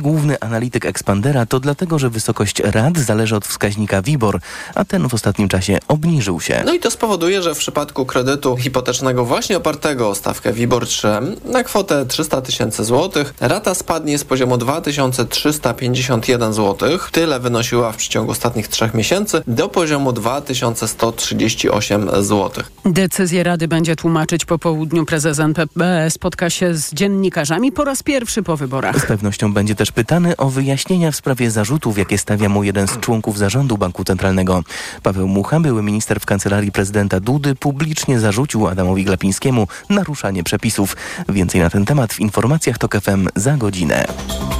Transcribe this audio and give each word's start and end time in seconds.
Główny 0.00 0.40
analityk 0.40 0.86
Expandera, 0.86 1.46
to 1.46 1.60
dlatego, 1.60 1.98
że 1.98 2.10
wysokość 2.10 2.60
rat 2.60 2.98
zależy 2.98 3.36
od 3.36 3.46
wskaźnika 3.46 4.02
WIBOR, 4.02 4.40
a 4.74 4.84
ten 4.84 5.08
w 5.08 5.14
ostatnim 5.14 5.48
czasie 5.48 5.78
obniżył 5.88 6.40
się. 6.40 6.62
No 6.66 6.74
i 6.74 6.80
to 6.80 6.90
spowoduje, 6.90 7.42
że 7.42 7.54
w 7.54 7.58
przypadku 7.58 8.06
kredytu 8.06 8.56
hipotecznego 8.56 9.24
właśnie 9.24 9.56
opartego 9.56 10.08
o 10.08 10.14
stawkę 10.14 10.52
WIBOR 10.52 10.86
3 10.86 11.08
na 11.44 11.64
kwotę 11.64 12.06
300 12.06 12.40
tysięcy 12.40 12.84
złotych 12.84 13.34
rata 13.40 13.74
spadnie 13.74 14.18
z 14.18 14.24
poziomu 14.24 14.58
2351 14.58 16.52
zł, 16.52 16.98
tyle 17.12 17.40
wynosiła 17.40 17.92
w 17.92 17.96
przeciągu 17.96 18.32
ostatnich 18.32 18.68
trzech 18.68 18.94
miesięcy, 18.94 19.42
do 19.46 19.68
poziomu 19.68 20.12
2138 20.12 22.08
zł. 22.10 22.50
Decyzję 22.84 23.44
Rady 23.44 23.68
będzie 23.68 23.96
tłumaczyć 23.96 24.44
po 24.44 24.58
południu. 24.58 25.06
Prezes 25.06 25.38
NPB 25.38 25.80
spotka 26.10 26.50
się 26.50 26.74
z 26.74 26.94
dziennikarzami 26.94 27.72
po 27.72 27.84
raz 27.84 28.02
pierwszy 28.02 28.42
po 28.42 28.56
wyborach. 28.56 29.00
Z 29.00 29.06
pewnością 29.06 29.49
będzie 29.52 29.74
też 29.74 29.92
pytany 29.92 30.36
o 30.36 30.50
wyjaśnienia 30.50 31.10
w 31.10 31.16
sprawie 31.16 31.50
zarzutów, 31.50 31.98
jakie 31.98 32.18
stawia 32.18 32.48
mu 32.48 32.64
jeden 32.64 32.88
z 32.88 32.98
członków 33.00 33.38
zarządu 33.38 33.78
Banku 33.78 34.04
Centralnego. 34.04 34.62
Paweł 35.02 35.28
Mucha, 35.28 35.60
były 35.60 35.82
minister 35.82 36.20
w 36.20 36.26
kancelarii 36.26 36.72
prezydenta 36.72 37.20
Dudy, 37.20 37.54
publicznie 37.54 38.20
zarzucił 38.20 38.66
Adamowi 38.66 39.04
Glapińskiemu 39.04 39.66
naruszanie 39.90 40.44
przepisów. 40.44 40.96
Więcej 41.28 41.60
na 41.60 41.70
ten 41.70 41.84
temat 41.84 42.12
w 42.12 42.20
informacjach 42.20 42.78
TOK 42.78 43.00
FM 43.00 43.28
za 43.36 43.56
godzinę. 43.56 44.04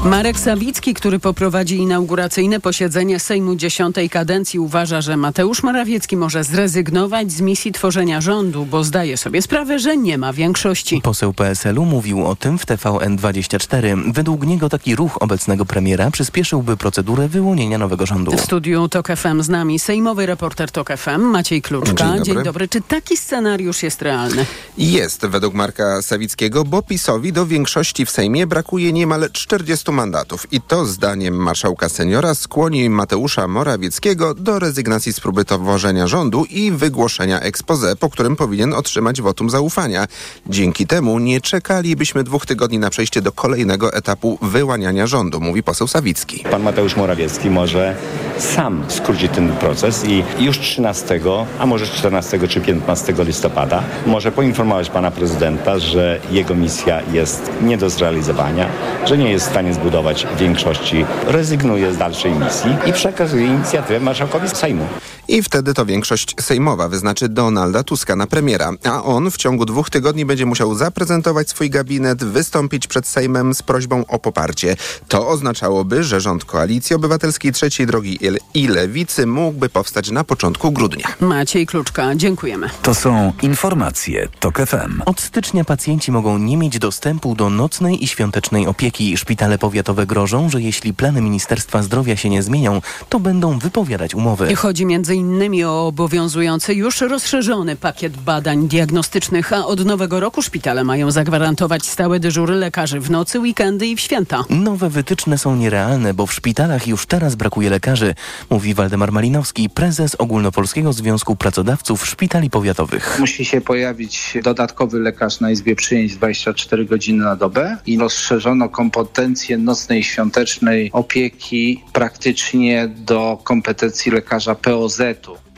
Marek 0.04 0.38
Sawicki, 0.38 0.95
który 0.95 1.18
poprowadzi 1.18 1.76
inauguracyjne 1.76 2.60
posiedzenie 2.60 3.20
Sejmu 3.20 3.54
dziesiątej 3.54 4.10
kadencji, 4.10 4.59
uważa, 4.59 5.00
że 5.00 5.16
Mateusz 5.16 5.62
Morawiecki 5.62 6.16
może 6.16 6.45
zrezygnować 6.45 7.32
z 7.32 7.40
misji 7.40 7.72
tworzenia 7.72 8.20
rządu, 8.20 8.66
bo 8.66 8.84
zdaje 8.84 9.16
sobie 9.16 9.42
sprawę, 9.42 9.78
że 9.78 9.96
nie 9.96 10.18
ma 10.18 10.32
większości. 10.32 11.00
Poseł 11.02 11.32
PSL-u 11.32 11.84
mówił 11.84 12.26
o 12.26 12.36
tym 12.36 12.59
w 12.59 12.66
TVN24. 12.66 14.12
Według 14.12 14.46
niego 14.46 14.68
taki 14.80 14.96
ruch 14.96 15.22
obecnego 15.22 15.64
premiera 15.64 16.10
przyspieszyłby 16.10 16.76
procedurę 16.76 17.28
wyłonienia 17.28 17.78
nowego 17.78 18.06
rządu. 18.06 18.32
W 18.36 18.40
studiu 18.40 18.88
TOK 18.88 19.09
FM 19.16 19.42
z 19.42 19.48
nami 19.48 19.78
sejmowy 19.78 20.26
reporter 20.26 20.70
TOK 20.70 20.88
FM 20.96 21.20
Maciej 21.20 21.62
Kluczka. 21.62 21.95
Dzień 21.95 22.06
dobry. 22.06 22.24
Dzień 22.24 22.45
dobry. 22.45 22.68
Czy 22.68 22.80
taki 22.80 23.16
scenariusz 23.16 23.82
jest 23.82 24.02
realny? 24.02 24.46
Jest 24.78 25.26
według 25.26 25.54
Marka 25.54 26.02
Sawickiego, 26.02 26.64
bo 26.64 26.82
PiSowi 26.82 27.32
do 27.32 27.46
większości 27.46 28.06
w 28.06 28.10
Sejmie 28.10 28.46
brakuje 28.46 28.92
niemal 28.92 29.30
40 29.32 29.92
mandatów. 29.92 30.52
I 30.52 30.60
to 30.60 30.87
zdaniem 30.87 31.34
marszałka 31.34 31.88
seniora 31.88 32.34
skłoni 32.34 32.90
Mateusza 32.90 33.48
Morawieckiego 33.48 34.34
do 34.34 34.59
rezygnacji 34.59 35.12
z 35.12 35.20
próby 35.20 35.44
tworzenia 35.44 36.06
rządu 36.06 36.44
i 36.44 36.72
wygłoszenia 36.72 37.40
expose, 37.40 37.96
po 37.96 38.10
którym 38.10 38.37
powinien 38.37 38.74
otrzymać 38.74 39.22
wotum 39.22 39.50
zaufania. 39.50 40.06
Dzięki 40.46 40.87
temu 40.87 41.18
nie 41.18 41.40
czekalibyśmy 41.40 42.24
dwóch 42.24 42.46
tygodni 42.46 42.78
na 42.78 42.90
przejście 42.90 43.22
do 43.22 43.32
kolejnego 43.32 43.92
etapu 43.92 44.38
wyłaniania 44.71 45.07
rządu, 45.07 45.40
mówi 45.40 45.63
poseł 45.63 45.88
Sawicki. 45.88 46.45
Pan 46.51 46.63
Mateusz 46.63 46.96
Morawiecki 46.96 47.51
może 47.51 47.96
sam 48.38 48.85
skrócić 48.88 49.32
ten 49.32 49.52
proces 49.52 50.04
i 50.04 50.24
już 50.38 50.59
13, 50.59 51.21
a 51.59 51.66
może 51.66 51.87
14 51.87 52.49
czy 52.49 52.60
15 52.60 53.15
listopada 53.18 53.82
może 54.07 54.32
poinformować 54.32 54.90
pana 54.90 55.10
prezydenta, 55.10 55.79
że 55.79 56.21
jego 56.30 56.54
misja 56.54 57.02
jest 57.12 57.51
nie 57.62 57.79
do 57.79 57.90
zrealizowania, 57.90 58.68
że 59.07 59.18
nie 59.18 59.30
jest 59.30 59.46
w 59.46 59.51
stanie 59.51 59.74
zbudować 59.74 60.27
większości, 60.38 61.05
rezygnuje 61.27 61.93
z 61.93 61.96
dalszej 61.96 62.32
misji 62.32 62.71
i 62.87 62.93
przekazuje 62.93 63.46
inicjatywę 63.46 64.00
marszałkowi 64.00 64.49
Sejmu. 64.49 64.87
I 65.28 65.43
wtedy 65.43 65.75
to 65.75 65.87
większość 65.87 66.34
sejmowa 66.41 66.88
wyznaczy 66.88 67.28
Donalda 67.28 67.82
Tuska 67.82 68.16
na 68.16 68.27
premiera, 68.27 68.72
a 68.84 69.03
on 69.03 69.31
w 69.31 69.37
ciągu 69.37 69.65
dwóch 69.65 69.91
tygodni 69.91 70.25
będzie 70.25 70.47
musiał 70.47 70.75
zaprezentować 70.75 71.50
swój 71.50 71.71
gabinet, 71.71 72.25
wystąpić 72.25 72.87
przed 72.87 73.06
Sejmem 73.06 73.55
z 73.55 73.62
prośbą 73.62 74.05
o 74.06 74.19
poparcie. 74.19 74.59
To 75.08 75.28
oznaczałoby, 75.28 76.04
że 76.04 76.20
rząd 76.20 76.44
Koalicji 76.44 76.97
Obywatelskiej 76.97 77.53
Trzeciej 77.53 77.86
Drogi 77.86 78.19
i 78.54 78.69
Lewicy 78.69 79.26
mógłby 79.26 79.69
powstać 79.69 80.10
na 80.10 80.25
początku 80.25 80.72
grudnia. 80.72 81.06
Maciej 81.20 81.66
Kluczka, 81.66 82.14
dziękujemy. 82.14 82.70
To 82.82 82.94
są 82.94 83.32
informacje 83.43 84.28
TOK 84.41 84.59
FM. 84.66 85.03
Od 85.06 85.20
stycznia 85.20 85.65
pacjenci 85.65 86.12
mogą 86.12 86.38
nie 86.38 86.56
mieć 86.56 86.78
dostępu 86.78 87.34
do 87.34 87.50
nocnej 87.50 88.04
i 88.04 88.09
świątecznej 88.09 88.66
opieki. 88.66 89.16
Szpitale 89.16 89.59
powiatowe 89.59 90.06
grożą, 90.06 90.50
że 90.50 90.62
jeśli 90.62 90.94
plany 90.94 91.20
Ministerstwa 91.20 91.82
Zdrowia 91.82 92.16
się 92.16 92.31
nie 92.31 92.43
zmienią, 92.43 92.82
to 93.09 93.20
będą 93.20 93.59
wypowiadać 93.59 94.15
umowy. 94.15 94.53
I 94.53 94.54
chodzi 94.54 94.87
między 94.87 95.15
innymi 95.15 95.65
o 95.65 95.87
obowiązujący 95.87 96.75
już 96.75 97.00
rozszerzony 97.00 97.76
pakiet 97.76 98.16
badań 98.16 98.69
diagnostycznych, 98.69 99.53
a 99.53 99.66
od 99.66 99.84
nowego 99.84 100.20
roku 100.20 100.43
szpitale 100.43 100.84
mają 100.84 101.10
zagwarantować 101.10 101.87
stałe 101.87 102.20
dyżury 102.20 102.54
lekarzy 102.54 103.00
w 103.00 103.10
nocy, 103.10 103.41
weekendy 103.41 103.87
i 103.87 103.97
w 103.97 104.00
święta. 104.00 104.44
Nowe 104.50 104.91
wytyczne 104.91 105.38
są 105.38 105.56
nierealne, 105.56 106.15
bo 106.15 106.27
w 106.27 106.33
szpitalach 106.33 106.87
już 106.87 107.06
teraz 107.06 107.34
brakuje 107.34 107.71
lekarzy, 107.71 108.15
mówi 108.50 108.75
Waldemar 108.75 109.12
Malinowski, 109.12 109.71
prezes 109.71 110.15
Ogólnopolskiego 110.15 110.93
Związku 110.93 111.37
Pracodawców 111.37 112.06
Szpitali 112.06 112.50
Powiatowych. 112.50 113.16
Musi 113.21 113.44
się 113.44 113.61
pojawić 113.61 114.38
dodatkowy 114.44 114.99
lekarz 114.99 115.41
na 115.41 115.50
izbie 115.50 115.77
przyjęć 115.77 116.16
24 116.16 116.84
godziny 116.84 117.25
na 117.25 117.37
dobę 117.37 117.77
i 117.87 117.99
rozszerzono 117.99 118.69
kompetencje 118.69 119.59
nocnej 119.59 120.03
świątecznej 120.03 120.91
opieki 120.93 121.84
praktycznie 121.93 122.88
do 122.88 123.38
kompetencji 123.44 124.12
lekarza 124.12 124.55
POZ-u. 124.55 125.50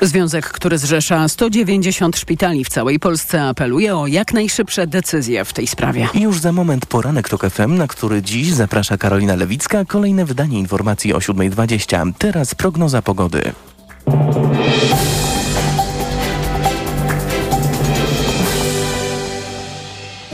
Związek, 0.00 0.46
który 0.46 0.78
zrzesza 0.78 1.28
190 1.28 2.16
szpitali 2.16 2.64
w 2.64 2.68
całej 2.68 2.98
Polsce, 2.98 3.42
apeluje 3.42 3.96
o 3.96 4.06
jak 4.06 4.32
najszybsze 4.32 4.86
decyzje 4.86 5.44
w 5.44 5.52
tej 5.52 5.66
sprawie. 5.66 6.08
I 6.14 6.20
Już 6.20 6.40
za 6.40 6.52
moment 6.52 6.86
poranek 6.86 7.28
TOK 7.28 7.50
FM, 7.50 7.76
na 7.76 7.86
który 7.86 8.22
dziś 8.22 8.52
zaprasza 8.52 8.96
Karolina 8.96 9.34
Lewicka. 9.34 9.84
Kolejne 9.84 10.24
wydanie 10.24 10.58
informacji 10.58 11.14
o 11.14 11.18
7.20. 11.18 12.12
Teraz 12.18 12.54
prognoza 12.54 13.02
pogody. 13.02 13.52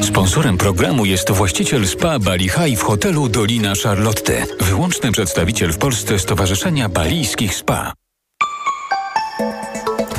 Sponsorem 0.02 0.58
programu 0.58 1.04
jest 1.04 1.30
właściciel 1.30 1.86
spa 1.86 2.18
Bali 2.18 2.48
High 2.48 2.78
w 2.78 2.82
hotelu 2.82 3.28
Dolina 3.28 3.72
Charlotte. 3.84 4.46
Wyłączny 4.60 5.12
przedstawiciel 5.12 5.72
w 5.72 5.78
Polsce 5.78 6.18
Stowarzyszenia 6.18 6.88
Balijskich 6.88 7.54
Spa. 7.54 7.92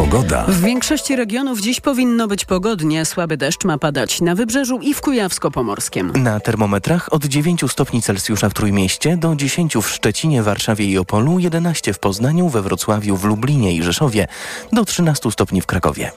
Pogoda. 0.04 0.46
W 0.48 0.62
większości 0.62 1.16
regionów 1.16 1.62
dziś 1.62 1.82
powinno 1.82 2.28
być 2.28 2.46
pogodnie. 2.46 3.06
Słaby 3.06 3.38
deszcz 3.38 3.66
ma 3.66 3.78
padać 3.78 4.22
na 4.22 4.36
Wybrzeżu 4.36 4.80
i 4.82 4.94
w 4.94 5.02
Kujawsko-Pomorskim. 5.02 6.18
Na 6.18 6.40
termometrach 6.40 7.14
od 7.14 7.26
9 7.26 7.64
stopni 7.68 8.02
Celsjusza 8.02 8.50
w 8.50 8.54
Trójmieście 8.54 9.18
do 9.18 9.36
10 9.36 9.78
w 9.78 9.90
Szczecinie, 9.90 10.44
Warszawie 10.44 10.86
i 10.86 10.98
Opolu, 10.98 11.40
11 11.40 11.94
w 11.94 12.00
Poznaniu, 12.00 12.50
we 12.50 12.62
Wrocławiu, 12.62 13.18
w 13.18 13.24
Lublinie 13.24 13.76
i 13.76 13.84
Rzeszowie, 13.84 14.28
do 14.72 14.86
13 14.86 15.32
stopni 15.32 15.62
w 15.62 15.66
Krakowie. 15.66 16.12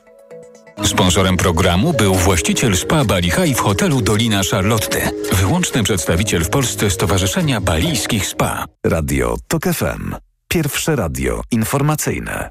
Sponsorem 0.85 1.37
programu 1.37 1.93
był 1.93 2.15
właściciel 2.15 2.77
spa 2.77 3.05
Bali 3.05 3.31
High 3.31 3.57
w 3.57 3.61
hotelu 3.61 4.01
Dolina 4.01 4.41
Charlotte. 4.51 5.11
Wyłączny 5.33 5.83
przedstawiciel 5.83 6.45
w 6.45 6.51
Polsce 6.51 6.91
Stowarzyszenia 6.91 7.61
Balijskich 7.61 8.27
Spa. 8.27 8.65
Radio 8.87 9.37
TOK 9.49 9.65
FM. 9.65 10.15
Pierwsze 10.49 10.97
radio 10.97 11.43
informacyjne. 11.51 12.51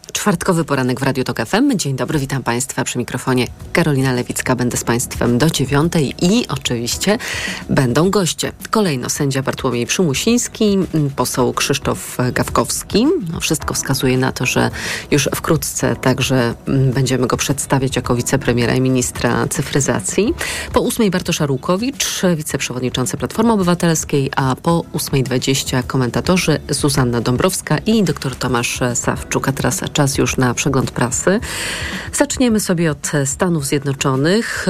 Czwartkowy 0.13 0.65
poranek 0.65 0.99
w 0.99 1.03
Radiu 1.03 1.23
Tok 1.23 1.45
FM. 1.45 1.77
Dzień 1.77 1.95
dobry, 1.95 2.19
witam 2.19 2.43
Państwa 2.43 2.83
przy 2.83 2.97
mikrofonie. 2.97 3.47
Karolina 3.73 4.13
Lewicka, 4.13 4.55
będę 4.55 4.77
z 4.77 4.83
Państwem 4.83 5.37
do 5.37 5.49
dziewiątej 5.49 6.15
i 6.21 6.47
oczywiście 6.47 7.17
będą 7.69 8.09
goście. 8.09 8.51
Kolejno 8.71 9.09
sędzia 9.09 9.43
Bartłomiej 9.43 9.85
Przymusiński, 9.85 10.77
poseł 11.15 11.53
Krzysztof 11.53 12.17
Gawkowski. 12.33 13.07
No, 13.33 13.39
wszystko 13.39 13.73
wskazuje 13.73 14.17
na 14.17 14.31
to, 14.31 14.45
że 14.45 14.69
już 15.11 15.29
wkrótce 15.35 15.95
także 15.95 16.55
będziemy 16.67 17.27
go 17.27 17.37
przedstawiać 17.37 17.95
jako 17.95 18.15
wicepremiera 18.15 18.75
i 18.75 18.81
ministra 18.81 19.47
cyfryzacji. 19.47 20.33
Po 20.73 20.81
ósmej 20.81 21.11
Bartosz 21.11 21.41
Arłukowicz, 21.41 22.21
wiceprzewodniczący 22.35 23.17
Platformy 23.17 23.53
Obywatelskiej, 23.53 24.31
a 24.35 24.55
po 24.55 24.83
ósmej 24.91 25.23
dwadzieścia 25.23 25.83
komentatorzy 25.83 26.59
Zuzanna 26.69 27.21
Dąbrowska 27.21 27.77
i 27.77 28.03
dr 28.03 28.35
Tomasz 28.35 28.79
Sawczuk. 28.93 29.47
A 29.47 29.51
teraz 29.51 29.81
już 30.17 30.37
na 30.37 30.53
przegląd 30.53 30.91
prasy. 30.91 31.39
Zaczniemy 32.13 32.59
sobie 32.59 32.91
od 32.91 33.11
Stanów 33.25 33.65
Zjednoczonych. 33.65 34.65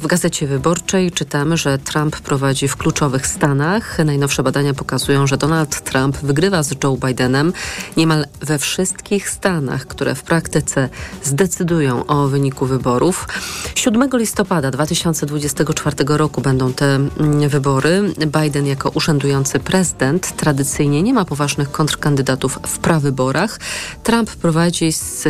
W 0.00 0.06
Gazecie 0.06 0.46
Wyborczej 0.46 1.12
czytamy, 1.12 1.56
że 1.56 1.78
Trump 1.78 2.20
prowadzi 2.20 2.68
w 2.68 2.76
kluczowych 2.76 3.26
stanach. 3.26 3.98
Najnowsze 4.04 4.42
badania 4.42 4.74
pokazują, 4.74 5.26
że 5.26 5.36
Donald 5.36 5.80
Trump 5.80 6.16
wygrywa 6.16 6.62
z 6.62 6.74
Joe 6.84 6.96
Bidenem 7.06 7.52
niemal 7.96 8.26
we 8.40 8.58
wszystkich 8.58 9.30
stanach, 9.30 9.86
które 9.86 10.14
w 10.14 10.22
praktyce 10.22 10.88
zdecydują 11.22 12.06
o 12.06 12.28
wyniku 12.28 12.66
wyborów. 12.66 13.28
7 13.74 14.08
listopada 14.12 14.70
2024 14.70 15.96
roku 16.06 16.40
będą 16.40 16.72
te 16.72 16.94
mm, 16.94 17.48
wybory. 17.48 18.14
Biden 18.40 18.66
jako 18.66 18.90
urzędujący 18.90 19.60
prezydent 19.60 20.36
tradycyjnie 20.36 21.02
nie 21.02 21.14
ma 21.14 21.24
poważnych 21.24 21.70
kontrkandydatów 21.70 22.58
w 22.66 22.78
prawyborach. 22.78 23.60
Trump 24.02 24.30
prowadzi 24.30 24.65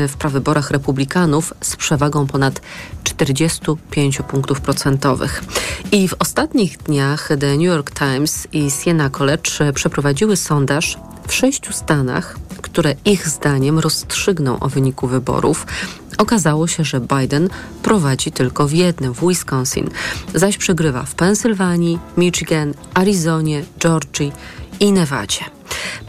w 0.09 0.17
prawyborach 0.17 0.71
republikanów 0.71 1.55
z 1.61 1.77
przewagą 1.77 2.27
ponad 2.27 2.61
45 3.05 4.19
punktów 4.29 4.61
procentowych. 4.61 5.44
I 5.93 6.09
w 6.09 6.15
ostatnich 6.19 6.79
dniach 6.79 7.29
The 7.41 7.56
New 7.56 7.67
York 7.67 7.91
Times 7.91 8.49
i 8.53 8.71
Siena 8.71 9.11
College 9.11 9.73
przeprowadziły 9.75 10.37
sondaż 10.37 10.99
w 11.29 11.35
sześciu 11.35 11.73
stanach, 11.73 12.37
które 12.62 12.94
ich 13.05 13.29
zdaniem 13.29 13.79
rozstrzygną 13.79 14.61
o 14.61 14.69
wyniku 14.69 15.06
wyborów. 15.06 15.67
Okazało 16.19 16.67
się, 16.67 16.85
że 16.85 17.00
Biden 17.00 17.49
prowadzi 17.83 18.33
tylko 18.33 18.69
w 18.69 18.73
jednym, 18.73 19.15
w 19.15 19.21
Wisconsin, 19.29 19.88
zaś 20.35 20.59
przegrywa 20.59 21.03
w 21.03 21.15
Pensylwanii, 21.15 21.99
Michigan, 22.17 22.75
Arizonie, 22.94 23.65
Georgii 23.79 24.33
i 24.81 24.93
Nevadzie. 24.93 25.44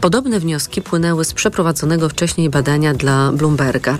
Podobne 0.00 0.40
wnioski 0.40 0.82
płynęły 0.82 1.24
z 1.24 1.34
przeprowadzonego 1.34 2.08
wcześniej 2.08 2.50
badania 2.50 2.94
dla 2.94 3.32
Bloomberga. 3.32 3.98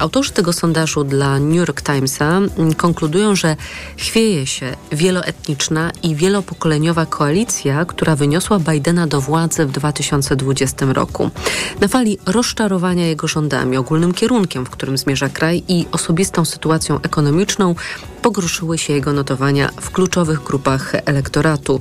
Autorzy 0.00 0.32
tego 0.32 0.52
sondażu 0.52 1.04
dla 1.04 1.38
New 1.38 1.56
York 1.56 1.82
Timesa 1.82 2.40
konkludują, 2.76 3.36
że 3.36 3.56
chwieje 3.96 4.46
się 4.46 4.76
wieloetniczna 4.92 5.90
i 6.02 6.14
wielopokoleniowa 6.14 7.06
koalicja, 7.06 7.84
która 7.84 8.16
wyniosła 8.16 8.58
Bidena 8.58 9.06
do 9.06 9.20
władzy 9.20 9.66
w 9.66 9.72
2020 9.72 10.86
roku. 10.92 11.30
Na 11.80 11.88
fali 11.88 12.18
rozczarowania 12.26 13.06
jego 13.06 13.28
rządami, 13.28 13.76
ogólnym 13.76 14.14
kierunkiem, 14.14 14.66
w 14.66 14.70
którym 14.70 14.98
zmierza 14.98 15.28
kraj 15.28 15.62
i 15.68 15.86
osobistą 15.92 16.44
sytuacją 16.44 17.00
ekonomiczną, 17.02 17.74
pogorszyły 18.22 18.78
się 18.78 18.92
jego 18.92 19.12
notowania 19.12 19.70
w 19.80 19.90
kluczowych 19.90 20.42
grupach 20.42 20.92
elektoratu. 21.04 21.80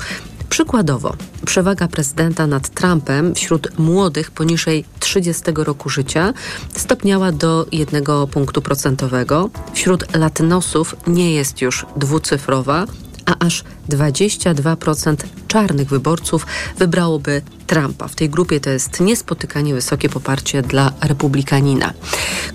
Przykładowo, 0.49 1.15
przewaga 1.45 1.87
prezydenta 1.87 2.47
nad 2.47 2.69
Trumpem 2.69 3.35
wśród 3.35 3.79
młodych 3.79 4.31
poniżej 4.31 4.85
30 4.99 5.43
roku 5.55 5.89
życia 5.89 6.33
stopniała 6.75 7.31
do 7.31 7.65
jednego 7.71 8.27
punktu 8.27 8.61
procentowego. 8.61 9.49
Wśród 9.73 10.15
latynosów 10.15 10.95
nie 11.07 11.33
jest 11.33 11.61
już 11.61 11.85
dwucyfrowa, 11.95 12.85
a 13.25 13.45
aż 13.45 13.63
22% 13.89 15.15
czarnych 15.47 15.89
wyborców 15.89 16.45
wybrałoby 16.77 17.41
Trumpa. 17.67 18.07
W 18.07 18.15
tej 18.15 18.29
grupie 18.29 18.59
to 18.59 18.69
jest 18.69 18.99
niespotykanie 18.99 19.73
wysokie 19.73 20.09
poparcie 20.09 20.61
dla 20.61 20.91
republikanina. 21.01 21.93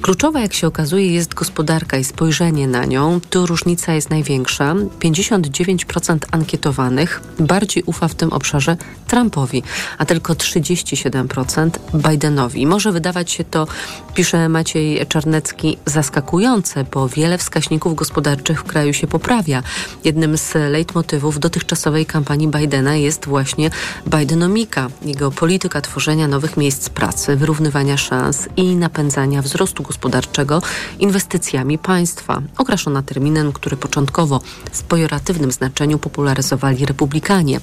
Kluczowa, 0.02 0.40
jak 0.40 0.54
się 0.54 0.66
okazuje, 0.66 1.12
jest 1.12 1.34
gospodarka 1.34 1.98
i 1.98 2.04
spojrzenie 2.04 2.68
na 2.68 2.84
nią. 2.84 3.20
Tu 3.30 3.46
różnica 3.46 3.92
jest 3.92 4.10
największa. 4.10 4.74
59% 4.74 6.18
ankietowanych 6.30 7.20
bardziej 7.38 7.82
ufa 7.86 8.08
w 8.08 8.14
tym 8.14 8.32
obszarze 8.32 8.76
Trumpowi, 9.08 9.62
a 9.98 10.04
tylko 10.04 10.32
37% 10.32 11.70
Bidenowi. 11.94 12.66
Może 12.66 12.92
wydawać 12.92 13.30
się 13.30 13.44
to, 13.44 13.66
pisze 14.14 14.48
Maciej 14.48 15.06
Czarnecki, 15.06 15.78
zaskakujące, 15.86 16.84
bo 16.92 17.08
wiele 17.08 17.38
wskaźników 17.38 17.94
gospodarczych 17.94 18.60
w 18.60 18.64
kraju 18.64 18.92
się 18.92 19.06
poprawia. 19.06 19.62
Jednym 20.04 20.38
z 20.38 20.54
leitmotywów 20.54 21.21
dotychczasowej 21.30 22.06
kampanii 22.06 22.48
Bidena 22.48 22.96
jest 22.96 23.26
właśnie 23.26 23.70
Bidenomika, 24.06 24.88
jego 25.02 25.30
polityka 25.30 25.80
tworzenia 25.80 26.28
nowych 26.28 26.56
miejsc 26.56 26.88
pracy, 26.88 27.36
wyrównywania 27.36 27.96
szans 27.96 28.48
i 28.56 28.76
napędzania 28.76 29.42
wzrostu 29.42 29.82
gospodarczego 29.82 30.62
inwestycjami 30.98 31.78
państwa, 31.78 32.42
okraszona 32.58 33.02
terminem, 33.02 33.52
który 33.52 33.76
początkowo 33.76 34.40
w 34.72 34.82
pejoratywnym 34.82 35.52
znaczeniu 35.52 35.98
popularyzowali 35.98 36.86
republikanie. 36.86 37.60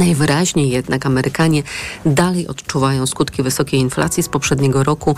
Najwyraźniej 0.00 0.70
jednak 0.70 1.06
Amerykanie 1.06 1.62
dalej 2.06 2.48
odczuwają 2.48 3.06
skutki 3.06 3.42
wysokiej 3.42 3.80
inflacji 3.80 4.22
z 4.22 4.28
poprzedniego 4.28 4.84
roku, 4.84 5.16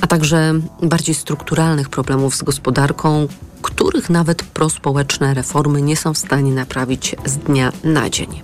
a 0.00 0.06
także 0.06 0.54
bardziej 0.82 1.14
strukturalnych 1.14 1.88
problemów 1.88 2.36
z 2.36 2.42
gospodarką, 2.42 3.28
których 3.62 4.10
nawet 4.10 4.42
prospołeczne 4.42 5.34
reformy 5.34 5.82
nie 5.82 5.96
są 5.96 6.14
w 6.14 6.18
stanie 6.18 6.52
naprawić 6.52 7.16
z 7.24 7.36
dnia 7.36 7.72
na 7.84 8.10
dzień. 8.10 8.42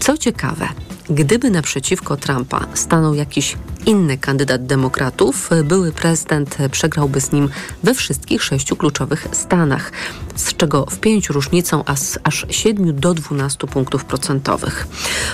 Co 0.00 0.18
ciekawe, 0.18 0.68
Gdyby 1.10 1.50
naprzeciwko 1.50 2.16
Trumpa 2.16 2.66
stanął 2.74 3.14
jakiś 3.14 3.56
inny 3.86 4.18
kandydat 4.18 4.66
demokratów, 4.66 5.50
były 5.64 5.92
prezydent 5.92 6.56
przegrałby 6.70 7.20
z 7.20 7.32
nim 7.32 7.48
we 7.82 7.94
wszystkich 7.94 8.42
sześciu 8.42 8.76
kluczowych 8.76 9.28
stanach, 9.32 9.92
z 10.34 10.56
czego 10.56 10.86
w 10.90 10.98
pięciu 10.98 11.32
różnicą 11.32 11.84
aż 12.24 12.46
7 12.50 13.00
do 13.00 13.14
12 13.14 13.66
punktów 13.66 14.04
procentowych. 14.04 14.86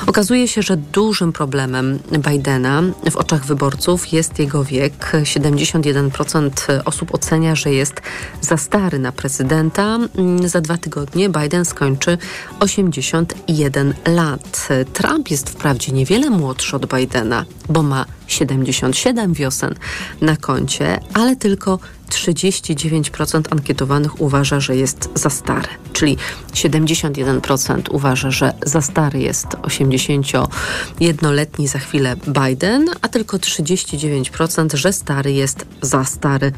Okazuje 0.07 0.49
się, 0.49 0.63
że 0.63 0.77
dużym 0.77 1.33
problemem 1.33 1.99
Bidena 2.19 2.83
w 3.11 3.17
oczach 3.17 3.45
wyborców 3.45 4.13
jest 4.13 4.39
jego 4.39 4.65
wiek. 4.65 5.13
71% 5.23 6.51
osób 6.85 7.15
ocenia, 7.15 7.55
że 7.55 7.73
jest 7.73 8.03
za 8.41 8.57
stary 8.57 8.99
na 8.99 9.13
prezydenta. 9.13 9.99
Za 10.45 10.61
dwa 10.61 10.79
tygodnie 10.79 11.29
Biden 11.29 11.65
skończy 11.65 12.19
81 12.61 13.95
lat. 14.07 14.69
Trump 14.93 15.31
jest 15.31 15.51
wprawdzie 15.51 15.93
niewiele 15.93 16.31
młodszy 16.31 16.77
od 16.77 16.87
Bidena, 16.87 17.45
bo 17.69 17.83
ma 17.83 18.07
77 18.27 19.33
wiosen 19.33 19.75
na 20.21 20.37
koncie, 20.37 21.01
ale 21.15 21.37
tylko 21.37 21.79
39% 22.09 23.43
ankietowanych 23.51 24.21
uważa, 24.21 24.61
że 24.61 24.77
jest 24.77 25.09
za 25.15 25.31
stary. 25.31 25.69
Czyli 25.93 26.17
71% 26.53 27.83
uważa, 27.91 28.31
że 28.31 28.53
za 28.67 28.81
stary 28.81 29.19
jest 29.19 29.47
81-letni 29.47 31.69
za 31.69 31.79
chwilę 31.79 32.17
Biden, 32.27 32.91
a 33.03 33.09
tylko 33.09 33.37
39%, 33.37 34.77
że 34.77 34.93
stary 34.93 35.33
jest 35.33 35.67
za 35.83 36.05
stary 36.05 36.53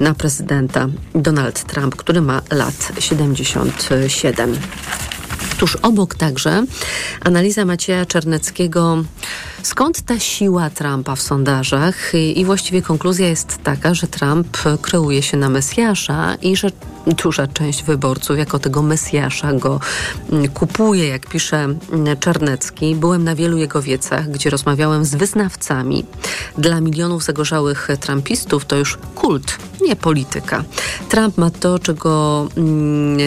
na 0.00 0.14
prezydenta 0.14 0.88
Donald 1.14 1.64
Trump, 1.64 1.96
który 1.96 2.20
ma 2.20 2.42
lat 2.50 2.92
77. 2.98 4.56
Tuż 5.58 5.76
obok 5.76 6.14
także 6.14 6.64
analiza 7.24 7.64
Macieja 7.64 8.06
Czerneckiego, 8.06 9.04
skąd 9.62 10.02
ta 10.02 10.18
siła 10.18 10.70
Trumpa 10.70 11.16
w 11.16 11.22
sondażach 11.22 12.12
i 12.34 12.44
właściwie 12.44 12.82
konkluzja 12.82 13.28
jest 13.28 13.58
taka, 13.64 13.94
że 13.94 14.06
Trump 14.06 14.58
kreuje 14.82 15.22
się 15.22 15.36
na 15.36 15.48
Mesjasza 15.48 16.34
i 16.42 16.56
że 16.56 16.70
duża 17.06 17.46
część 17.46 17.82
wyborców 17.82 18.38
jako 18.38 18.58
tego 18.58 18.82
Mesjasza 18.82 19.52
go 19.52 19.80
mm, 20.32 20.48
kupuje, 20.48 21.08
jak 21.08 21.26
pisze 21.26 21.56
mm, 21.56 22.18
Czarnecki. 22.20 22.94
Byłem 22.94 23.24
na 23.24 23.34
wielu 23.34 23.58
jego 23.58 23.82
wiecach, 23.82 24.30
gdzie 24.30 24.50
rozmawiałem 24.50 25.04
z 25.04 25.14
wyznawcami. 25.14 26.04
Dla 26.58 26.80
milionów 26.80 27.24
zagorzałych 27.24 27.88
trumpistów 28.00 28.64
to 28.64 28.76
już 28.76 28.98
kult, 29.14 29.58
nie 29.80 29.96
polityka. 29.96 30.64
Trump 31.08 31.38
ma 31.38 31.50
to, 31.50 31.78
czego 31.78 32.48
mm, 32.56 33.18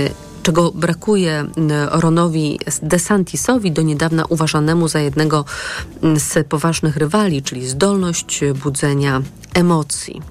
czego 0.43 0.71
brakuje 0.71 1.45
Ronowi 1.91 2.59
DeSantisowi, 2.81 3.71
do 3.71 3.81
niedawna 3.81 4.25
uważanemu 4.25 4.87
za 4.87 4.99
jednego 4.99 5.45
z 6.15 6.47
poważnych 6.47 6.97
rywali, 6.97 7.41
czyli 7.41 7.67
zdolność 7.67 8.39
budzenia 8.63 9.21
emocji. 9.53 10.21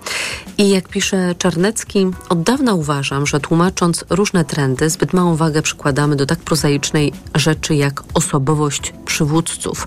I 0.58 0.70
jak 0.70 0.88
pisze 0.88 1.34
Czarnecki, 1.38 2.06
od 2.28 2.42
dawna 2.42 2.74
uważam, 2.74 3.26
że 3.26 3.40
tłumacząc 3.40 4.04
różne 4.10 4.44
trendy, 4.44 4.90
zbyt 4.90 5.12
małą 5.12 5.36
wagę 5.36 5.62
przykładamy 5.62 6.16
do 6.16 6.26
tak 6.26 6.38
prozaicznej 6.38 7.12
rzeczy 7.34 7.74
jak 7.74 8.02
osobowość 8.14 8.92
przywódców. 9.04 9.86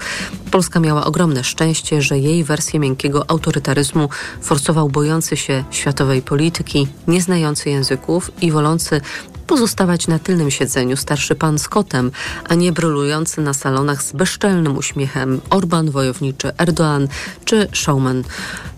Polska 0.52 0.80
miała 0.80 1.06
ogromne 1.06 1.44
szczęście, 1.44 2.02
że 2.02 2.20
jej 2.20 2.44
wersję 2.44 2.80
miękkiego 2.80 3.30
autorytaryzmu 3.30 4.10
forsował 4.42 4.90
bojący 4.90 5.38
się 5.38 5.64
światowej 5.72 6.22
polityki, 6.22 6.88
nieznający 7.08 7.70
języków 7.70 8.32
i 8.42 8.52
wolący 8.52 9.02
pozostawać 9.48 10.08
na 10.08 10.20
tylnym 10.20 10.52
siedzeniu 10.52 10.98
starszy 10.98 11.36
pan 11.36 11.60
z 11.60 11.68
kotem, 11.68 12.12
a 12.50 12.56
nie 12.56 12.72
brylujący 12.72 13.42
na 13.42 13.54
salonach 13.54 14.04
z 14.04 14.12
bezczelnym 14.12 14.78
uśmiechem 14.78 15.42
Orban, 15.50 15.92
wojowniczy 15.92 16.48
Erdoğan 16.48 17.08
czy 17.46 17.68
showman 17.72 18.24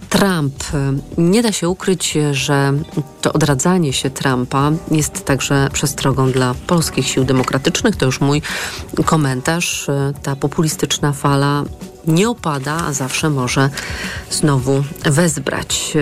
Trump. 0.10 0.64
Nie 1.18 1.44
da 1.44 1.52
się 1.52 1.70
ukryć, 1.70 2.18
że 2.32 2.74
to 3.22 3.34
odradzanie 3.34 3.94
się 3.94 4.10
Trumpa 4.10 4.72
jest 4.92 5.26
także 5.26 5.70
przestrogą 5.74 6.32
dla 6.32 6.56
polskich 6.68 7.08
sił 7.08 7.24
demokratycznych. 7.24 7.96
To 7.96 8.06
już 8.06 8.22
mój 8.22 8.42
komentarz. 9.06 9.88
Ta 10.24 10.36
populistyczna 10.36 11.14
fala 11.14 11.64
nie 12.08 12.30
opada, 12.30 12.78
a 12.88 12.94
zawsze 12.94 13.30
może 13.30 13.70
znowu 14.32 14.84
wezbrać. 15.06 15.94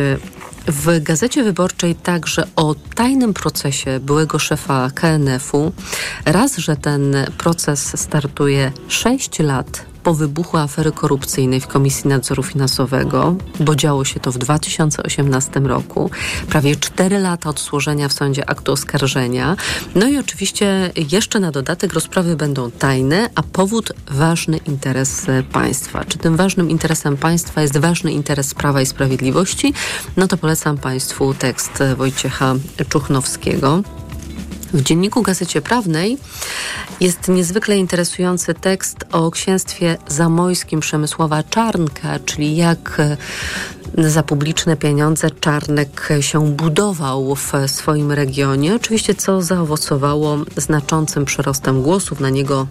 W 0.68 1.04
Gazecie 1.04 1.44
Wyborczej 1.44 1.96
także 1.96 2.48
o 2.56 2.76
tajnym 2.96 3.34
procesie 3.34 4.00
byłego 4.00 4.40
szefa 4.40 4.90
KNF-u. 4.96 5.72
Raz, 6.26 6.58
że 6.58 6.76
ten 6.76 7.16
proces 7.38 8.02
startuje 8.02 8.72
6 8.88 9.40
lat 9.40 9.93
po 10.04 10.14
wybuchu 10.14 10.58
afery 10.58 10.92
korupcyjnej 10.92 11.60
w 11.60 11.68
Komisji 11.68 12.10
Nadzoru 12.10 12.44
Finansowego, 12.44 13.36
bo 13.60 13.76
działo 13.76 14.06
się 14.06 14.20
to 14.20 14.32
w 14.32 14.38
2018 14.38 15.60
roku. 15.60 16.10
Prawie 16.50 16.76
4 16.76 17.20
lata 17.20 17.50
od 17.50 17.60
złożenia 17.60 18.08
w 18.08 18.14
sądzie 18.14 18.50
aktu 18.50 18.72
oskarżenia. 18.72 19.56
No 19.96 20.08
i 20.08 20.18
oczywiście 20.18 20.92
jeszcze 21.12 21.40
na 21.40 21.52
dodatek 21.52 21.94
rozprawy 21.94 22.36
będą 22.36 22.72
tajne, 22.72 23.30
a 23.36 23.44
powód 23.44 23.92
ważny 24.12 24.58
interes 24.58 25.26
państwa. 25.52 26.06
Czy 26.06 26.18
tym 26.18 26.36
ważnym 26.36 26.70
interesem 26.70 27.18
państwa 27.18 27.62
jest 27.62 27.78
ważny 27.78 28.12
interes 28.12 28.54
Prawa 28.54 28.82
i 28.82 28.86
Sprawiedliwości? 28.86 29.74
No 30.18 30.28
to 30.28 30.38
polecam 30.38 30.78
Państwu 30.78 31.34
tekst 31.34 31.84
Wojciecha 31.98 32.56
Czuchnowskiego. 32.90 33.84
W 34.74 34.82
dzienniku 34.82 35.22
Gazecie 35.22 35.62
Prawnej 35.62 36.18
jest 37.00 37.28
niezwykle 37.28 37.78
interesujący 37.78 38.54
tekst 38.54 38.98
o 39.12 39.32
księstwie 39.32 39.98
zamojskim 40.08 40.80
Przemysława 40.80 41.44
Czarnka, 41.44 42.20
czyli 42.20 42.56
jak 42.56 43.02
za 43.98 44.24
publiczne 44.24 44.78
pieniądze 44.78 45.32
Czarnek 45.32 46.10
się 46.22 46.48
budował 46.48 47.36
w 47.36 47.52
swoim 47.68 48.12
regionie. 48.12 48.76
Oczywiście 48.76 49.16
co 49.16 49.42
zaowocowało 49.42 50.38
znaczącym 50.58 51.26
przyrostem 51.26 51.82
głosów 51.82 52.20
na 52.20 52.30
niego 52.30 52.68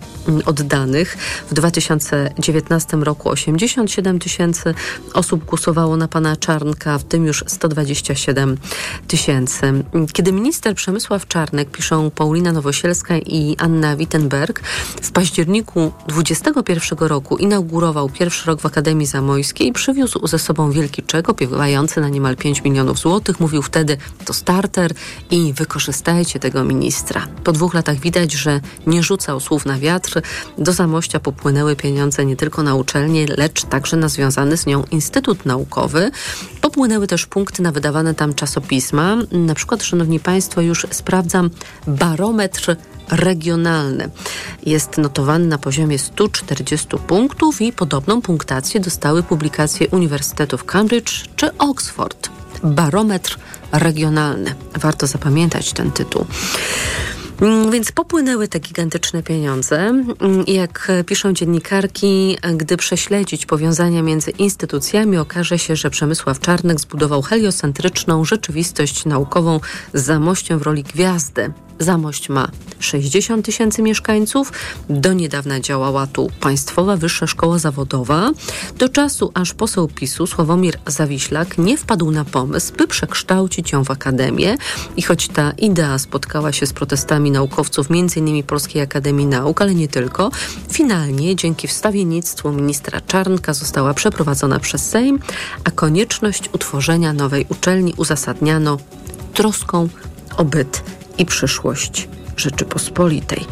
oddanych. 0.46 1.16
W 1.50 1.54
2019 1.54 2.96
roku 2.96 3.28
87 3.30 4.18
tysięcy 4.18 4.74
osób 5.14 5.44
głosowało 5.44 5.96
na 5.96 6.08
pana 6.08 6.36
Czarnka, 6.36 6.98
w 6.98 7.04
tym 7.04 7.26
już 7.26 7.44
127 7.46 8.58
tysięcy. 9.08 9.84
Kiedy 10.12 10.32
minister 10.32 10.74
Przemysław 10.74 11.28
Czarnek, 11.28 11.70
piszą 11.70 12.10
Paulina 12.10 12.52
Nowosielska 12.52 13.18
i 13.18 13.56
Anna 13.58 13.96
Wittenberg, 13.96 14.60
w 15.02 15.12
październiku 15.12 15.92
2021 16.08 17.08
roku 17.08 17.36
inaugurował 17.36 18.08
pierwszy 18.08 18.46
rok 18.46 18.60
w 18.60 18.66
Akademii 18.66 19.06
Zamojskiej 19.06 19.72
przywiózł 19.72 20.26
ze 20.26 20.38
sobą 20.38 20.70
wielki 20.70 21.02
czek 21.12 21.28
opiewający 21.28 22.00
na 22.00 22.08
niemal 22.08 22.36
5 22.36 22.64
milionów 22.64 22.98
złotych. 22.98 23.40
Mówił 23.40 23.62
wtedy, 23.62 23.96
to 24.24 24.34
starter 24.34 24.92
i 25.30 25.52
wykorzystajcie 25.52 26.40
tego 26.40 26.64
ministra. 26.64 27.26
Po 27.44 27.52
dwóch 27.52 27.74
latach 27.74 27.96
widać, 27.96 28.32
że 28.32 28.60
nie 28.86 29.02
rzucał 29.02 29.40
słów 29.40 29.66
na 29.66 29.78
wiatr. 29.78 30.22
Do 30.58 30.72
Zamościa 30.72 31.20
popłynęły 31.20 31.76
pieniądze 31.76 32.24
nie 32.24 32.36
tylko 32.36 32.62
na 32.62 32.74
uczelnię, 32.74 33.26
lecz 33.36 33.64
także 33.64 33.96
na 33.96 34.08
związany 34.08 34.56
z 34.56 34.66
nią 34.66 34.84
Instytut 34.90 35.46
Naukowy. 35.46 36.10
Popłynęły 36.60 37.06
też 37.06 37.26
punkty 37.26 37.62
na 37.62 37.72
wydawane 37.72 38.14
tam 38.14 38.34
czasopisma. 38.34 39.16
Na 39.32 39.54
przykład, 39.54 39.82
szanowni 39.82 40.20
państwo, 40.20 40.60
już 40.60 40.86
sprawdzam 40.90 41.50
barometr 41.86 42.76
regionalny. 43.12 44.10
Jest 44.66 44.98
notowany 44.98 45.46
na 45.46 45.58
poziomie 45.58 45.98
140 45.98 46.88
punktów 47.06 47.60
i 47.60 47.72
podobną 47.72 48.22
punktację 48.22 48.80
dostały 48.80 49.22
publikacje 49.22 49.88
Uniwersytetów 49.88 50.64
Cambridge 50.64 51.28
czy 51.36 51.58
Oxford. 51.58 52.30
Barometr 52.62 53.38
regionalny. 53.72 54.54
Warto 54.74 55.06
zapamiętać 55.06 55.72
ten 55.72 55.90
tytuł. 55.90 56.26
Mm, 57.42 57.70
więc 57.70 57.92
popłynęły 57.92 58.48
te 58.48 58.58
gigantyczne 58.58 59.22
pieniądze. 59.22 59.76
Mm, 59.76 60.44
jak 60.46 60.92
piszą 61.06 61.32
dziennikarki, 61.32 62.36
gdy 62.56 62.76
prześledzić 62.76 63.46
powiązania 63.46 64.02
między 64.02 64.30
instytucjami, 64.30 65.18
okaże 65.18 65.58
się, 65.58 65.76
że 65.76 65.90
Przemysław 65.90 66.40
Czarnek 66.40 66.80
zbudował 66.80 67.22
heliocentryczną 67.22 68.24
rzeczywistość 68.24 69.04
naukową 69.04 69.60
z 69.94 70.02
zamościem 70.02 70.58
w 70.58 70.62
roli 70.62 70.82
gwiazdy. 70.82 71.52
Zamość 71.78 72.28
ma 72.28 72.48
60 72.78 73.46
tysięcy 73.46 73.82
mieszkańców. 73.82 74.52
Do 74.88 75.12
niedawna 75.12 75.60
działała 75.60 76.06
tu 76.06 76.30
Państwowa 76.40 76.96
Wyższa 76.96 77.26
Szkoła 77.26 77.58
Zawodowa. 77.58 78.30
Do 78.78 78.88
czasu, 78.88 79.30
aż 79.34 79.54
poseł 79.54 79.88
PiSu 79.88 80.26
Sławomir 80.26 80.74
Zawiślak 80.86 81.58
nie 81.58 81.76
wpadł 81.78 82.10
na 82.10 82.24
pomysł, 82.24 82.72
by 82.76 82.86
przekształcić 82.86 83.72
ją 83.72 83.84
w 83.84 83.90
akademię. 83.90 84.56
I 84.96 85.02
choć 85.02 85.28
ta 85.28 85.52
idea 85.58 85.98
spotkała 85.98 86.52
się 86.52 86.66
z 86.66 86.72
protestami 86.72 87.30
naukowców, 87.32 87.86
m.in. 87.90 88.42
Polskiej 88.42 88.82
Akademii 88.82 89.26
Nauk, 89.26 89.62
ale 89.62 89.74
nie 89.74 89.88
tylko, 89.88 90.30
finalnie 90.70 91.36
dzięki 91.36 91.68
wstawiennictwu 91.68 92.52
ministra 92.52 93.00
Czarnka 93.00 93.54
została 93.54 93.94
przeprowadzona 93.94 94.58
przez 94.58 94.88
Sejm, 94.88 95.18
a 95.64 95.70
konieczność 95.70 96.50
utworzenia 96.52 97.12
nowej 97.12 97.46
uczelni 97.48 97.94
uzasadniano 97.96 98.78
troską 99.34 99.88
o 100.36 100.44
byt 100.44 100.82
i 101.18 101.26
przyszłość 101.26 102.08
Rzeczypospolitej. 102.36 103.44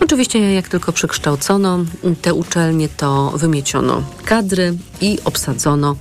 Oczywiście, 0.00 0.54
jak 0.54 0.68
tylko 0.68 0.92
przekształcono 0.92 1.78
te 2.22 2.34
uczelnie, 2.34 2.88
to 2.88 3.32
wymieciono 3.36 4.02
kadry 4.24 4.74
i 5.00 5.18
obsadzono 5.24 5.96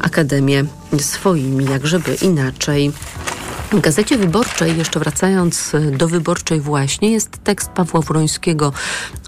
akademię 0.00 0.64
swoimi, 0.98 1.64
jak 1.64 1.86
żeby 1.86 2.14
inaczej. 2.14 2.92
W 3.74 3.80
Gazecie 3.80 4.18
Wyborczej, 4.18 4.78
jeszcze 4.78 5.00
wracając 5.00 5.72
do 5.92 6.08
Wyborczej 6.08 6.60
właśnie, 6.60 7.12
jest 7.12 7.44
tekst 7.44 7.70
Pawła 7.70 8.00
Wrońskiego 8.00 8.72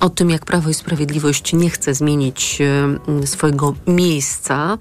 o 0.01 0.11
tym, 0.11 0.31
jak 0.31 0.45
Prawo 0.45 0.71
i 0.71 0.75
Sprawiedliwość 0.75 1.53
nie 1.53 1.71
chce 1.71 1.95
zmienić 1.95 2.59
e, 2.61 3.27
swojego 3.27 3.75
miejsca 3.87 4.79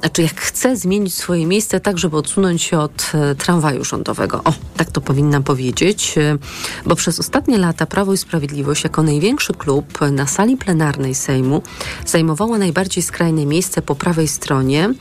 znaczy 0.00 0.22
jak 0.22 0.40
chce 0.40 0.76
zmienić 0.76 1.14
swoje 1.14 1.46
miejsce 1.46 1.80
tak, 1.80 1.98
żeby 1.98 2.16
odsunąć 2.16 2.62
się 2.62 2.78
od 2.78 3.12
e, 3.14 3.34
tramwaju 3.34 3.84
rządowego. 3.84 4.40
O, 4.44 4.52
tak 4.76 4.90
to 4.90 5.00
powinnam 5.00 5.42
powiedzieć, 5.42 6.18
e, 6.18 6.38
bo 6.86 6.96
przez 6.96 7.20
ostatnie 7.20 7.58
lata 7.58 7.86
Prawo 7.86 8.12
i 8.12 8.16
Sprawiedliwość 8.16 8.84
jako 8.84 9.02
największy 9.02 9.52
klub 9.52 9.98
na 10.12 10.26
sali 10.26 10.56
plenarnej 10.56 11.14
Sejmu 11.14 11.62
zajmowało 12.06 12.58
najbardziej 12.58 13.02
skrajne 13.02 13.46
miejsce 13.46 13.82
po 13.82 13.94
prawej 13.94 14.28
stronie, 14.28 14.94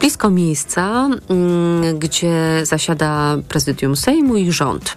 blisko 0.00 0.30
miejsca, 0.30 1.08
mm, 1.28 1.98
gdzie 1.98 2.60
zasiada 2.62 3.36
prezydium 3.48 3.96
Sejmu 3.96 4.36
i 4.36 4.52
rząd. 4.52 4.96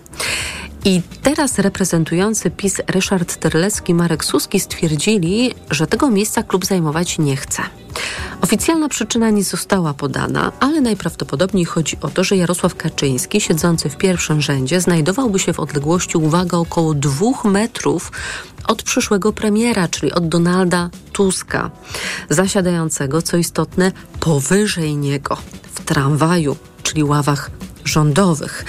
I 0.85 1.01
teraz 1.21 1.59
reprezentujący 1.59 2.51
PiS 2.51 2.81
Ryszard 2.87 3.35
Terlecki 3.35 3.93
Marek 3.93 4.25
Suski 4.25 4.59
stwierdzili, 4.59 5.55
że 5.71 5.87
tego 5.87 6.09
miejsca 6.09 6.43
klub 6.43 6.65
zajmować 6.65 7.17
nie 7.19 7.35
chce. 7.35 7.61
Oficjalna 8.41 8.89
przyczyna 8.89 9.29
nie 9.29 9.43
została 9.43 9.93
podana, 9.93 10.51
ale 10.59 10.81
najprawdopodobniej 10.81 11.65
chodzi 11.65 11.97
o 12.01 12.09
to, 12.09 12.23
że 12.23 12.37
Jarosław 12.37 12.75
Kaczyński, 12.75 13.41
siedzący 13.41 13.89
w 13.89 13.97
pierwszym 13.97 14.41
rzędzie, 14.41 14.81
znajdowałby 14.81 15.39
się 15.39 15.53
w 15.53 15.59
odległości, 15.59 16.17
uwaga, 16.17 16.57
około 16.57 16.93
dwóch 16.93 17.45
metrów 17.45 18.11
od 18.67 18.83
przyszłego 18.83 19.33
premiera, 19.33 19.87
czyli 19.87 20.11
od 20.11 20.27
Donalda 20.27 20.89
Tuska, 21.11 21.71
zasiadającego, 22.29 23.21
co 23.21 23.37
istotne, 23.37 23.91
powyżej 24.19 24.97
niego 24.97 25.37
w 25.73 25.81
tramwaju, 25.81 26.55
czyli 26.83 27.03
ławach 27.03 27.51
rządowych. 27.85 28.65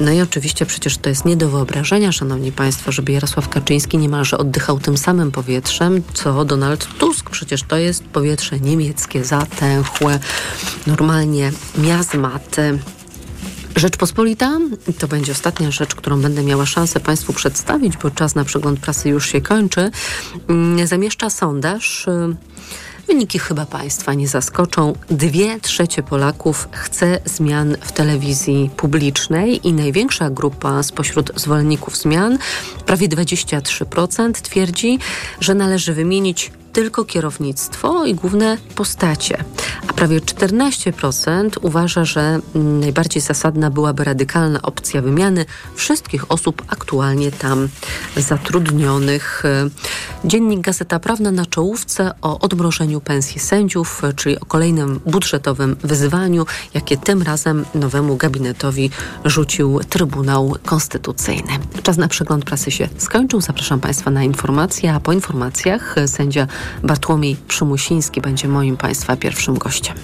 No 0.00 0.12
i 0.12 0.20
oczywiście 0.20 0.66
przecież 0.66 0.98
to 0.98 1.08
jest 1.08 1.24
nie 1.24 1.36
do 1.36 1.48
wyobrażenia, 1.48 2.12
szanowni 2.12 2.52
państwo, 2.52 2.92
żeby 2.92 3.12
Jarosław 3.12 3.48
Kaczyński 3.48 3.98
niemalże 3.98 4.38
oddychał 4.38 4.80
tym 4.80 4.96
samym 4.96 5.32
powietrzem, 5.32 6.02
co 6.14 6.44
Donald 6.44 6.88
Tusk. 6.98 7.30
Przecież 7.30 7.62
to 7.62 7.76
jest 7.76 8.04
powietrze 8.04 8.60
niemieckie, 8.60 9.24
zatęchłe, 9.24 10.18
normalnie 10.86 11.52
miazmaty. 11.78 12.78
Rzeczpospolita 13.76 14.58
to 14.98 15.08
będzie 15.08 15.32
ostatnia 15.32 15.70
rzecz, 15.70 15.94
którą 15.94 16.20
będę 16.20 16.42
miała 16.42 16.66
szansę 16.66 17.00
Państwu 17.00 17.32
przedstawić, 17.32 17.96
bo 17.96 18.10
czas 18.10 18.34
na 18.34 18.44
przegląd 18.44 18.80
prasy 18.80 19.08
już 19.08 19.26
się 19.28 19.40
kończy. 19.40 19.90
Mm, 20.48 20.86
zamieszcza 20.86 21.30
sondaż 21.30 22.06
Wyniki 23.06 23.38
chyba 23.38 23.66
Państwa 23.66 24.14
nie 24.14 24.28
zaskoczą. 24.28 24.92
Dwie 25.10 25.60
trzecie 25.60 26.02
Polaków 26.02 26.68
chce 26.72 27.18
zmian 27.24 27.76
w 27.80 27.92
telewizji 27.92 28.70
publicznej 28.76 29.68
i 29.68 29.72
największa 29.72 30.30
grupa 30.30 30.82
spośród 30.82 31.32
zwolenników 31.36 31.96
zmian, 31.96 32.38
prawie 32.86 33.08
23%, 33.08 34.32
twierdzi, 34.32 34.98
że 35.40 35.54
należy 35.54 35.94
wymienić 35.94 36.52
tylko 36.74 37.04
kierownictwo 37.04 38.04
i 38.06 38.14
główne 38.14 38.58
postacie, 38.74 39.44
a 39.88 39.92
prawie 39.92 40.20
14% 40.20 41.50
uważa, 41.62 42.04
że 42.04 42.40
najbardziej 42.54 43.22
zasadna 43.22 43.70
byłaby 43.70 44.04
radykalna 44.04 44.62
opcja 44.62 45.02
wymiany 45.02 45.44
wszystkich 45.74 46.32
osób 46.32 46.62
aktualnie 46.68 47.32
tam 47.32 47.68
zatrudnionych. 48.16 49.42
Dziennik 50.24 50.60
Gazeta 50.60 50.98
Prawna 50.98 51.30
na 51.30 51.46
czołówce 51.46 52.10
o 52.22 52.38
odmrożeniu 52.38 53.00
pensji 53.00 53.40
sędziów, 53.40 54.02
czyli 54.16 54.40
o 54.40 54.44
kolejnym 54.44 55.00
budżetowym 55.06 55.76
wyzwaniu, 55.82 56.46
jakie 56.74 56.96
tym 56.96 57.22
razem 57.22 57.64
nowemu 57.74 58.16
gabinetowi 58.16 58.90
rzucił 59.24 59.80
Trybunał 59.88 60.56
Konstytucyjny. 60.64 61.52
Czas 61.82 61.96
na 61.96 62.08
przegląd 62.08 62.44
prasy 62.44 62.70
się 62.70 62.88
skończył. 62.98 63.40
Zapraszam 63.40 63.80
Państwa 63.80 64.10
na 64.10 64.24
informacje, 64.24 64.94
a 64.94 65.00
po 65.00 65.12
informacjach 65.12 65.94
sędzia 66.06 66.46
Bartłomiej 66.82 67.36
Przymusiński 67.48 68.20
będzie 68.20 68.48
moim 68.48 68.76
Państwa 68.76 69.16
pierwszym 69.16 69.58
gościem. 69.58 69.96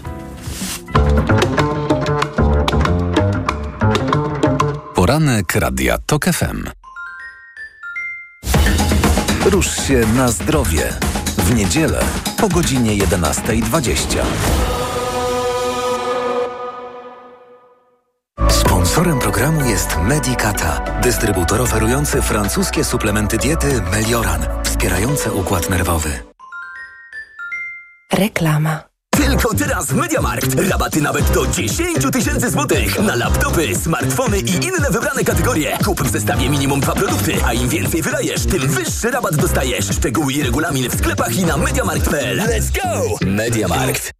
Poranek 4.95 5.55
Radia 5.55 5.99
TOK 6.07 6.25
FM. 6.25 6.65
Rusz 9.51 9.77
się 9.87 10.01
na 10.17 10.29
zdrowie. 10.29 10.93
W 11.39 11.55
niedzielę 11.55 12.05
po 12.37 12.49
godzinie 12.49 12.99
11.20. 12.99 14.19
Sponsorem 18.49 19.19
programu 19.19 19.65
jest 19.65 19.97
Medicata, 20.03 21.01
dystrybutor 21.03 21.61
oferujący 21.61 22.23
francuskie 22.23 22.85
suplementy 22.85 23.39
diety 23.39 23.83
Melioran, 23.93 24.47
wspierające 24.65 25.33
układ 25.33 25.71
nerwowy. 25.71 26.30
Reklama. 28.13 28.91
Tylko 29.11 29.55
teraz 29.55 29.87
w 29.87 29.95
Mediamarkt. 29.95 30.55
Rabaty 30.71 31.01
nawet 31.03 31.31
do 31.31 31.47
10 31.47 31.99
tysięcy 32.13 32.51
złotych 32.51 33.01
na 33.03 33.15
laptopy, 33.17 33.77
smartfony 33.77 34.39
i 34.39 34.51
inne 34.51 34.91
wybrane 34.91 35.25
kategorie. 35.25 35.79
Kup 35.85 36.03
w 36.03 36.11
zestawie 36.11 36.51
minimum 36.51 36.81
dwa 36.81 36.93
produkty, 36.93 37.33
a 37.47 37.53
im 37.53 37.69
więcej 37.69 38.03
wydajesz, 38.03 38.47
tym 38.47 38.69
wyższy 38.69 39.11
rabat 39.11 39.37
dostajesz. 39.37 39.85
Szczegóły 39.87 40.33
i 40.33 40.43
regulamin 40.43 40.91
w 40.91 40.95
sklepach 40.99 41.37
i 41.37 41.45
na 41.45 41.57
mediamarkt.pl. 41.57 42.39
Let's 42.39 42.83
go! 42.83 43.17
Mediamarkt. 43.27 44.20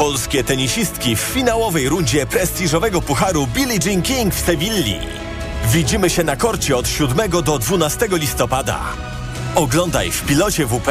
Polskie 0.00 0.44
tenisistki 0.44 1.16
w 1.16 1.20
finałowej 1.20 1.88
rundzie 1.88 2.26
prestiżowego 2.26 3.02
pucharu 3.02 3.46
Billie 3.46 3.78
Jean 3.86 4.02
King 4.02 4.34
w 4.34 4.40
Sewilli. 4.40 4.98
Widzimy 5.72 6.10
się 6.10 6.24
na 6.24 6.36
korcie 6.36 6.76
od 6.76 6.88
7 6.88 7.30
do 7.44 7.58
12 7.58 8.08
listopada. 8.12 8.80
Oglądaj 9.54 10.10
w 10.10 10.26
pilocie 10.26 10.66
WP. 10.66 10.90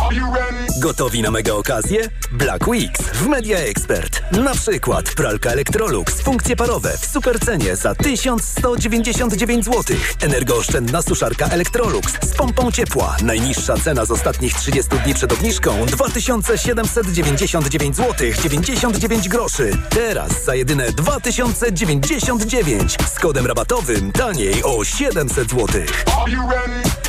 Gotowi 0.79 1.21
na 1.21 1.31
mega 1.31 1.53
okazję? 1.53 2.09
Black 2.31 2.67
Weeks 2.67 3.01
w 3.01 3.27
Media 3.27 3.57
Expert. 3.57 4.21
Na 4.31 4.53
przykład 4.53 5.13
pralka 5.13 5.49
Electrolux, 5.49 6.21
funkcje 6.21 6.55
parowe 6.55 6.97
w 6.97 7.05
supercenie 7.05 7.75
za 7.75 7.95
1199 7.95 9.65
zł. 9.65 9.97
Energooszczędna 10.21 11.01
suszarka 11.01 11.45
Electrolux 11.45 12.13
z 12.23 12.35
pompą 12.35 12.71
ciepła. 12.71 13.15
Najniższa 13.23 13.77
cena 13.77 14.05
z 14.05 14.11
ostatnich 14.11 14.53
30 14.53 14.89
dni 15.03 15.13
przed 15.13 15.33
obniżką 15.33 15.85
2799 15.85 17.95
zł 17.95 18.27
99 18.43 19.29
groszy. 19.29 19.71
Teraz 19.89 20.43
za 20.43 20.55
jedyne 20.55 20.91
2099 20.91 22.97
z 23.15 23.19
kodem 23.19 23.45
rabatowym 23.45 24.11
taniej 24.11 24.63
o 24.63 24.83
700 24.83 25.49
zł. 25.49 25.67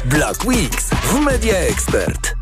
Black 0.04 0.44
Weeks 0.44 0.90
w 0.90 1.20
Media 1.20 1.58
Expert. 1.58 2.41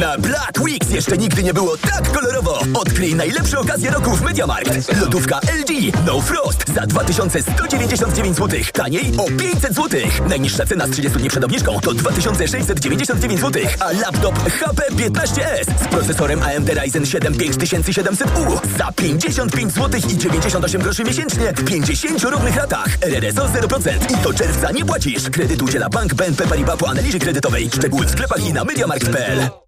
Na 0.00 0.18
Black 0.18 0.60
Weeks 0.60 0.90
jeszcze 0.90 1.16
nigdy 1.16 1.42
nie 1.42 1.54
było 1.54 1.76
tak 1.76 2.12
kolorowo. 2.12 2.60
Odkryj 2.74 3.14
najlepsze 3.14 3.58
okazje 3.58 3.90
roku 3.90 4.16
w 4.16 4.22
Mediamarkt. 4.22 5.00
Lodówka 5.00 5.38
LG 5.38 5.92
No 6.06 6.20
Frost 6.20 6.64
za 6.74 6.86
2199 6.86 8.36
zł. 8.36 8.60
Taniej 8.72 9.12
o 9.18 9.24
500 9.38 9.74
zł. 9.74 10.00
Najniższa 10.28 10.66
cena 10.66 10.86
z 10.86 10.90
30 10.90 11.18
dni 11.18 11.28
przed 11.28 11.44
obniżką 11.44 11.80
to 11.80 11.94
2699 11.94 13.40
zł. 13.40 13.62
A 13.80 13.92
laptop 13.92 14.38
HP 14.52 14.82
15S 14.90 15.64
z 15.84 15.88
procesorem 15.88 16.42
AMD 16.42 16.68
Ryzen 16.68 17.06
7 17.06 17.34
5700U 17.34 18.58
za 18.78 18.92
55 18.92 19.72
zł 19.72 20.00
i 20.08 20.18
98 20.18 20.82
groszy 20.82 21.04
miesięcznie 21.04 21.52
w 21.52 21.64
50 21.64 22.22
równych 22.22 22.56
ratach. 22.56 22.88
RRSO 23.00 23.48
0%. 23.48 24.18
I 24.18 24.22
do 24.22 24.34
czerwca 24.34 24.72
nie 24.72 24.84
płacisz. 24.84 25.30
Kredyt 25.30 25.62
udziela 25.62 25.88
Bank 25.88 26.14
BNP 26.14 26.46
Paribas 26.46 26.76
po 26.76 26.88
analizie 26.88 27.18
kredytowej. 27.18 27.70
Szczegóły 27.74 28.06
w 28.06 28.10
sklepach 28.10 28.46
i 28.46 28.52
na 28.52 28.64
mediamarkt.pl. 28.64 29.67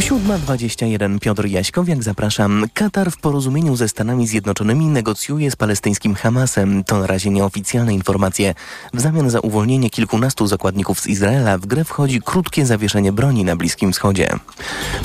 7.21 0.00 1.18
Piotr 1.18 1.46
Jaśkowiak, 1.46 2.02
zapraszam. 2.02 2.66
Katar 2.74 3.10
w 3.10 3.16
porozumieniu 3.16 3.76
ze 3.76 3.88
Stanami 3.88 4.26
Zjednoczonymi 4.26 4.86
negocjuje 4.86 5.50
z 5.50 5.56
palestyńskim 5.56 6.14
Hamasem. 6.14 6.84
To 6.84 6.98
na 6.98 7.06
razie 7.06 7.30
nieoficjalne 7.30 7.94
informacje. 7.94 8.54
W 8.94 9.00
zamian 9.00 9.30
za 9.30 9.40
uwolnienie 9.40 9.90
kilkunastu 9.90 10.46
zakładników 10.46 11.00
z 11.00 11.06
Izraela 11.06 11.58
w 11.58 11.66
grę 11.66 11.84
wchodzi 11.84 12.20
krótkie 12.24 12.66
zawieszenie 12.66 13.12
broni 13.12 13.44
na 13.44 13.56
Bliskim 13.56 13.92
Wschodzie. 13.92 14.28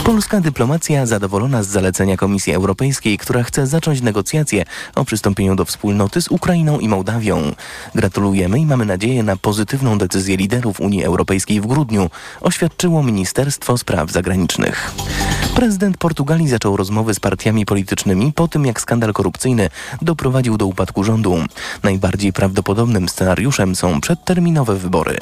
Polska 0.04 0.42
dyplomacja 0.42 1.06
zadowolona 1.06 1.64
z 1.64 1.68
zalecenia 1.68 2.18
Komisji 2.18 2.54
Europejskiej, 2.54 3.18
która 3.18 3.44
chce 3.44 3.68
zacząć 3.68 4.02
negocjacje 4.02 4.66
o 4.96 5.06
przystąpieniu 5.06 5.56
do 5.56 5.66
wspólnoty 5.66 6.22
z 6.22 6.28
Ukrainą 6.28 6.80
i 6.80 6.88
Mołdawią. 6.88 7.52
Gratulujemy 7.96 8.60
i 8.60 8.66
mamy 8.66 8.86
nadzieję 8.86 9.24
na 9.24 9.38
pozytywną 9.38 9.98
decyzję 9.98 10.38
liderów 10.38 10.80
Unii 10.80 11.04
Europejskiej 11.04 11.62
w 11.62 11.68
grudniu, 11.68 12.10
oświadczyło 12.42 13.04
Ministerstwo 13.04 13.78
Spraw 13.78 14.12
Zagranicznych. 14.12 14.85
Prezydent 15.56 15.98
Portugalii 15.98 16.50
zaczął 16.50 16.78
rozmowy 16.78 17.14
z 17.14 17.20
partiami 17.20 17.66
politycznymi 17.66 18.34
po 18.34 18.48
tym, 18.48 18.66
jak 18.66 18.82
skandal 18.82 19.14
korupcyjny 19.14 19.70
doprowadził 20.02 20.58
do 20.58 20.66
upadku 20.66 21.04
rządu. 21.04 21.38
Najbardziej 21.84 22.34
prawdopodobnym 22.34 23.10
scenariuszem 23.10 23.76
są 23.76 24.02
przedterminowe 24.02 24.76
wybory. 24.76 25.18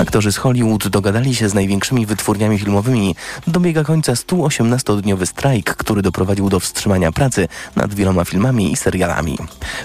Aktorzy 0.00 0.32
z 0.32 0.36
Hollywood 0.36 0.88
dogadali 0.88 1.34
się 1.34 1.48
z 1.48 1.54
największymi 1.54 2.06
wytwórniami 2.06 2.58
filmowymi. 2.58 3.16
Dobiega 3.46 3.84
końca 3.84 4.12
118-dniowy 4.12 5.26
strajk, 5.26 5.76
który 5.76 6.02
doprowadził 6.02 6.48
do 6.48 6.60
wstrzymania 6.60 7.12
pracy 7.12 7.48
nad 7.76 7.94
wieloma 7.94 8.24
filmami 8.24 8.72
i 8.72 8.76
serialami. 8.76 9.38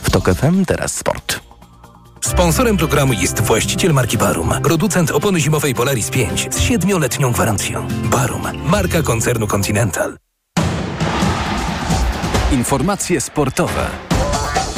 W 0.04 0.10
TOK 0.12 0.30
FM 0.34 0.66
teraz 0.66 0.96
sport. 0.96 1.49
Sponsorem 2.22 2.78
programu 2.78 3.14
jest 3.14 3.42
właściciel 3.42 3.94
marki 3.94 4.18
Barum, 4.18 4.54
producent 4.64 5.12
opony 5.12 5.40
zimowej 5.40 5.74
Polaris 5.74 6.10
5 6.10 6.48
z 6.52 6.60
7-letnią 6.60 7.32
gwarancją. 7.32 7.88
Barum, 8.04 8.48
marka 8.66 9.02
koncernu 9.02 9.48
Continental. 9.48 10.18
Informacje 12.52 13.22
sportowe. 13.22 14.09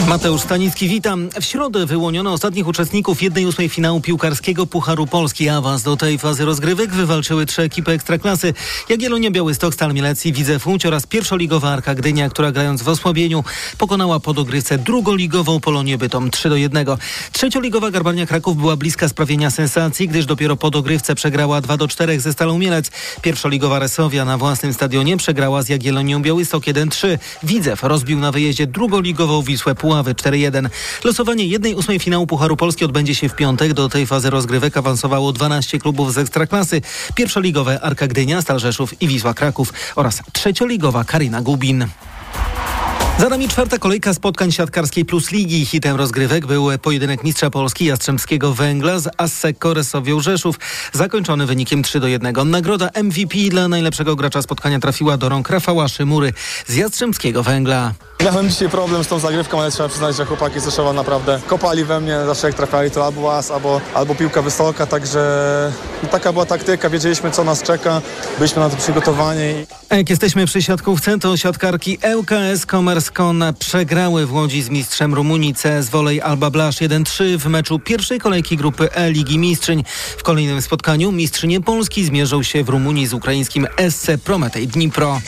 Mateusz 0.08 0.42
Stanicki, 0.42 0.88
witam. 0.88 1.30
W 1.42 1.46
środę 1.46 1.86
wyłoniono 1.86 2.34
ostatnich 2.34 2.68
uczestników 2.68 3.20
1-8 3.20 3.70
finału 3.70 4.02
piłkarskiego 4.02 4.66
Pucharu 4.66 5.08
Polski. 5.08 5.50
Awans 5.50 5.84
do 5.84 5.98
tej 5.98 6.18
fazy 6.18 6.46
rozgrywek 6.46 6.94
wywalczyły 6.94 7.46
trzy 7.46 7.62
ekipy 7.62 7.92
Ekstraklasy. 7.92 8.54
Jagiellonia 8.90 9.32
Białystok, 9.32 9.74
Stal 9.74 9.94
Mielec 9.94 10.26
i 10.26 10.34
Widzew 10.34 10.68
Łódź 10.68 10.86
oraz 10.86 11.08
pierwszoligowa 11.08 11.70
Arka 11.70 11.96
Gdynia, 11.96 12.30
która 12.30 12.52
grając 12.52 12.82
w 12.82 12.90
osłabieniu 12.90 13.44
pokonała 13.78 14.20
po 14.20 14.34
dogrywce 14.34 14.78
drugoligową 14.78 15.60
Polonię 15.60 15.98
Bytom 15.98 16.32
3 16.32 16.50
do 16.50 16.56
1. 16.56 16.86
Trzecioligowa 17.32 17.92
Garbania 17.92 18.26
Kraków 18.26 18.58
była 18.58 18.76
bliska 18.76 19.10
sprawienia 19.10 19.52
sensacji, 19.52 20.08
gdyż 20.08 20.26
dopiero 20.26 20.56
po 20.56 20.70
dogrywce 20.72 21.16
przegrała 21.16 21.62
2 21.62 21.78
do 21.78 21.88
4 21.88 22.20
ze 22.20 22.34
Stalą 22.34 22.58
Mielec. 22.58 22.92
Pierwszoligowa 23.22 23.80
Resowia 23.80 24.26
na 24.26 24.38
własnym 24.38 24.74
stadionie 24.74 25.18
przegrała 25.18 25.64
z 25.64 25.70
Jagiellonią 25.70 26.22
Białystok 26.22 26.64
1-3. 26.64 27.18
Widzew 27.44 27.84
rozbił 27.84 28.20
na 28.20 28.32
wyjeździe 28.32 28.68
drugoligową 28.68 29.42
Wisłę 29.42 29.76
Puławy 29.91 30.15
4-1. 30.15 30.69
Losowanie 31.04 31.60
1-8 31.60 31.99
finału 31.99 32.27
Pucharu 32.27 32.58
Polski 32.58 32.86
odbędzie 32.86 33.15
się 33.15 33.30
w 33.30 33.36
piątek. 33.36 33.73
Do 33.73 33.89
tej 33.89 34.08
fazy 34.08 34.30
rozgrywek 34.30 34.77
awansowało 34.77 35.34
12 35.34 35.80
klubów 35.80 36.13
z 36.13 36.17
Ekstraklasy. 36.17 36.82
Pierwszoligowe 37.15 37.82
Arka 37.82 38.08
Gdynia, 38.08 38.41
Stal 38.41 38.60
Rzeszów 38.60 39.01
i 39.01 39.08
Wisła 39.08 39.34
Kraków 39.34 39.73
oraz 39.95 40.21
trzecioligowa 40.34 41.04
Karina 41.04 41.41
Gubin. 41.41 41.88
Za 43.19 43.30
nami 43.30 43.49
czwarta 43.49 43.77
kolejka 43.77 44.13
spotkań 44.13 44.51
siatkarskiej 44.51 45.06
Plus 45.06 45.32
Ligi. 45.32 45.65
Hitem 45.65 45.95
rozgrywek 45.95 46.47
był 46.47 46.69
pojedynek 46.82 47.23
mistrza 47.23 47.49
Polski 47.49 47.86
Jastrzębskiego 47.86 48.54
Węgla 48.54 48.99
z 48.99 49.10
Asseko 49.17 49.73
Resowią 49.73 50.19
Rzeszów, 50.21 50.60
zakończony 50.93 51.45
wynikiem 51.45 51.84
3 51.84 51.99
do 51.99 52.08
1. 52.08 52.49
Nagroda 52.49 52.89
MVP 53.04 53.38
dla 53.49 53.67
najlepszego 53.67 54.15
gracza 54.15 54.41
spotkania 54.41 54.80
trafiła 54.80 55.17
do 55.17 55.30
rąk 55.30 55.49
Rafała 55.49 55.88
Szymury 55.88 56.34
z 56.67 56.75
Jastrzębskiego 56.75 57.43
Węgla. 57.43 57.93
Miałem 58.26 58.50
dzisiaj 58.50 58.70
problem 58.70 59.04
z 59.04 59.08
tą 59.08 59.20
zagrywką, 59.20 59.62
ale 59.62 59.72
trzeba 59.72 59.90
przyznać, 59.90 60.16
że 60.16 60.26
chłopaki 60.26 60.60
z 60.60 60.66
Rzeszowa 60.66 60.94
naprawdę 60.94 61.40
kopali 61.48 61.84
we 61.84 62.00
mnie. 62.00 62.18
Zawsze 62.26 62.48
jak 62.48 62.56
trafiali 62.56 62.92
to 62.92 63.06
albo 63.06 63.38
as, 63.38 63.52
albo, 63.52 63.82
albo 63.94 64.16
piłka 64.16 64.42
wysoka, 64.42 64.86
także 64.86 65.20
no, 66.04 66.10
taka 66.10 66.34
była 66.34 66.46
taktyka. 66.46 66.90
Wiedzieliśmy, 66.90 67.32
co 67.32 67.44
nas 67.44 67.64
czeka. 67.64 68.02
Byliśmy 68.38 68.62
na 68.62 68.70
to 68.70 68.78
przygotowani. 68.78 69.42
Jak 69.90 70.10
jesteśmy 70.10 70.46
przy 70.46 70.62
siatkówce, 70.62 71.20
to 71.20 71.38
siatkarki 71.38 71.98
ŁKS 72.16 72.66
Komerskon 72.66 73.44
przegrały 73.60 74.26
w 74.26 74.34
Łodzi 74.34 74.62
z 74.62 74.70
mistrzem 74.70 75.14
Rumunii 75.14 75.54
CS 75.54 75.90
Wolej 75.90 76.22
Alba 76.22 76.50
Blasz 76.50 76.76
1-3 76.76 77.38
w 77.38 77.46
meczu 77.46 77.80
pierwszej 77.80 78.20
kolejki 78.20 78.58
grupy 78.58 78.94
E 78.94 79.12
Ligi 79.12 79.38
Mistrzyń. 79.38 79.84
W 80.18 80.24
kolejnym 80.24 80.62
spotkaniu 80.62 81.12
mistrzynie 81.12 81.62
Polski 81.62 82.06
zmierzą 82.06 82.44
się 82.44 82.64
w 82.64 82.70
Rumunii 82.70 83.08
z 83.08 83.14
ukraińskim 83.14 83.68
SC 83.90 84.08
Prometej 84.24 84.68
Dnipro. 84.68 85.22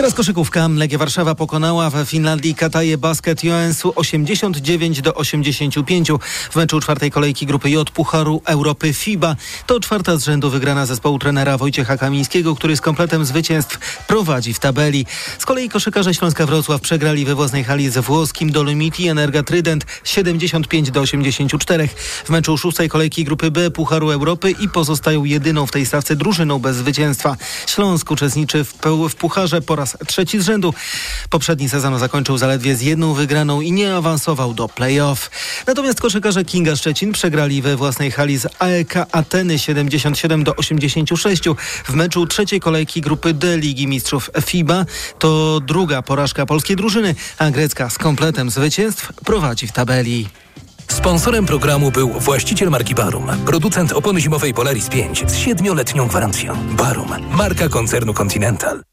Teraz 0.00 0.14
koszykówka. 0.14 0.68
Legia 0.68 0.98
Warszawa 0.98 1.34
pokonała 1.34 1.90
w 1.90 2.04
Finlandii 2.04 2.54
Kataje 2.54 2.98
Basket 2.98 3.44
Joensu 3.44 3.92
89 3.96 5.00
do 5.00 5.14
85 5.14 6.08
w 6.50 6.56
meczu 6.56 6.80
czwartej 6.80 7.10
kolejki 7.10 7.46
grupy 7.46 7.70
J 7.70 7.90
Pucharu 7.90 8.42
Europy 8.44 8.92
FIBA. 8.92 9.36
To 9.66 9.80
czwarta 9.80 10.16
z 10.16 10.24
rzędu 10.24 10.50
wygrana 10.50 10.86
zespołu 10.86 11.18
trenera 11.18 11.58
Wojciecha 11.58 11.96
Kamińskiego, 11.96 12.54
który 12.54 12.76
z 12.76 12.80
kompletem 12.80 13.24
zwycięstw 13.24 14.04
prowadzi 14.06 14.54
w 14.54 14.58
tabeli. 14.58 15.06
Z 15.38 15.46
kolei 15.46 15.68
koszykarze 15.68 16.14
Śląska 16.14 16.46
Wrocław 16.46 16.80
przegrali 16.80 17.24
we 17.24 17.34
własnej 17.34 17.64
hali 17.64 17.90
ze 17.90 18.02
włoskim 18.02 18.52
Dolomiti 18.52 19.08
Energa 19.08 19.42
Trident 19.42 19.86
75 20.04 20.90
do 20.90 21.00
84 21.00 21.88
w 22.24 22.30
meczu 22.30 22.58
szóstej 22.58 22.88
kolejki 22.88 23.24
grupy 23.24 23.50
B 23.50 23.70
Pucharu 23.70 24.10
Europy 24.10 24.50
i 24.50 24.68
pozostają 24.68 25.24
jedyną 25.24 25.66
w 25.66 25.70
tej 25.70 25.86
stawce 25.86 26.16
drużyną 26.16 26.58
bez 26.58 26.76
zwycięstwa. 26.76 27.36
Śląsk 27.66 28.10
uczestniczy 28.10 28.64
w, 28.64 28.74
w 29.10 29.14
Pucharze 29.14 29.62
po 29.62 29.76
raz 29.76 29.89
trzeci 30.06 30.40
z 30.40 30.44
rzędu. 30.44 30.74
Poprzedni 31.30 31.68
sezon 31.68 31.98
zakończył 31.98 32.38
zaledwie 32.38 32.76
z 32.76 32.82
jedną 32.82 33.14
wygraną 33.14 33.60
i 33.60 33.72
nie 33.72 33.96
awansował 33.96 34.54
do 34.54 34.68
play-off. 34.68 35.30
Natomiast 35.66 36.00
koszykarze 36.00 36.44
Kinga 36.44 36.76
Szczecin 36.76 37.12
przegrali 37.12 37.62
we 37.62 37.76
własnej 37.76 38.10
hali 38.10 38.38
z 38.38 38.46
AEK 38.58 38.94
Ateny 39.12 39.58
77 39.58 40.44
do 40.44 40.56
86 40.56 41.42
w 41.84 41.94
meczu 41.94 42.26
trzeciej 42.26 42.60
kolejki 42.60 43.00
grupy 43.00 43.34
D 43.34 43.58
Ligi 43.58 43.86
Mistrzów 43.86 44.30
FIBA. 44.40 44.84
To 45.18 45.60
druga 45.60 46.02
porażka 46.02 46.46
polskiej 46.46 46.76
drużyny, 46.76 47.14
a 47.38 47.50
grecka 47.50 47.90
z 47.90 47.98
kompletem 47.98 48.50
zwycięstw 48.50 49.12
prowadzi 49.12 49.66
w 49.66 49.72
tabeli. 49.72 50.28
Sponsorem 50.88 51.46
programu 51.46 51.90
był 51.90 52.08
właściciel 52.08 52.70
marki 52.70 52.94
Barum, 52.94 53.26
producent 53.46 53.92
opony 53.92 54.20
zimowej 54.20 54.54
Polaris 54.54 54.88
5 54.88 55.24
z 55.26 55.36
siedmioletnią 55.36 56.08
gwarancją. 56.08 56.56
Barum, 56.76 57.08
marka 57.32 57.68
koncernu 57.68 58.14
Continental. 58.14 58.89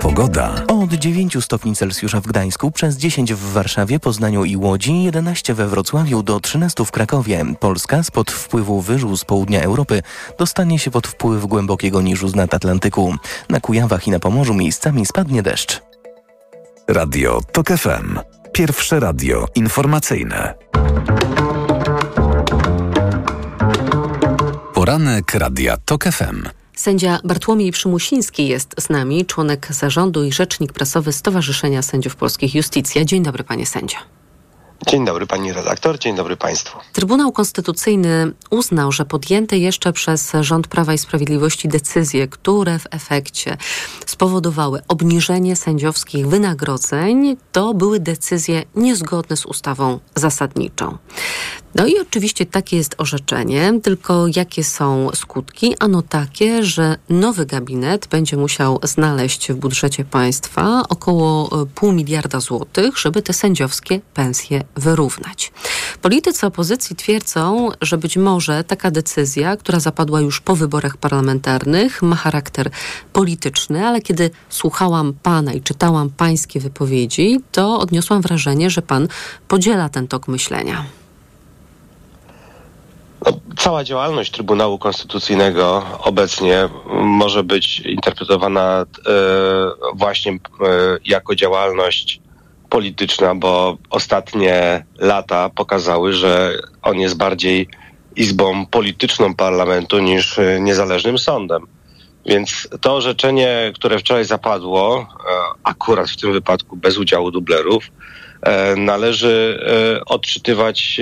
Pogoda. 0.00 0.54
Od 0.68 0.92
9 0.92 1.44
stopni 1.44 1.76
Celsjusza 1.76 2.20
w 2.20 2.26
Gdańsku, 2.26 2.70
przez 2.70 2.96
10 2.96 3.34
w 3.34 3.52
Warszawie, 3.52 4.00
Poznaniu 4.00 4.44
i 4.44 4.56
Łodzi, 4.56 5.02
11 5.02 5.54
we 5.54 5.68
Wrocławiu, 5.68 6.22
do 6.22 6.40
13 6.40 6.84
w 6.84 6.90
Krakowie. 6.90 7.44
Polska 7.60 8.02
spod 8.02 8.30
wpływu 8.30 8.80
wyżu 8.80 9.16
z 9.16 9.24
południa 9.24 9.62
Europy 9.62 10.02
dostanie 10.38 10.78
się 10.78 10.90
pod 10.90 11.06
wpływ 11.06 11.46
głębokiego 11.46 12.02
niżu 12.02 12.28
z 12.28 12.38
Atlantyku. 12.38 13.14
Na 13.48 13.60
Kujawach 13.60 14.06
i 14.06 14.10
na 14.10 14.18
Pomorzu 14.18 14.54
miejscami 14.54 15.06
spadnie 15.06 15.42
deszcz. 15.42 15.82
Radio 16.88 17.40
TOK 17.52 17.68
FM. 17.68 18.18
Pierwsze 18.52 19.00
radio 19.00 19.46
informacyjne. 19.54 20.54
Poranek 24.74 25.34
Radia 25.34 25.76
TOK 25.76 26.04
FM. 26.04 26.63
Sędzia 26.76 27.18
Bartłomiej 27.24 27.72
Przymusiński 27.72 28.48
jest 28.48 28.74
z 28.78 28.88
nami, 28.88 29.26
członek 29.26 29.68
zarządu 29.70 30.24
i 30.24 30.32
rzecznik 30.32 30.72
prasowy 30.72 31.12
Stowarzyszenia 31.12 31.82
Sędziów 31.82 32.16
Polskich 32.16 32.54
Justicja. 32.54 33.04
Dzień 33.04 33.22
dobry, 33.22 33.44
panie 33.44 33.66
sędzia. 33.66 33.98
Dzień 34.86 35.04
dobry 35.04 35.26
pani 35.26 35.52
redaktor, 35.52 35.98
dzień 35.98 36.16
dobry 36.16 36.36
państwu. 36.36 36.78
Trybunał 36.92 37.32
Konstytucyjny 37.32 38.32
uznał, 38.50 38.92
że 38.92 39.04
podjęte 39.04 39.58
jeszcze 39.58 39.92
przez 39.92 40.32
rząd 40.40 40.68
Prawa 40.68 40.94
i 40.94 40.98
Sprawiedliwości 40.98 41.68
decyzje, 41.68 42.28
które 42.28 42.78
w 42.78 42.86
efekcie 42.90 43.56
spowodowały 44.06 44.82
obniżenie 44.88 45.56
sędziowskich 45.56 46.28
wynagrodzeń, 46.28 47.36
to 47.52 47.74
były 47.74 48.00
decyzje 48.00 48.62
niezgodne 48.74 49.36
z 49.36 49.46
ustawą 49.46 49.98
zasadniczą. 50.14 50.98
No 51.74 51.86
i 51.86 52.00
oczywiście 52.00 52.46
takie 52.46 52.76
jest 52.76 52.94
orzeczenie, 52.98 53.80
tylko 53.82 54.26
jakie 54.36 54.64
są 54.64 55.10
skutki? 55.14 55.74
Ano 55.80 56.02
takie, 56.02 56.64
że 56.64 56.96
nowy 57.08 57.46
gabinet 57.46 58.06
będzie 58.06 58.36
musiał 58.36 58.80
znaleźć 58.82 59.52
w 59.52 59.54
budżecie 59.54 60.04
państwa 60.04 60.82
około 60.88 61.50
pół 61.74 61.92
miliarda 61.92 62.40
złotych, 62.40 62.98
żeby 62.98 63.22
te 63.22 63.32
sędziowskie 63.32 64.00
pensje 64.14 64.64
wyrównać. 64.76 65.52
Politycy 66.02 66.46
opozycji 66.46 66.96
twierdzą, 66.96 67.70
że 67.80 67.98
być 67.98 68.16
może 68.16 68.64
taka 68.64 68.90
decyzja, 68.90 69.56
która 69.56 69.80
zapadła 69.80 70.20
już 70.20 70.40
po 70.40 70.56
wyborach 70.56 70.96
parlamentarnych, 70.96 72.02
ma 72.02 72.16
charakter 72.16 72.70
polityczny, 73.12 73.86
ale 73.86 74.00
kiedy 74.00 74.30
słuchałam 74.48 75.14
pana 75.22 75.52
i 75.52 75.60
czytałam 75.60 76.10
pańskie 76.10 76.60
wypowiedzi, 76.60 77.40
to 77.52 77.78
odniosłam 77.78 78.22
wrażenie, 78.22 78.70
że 78.70 78.82
pan 78.82 79.08
podziela 79.48 79.88
ten 79.88 80.08
tok 80.08 80.28
myślenia. 80.28 81.03
No, 83.26 83.32
cała 83.56 83.84
działalność 83.84 84.30
Trybunału 84.30 84.78
Konstytucyjnego 84.78 85.82
obecnie 85.98 86.68
może 86.94 87.44
być 87.44 87.80
interpretowana 87.80 88.80
e, 88.82 89.12
właśnie 89.94 90.32
e, 90.32 90.36
jako 91.04 91.34
działalność 91.34 92.20
polityczna, 92.70 93.34
bo 93.34 93.76
ostatnie 93.90 94.84
lata 94.98 95.50
pokazały, 95.50 96.12
że 96.12 96.58
on 96.82 96.98
jest 96.98 97.16
bardziej 97.16 97.68
izbą 98.16 98.66
polityczną 98.66 99.34
parlamentu 99.34 99.98
niż 99.98 100.40
niezależnym 100.60 101.18
sądem. 101.18 101.66
Więc 102.26 102.68
to 102.80 102.94
orzeczenie, 102.94 103.72
które 103.74 103.98
wczoraj 103.98 104.24
zapadło, 104.24 105.00
e, 105.00 105.06
akurat 105.64 106.10
w 106.10 106.16
tym 106.16 106.32
wypadku 106.32 106.76
bez 106.76 106.98
udziału 106.98 107.30
dublerów, 107.30 107.90
należy 108.76 109.64
odczytywać 110.06 111.00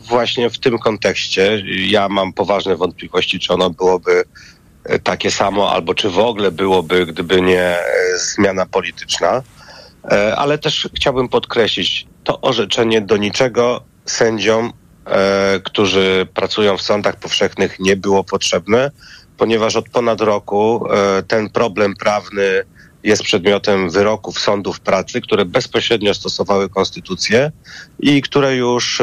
właśnie 0.00 0.50
w 0.50 0.58
tym 0.58 0.78
kontekście. 0.78 1.62
Ja 1.66 2.08
mam 2.08 2.32
poważne 2.32 2.76
wątpliwości, 2.76 3.38
czy 3.38 3.52
ono 3.52 3.70
byłoby 3.70 4.24
takie 5.02 5.30
samo, 5.30 5.72
albo 5.72 5.94
czy 5.94 6.10
w 6.10 6.18
ogóle 6.18 6.50
byłoby, 6.50 7.06
gdyby 7.06 7.42
nie 7.42 7.76
zmiana 8.16 8.66
polityczna. 8.66 9.42
E, 10.10 10.36
ale 10.36 10.58
też 10.58 10.88
chciałbym 10.96 11.28
podkreślić, 11.28 12.06
to 12.24 12.40
orzeczenie 12.40 13.00
do 13.00 13.16
niczego 13.16 13.82
sędziom, 14.04 14.72
e, 15.06 15.60
którzy 15.64 16.26
pracują 16.34 16.76
w 16.76 16.82
sądach 16.82 17.16
powszechnych, 17.16 17.80
nie 17.80 17.96
było 17.96 18.24
potrzebne, 18.24 18.90
ponieważ 19.36 19.76
od 19.76 19.88
ponad 19.88 20.20
roku 20.20 20.86
e, 20.92 21.22
ten 21.22 21.50
problem 21.50 21.94
prawny 21.96 22.62
jest 23.04 23.22
przedmiotem 23.22 23.90
wyroków 23.90 24.38
sądów 24.38 24.80
pracy, 24.80 25.20
które 25.20 25.44
bezpośrednio 25.44 26.14
stosowały 26.14 26.68
konstytucję 26.68 27.52
i 28.00 28.22
które 28.22 28.56
już 28.56 29.02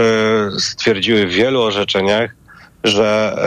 stwierdziły 0.60 1.28
w 1.28 1.32
wielu 1.32 1.62
orzeczeniach, 1.62 2.36
że 2.84 3.38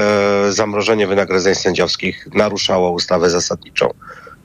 zamrożenie 0.51 1.07
wynagrodzeń 1.07 1.55
sędziowskich 1.55 2.29
naruszało 2.35 2.91
ustawę 2.91 3.31
zasadniczą. 3.31 3.89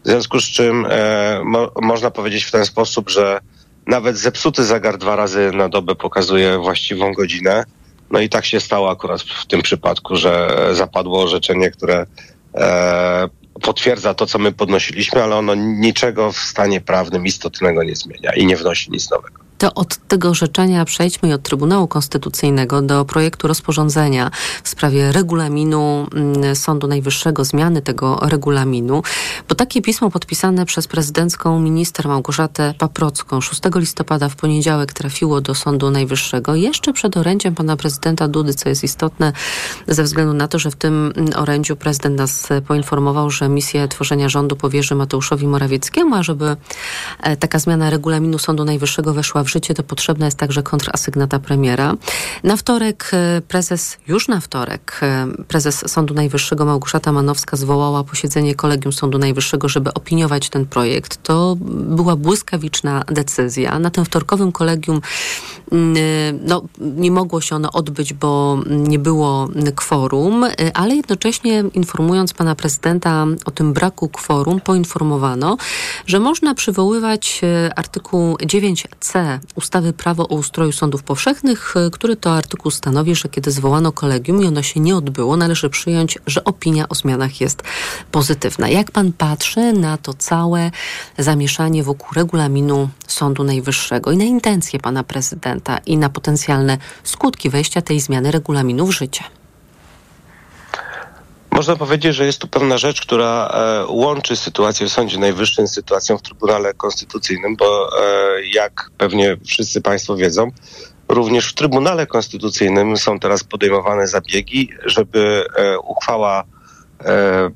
W 0.03 0.07
związku 0.07 0.39
z 0.39 0.43
czym 0.43 0.85
e, 0.89 1.41
mo, 1.43 1.71
można 1.81 2.11
powiedzieć 2.11 2.43
w 2.43 2.51
ten 2.51 2.65
sposób, 2.65 3.09
że 3.09 3.39
nawet 3.87 4.17
zepsuty 4.17 4.63
zegar 4.63 4.97
dwa 4.97 5.15
razy 5.15 5.51
na 5.51 5.69
dobę 5.69 5.95
pokazuje 5.95 6.57
właściwą 6.57 7.13
godzinę. 7.13 7.63
No 8.11 8.19
i 8.19 8.29
tak 8.29 8.45
się 8.45 8.59
stało 8.59 8.91
akurat 8.91 9.21
w 9.21 9.45
tym 9.45 9.61
przypadku, 9.61 10.15
że 10.15 10.49
zapadło 10.73 11.23
orzeczenie, 11.23 11.71
które 11.71 12.05
e, 12.55 13.29
potwierdza 13.61 14.13
to, 14.13 14.25
co 14.25 14.39
my 14.39 14.51
podnosiliśmy, 14.51 15.23
ale 15.23 15.35
ono 15.35 15.55
niczego 15.55 16.31
w 16.31 16.37
stanie 16.37 16.81
prawnym 16.81 17.25
istotnego 17.25 17.83
nie 17.83 17.95
zmienia 17.95 18.33
i 18.33 18.45
nie 18.45 18.57
wnosi 18.57 18.91
nic 18.91 19.11
nowego. 19.11 19.48
To 19.59 19.73
od 19.73 19.97
tego 20.07 20.29
orzeczenia 20.29 20.85
przejdźmy 20.85 21.33
od 21.33 21.43
Trybunału 21.43 21.87
Konstytucyjnego 21.87 22.81
do 22.81 23.05
projektu 23.05 23.47
rozporządzenia 23.47 24.31
w 24.63 24.69
sprawie 24.69 25.11
regulaminu 25.11 26.07
mm, 26.15 26.55
Sądu 26.55 26.87
Najwyższego, 26.87 27.45
zmiany 27.45 27.81
tego 27.81 28.19
regulaminu, 28.21 29.03
bo 29.49 29.55
takie 29.55 29.81
pismo 29.81 30.11
podpisane 30.11 30.65
przez 30.65 30.87
prezydencką 30.87 31.59
minister 31.59 32.07
Małgorzatę 32.07 32.73
Paprocką 32.77 33.41
6 33.41 33.61
listopada 33.75 34.29
w 34.29 34.35
poniedziałek 34.35 34.93
trafiło 34.93 35.41
do 35.41 35.55
Sądu 35.55 35.91
Najwyższego. 35.91 36.55
Jeszcze 36.55 36.93
przed 36.93 37.17
orędziem 37.17 37.55
pana 37.55 37.77
prezydenta 37.77 38.27
Dudy, 38.27 38.53
co 38.53 38.69
jest 38.69 38.83
istotne 38.83 39.33
ze 39.87 40.03
względu 40.03 40.33
na 40.33 40.47
to, 40.47 40.59
że 40.59 40.71
w 40.71 40.75
tym 40.75 41.13
orędziu 41.35 41.75
prezydent 41.75 42.17
nas 42.17 42.47
poinformował, 42.67 43.29
że 43.29 43.49
misję 43.49 43.87
tworzenia 43.87 44.29
rządu 44.29 44.55
powierzy 44.55 44.95
Mateuszowi 44.95 45.47
Morawieckiemu, 45.47 46.15
a 46.15 46.23
żeby 46.23 46.55
e, 47.19 47.37
taka 47.37 47.59
zmiana 47.59 47.89
regulaminu 47.89 48.39
Sądu 48.39 48.65
Najwyższego 48.65 49.13
weszła 49.13 49.43
w 49.43 49.48
życie, 49.49 49.73
to 49.73 49.83
potrzebna 49.83 50.25
jest 50.25 50.37
także 50.37 50.63
kontrasygnata 50.63 51.39
premiera. 51.39 51.93
Na 52.43 52.57
wtorek 52.57 53.11
e, 53.13 53.41
prezes, 53.41 53.97
już 54.07 54.27
na 54.27 54.39
wtorek, 54.39 54.99
e, 55.01 55.27
prezes 55.47 55.91
Sądu 55.91 56.13
Najwyższego 56.13 56.65
Małgorzata 56.65 57.11
Manowska 57.11 57.57
zwołała 57.57 58.03
posiedzenie 58.03 58.55
Kolegium 58.55 58.93
Sądu 58.93 59.17
Najwyższego, 59.17 59.69
żeby 59.69 59.93
opiniować 59.93 60.49
ten 60.49 60.65
projekt. 60.65 61.23
To 61.23 61.55
była 61.59 62.15
błyskawiczna 62.15 63.03
decyzja. 63.07 63.79
Na 63.79 63.89
tym 63.89 64.05
wtorkowym 64.05 64.51
kolegium 64.51 65.01
mm, 65.71 65.95
no, 66.45 66.61
nie 66.77 67.11
mogło 67.11 67.41
się 67.41 67.55
ono 67.55 67.71
odbyć, 67.71 68.13
bo 68.13 68.59
nie 68.69 68.99
było 68.99 69.47
kworum, 69.75 70.43
e, 70.43 70.51
ale 70.73 70.95
jednocześnie 70.95 71.63
informując 71.73 72.33
pana 72.33 72.55
prezydenta 72.55 73.25
o 73.45 73.51
tym 73.51 73.73
braku 73.73 74.09
kworum, 74.09 74.61
poinformowano, 74.61 75.57
że 76.07 76.19
można 76.19 76.55
przywoływać 76.55 77.41
artykuł 77.75 78.35
9c 78.35 79.38
ustawy 79.55 79.93
Prawo 79.93 80.27
o 80.27 80.35
ustroju 80.35 80.71
sądów 80.71 81.03
powszechnych, 81.03 81.73
e, 81.77 81.89
który 81.89 82.15
to 82.15 82.33
artykuł 82.33 82.71
stanowi, 82.71 83.15
że 83.15 83.29
kiedy 83.29 83.51
zwołano 83.51 83.91
kolegium 83.91 84.43
i 84.43 84.47
ono 84.47 84.61
się 84.61 84.79
nie 84.79 84.95
odbyło, 84.95 85.37
należy 85.37 85.69
przyjąć, 85.69 86.17
że 86.27 86.43
opinia 86.43 86.89
o 86.89 86.95
zmianach 86.95 87.41
jest 87.41 87.63
pozytywna. 88.11 88.69
Jak 88.69 88.91
pan 88.91 89.11
patrzy 89.11 89.73
na 89.73 89.97
to 89.97 90.13
całe 90.13 90.71
zamieszanie 91.17 91.83
wokół 91.83 92.09
regulaminu 92.15 92.89
Sądu 93.07 93.43
Najwyższego 93.43 94.11
i 94.11 94.17
na 94.17 94.23
intencje 94.23 94.79
pana 94.79 95.03
prezydenta 95.03 95.77
i 95.77 95.97
na 95.97 96.09
potencjalne 96.09 96.77
skutki 97.03 97.49
wejścia 97.49 97.81
tej 97.81 97.99
zmiany 97.99 98.31
regulaminu 98.31 98.87
w 98.87 98.91
życie? 98.91 99.38
Można 101.51 101.75
powiedzieć, 101.75 102.15
że 102.15 102.25
jest 102.25 102.39
tu 102.39 102.47
pewna 102.47 102.77
rzecz, 102.77 103.01
która 103.01 103.47
e, 103.47 103.85
łączy 103.87 104.35
sytuację 104.35 104.87
w 104.87 104.89
Sądzie 104.89 105.17
Najwyższym 105.17 105.67
z 105.67 105.71
sytuacją 105.73 106.17
w 106.17 106.21
Trybunale 106.21 106.73
Konstytucyjnym, 106.73 107.55
bo 107.55 107.89
e, 107.99 108.01
jak 108.53 108.91
pewnie 108.97 109.37
wszyscy 109.45 109.81
Państwo 109.81 110.15
wiedzą, 110.15 110.51
również 111.07 111.49
w 111.49 111.53
Trybunale 111.53 112.07
Konstytucyjnym 112.07 112.97
są 112.97 113.19
teraz 113.19 113.43
podejmowane 113.43 114.07
zabiegi, 114.07 114.69
żeby 114.85 115.45
e, 115.55 115.79
uchwała 115.79 116.43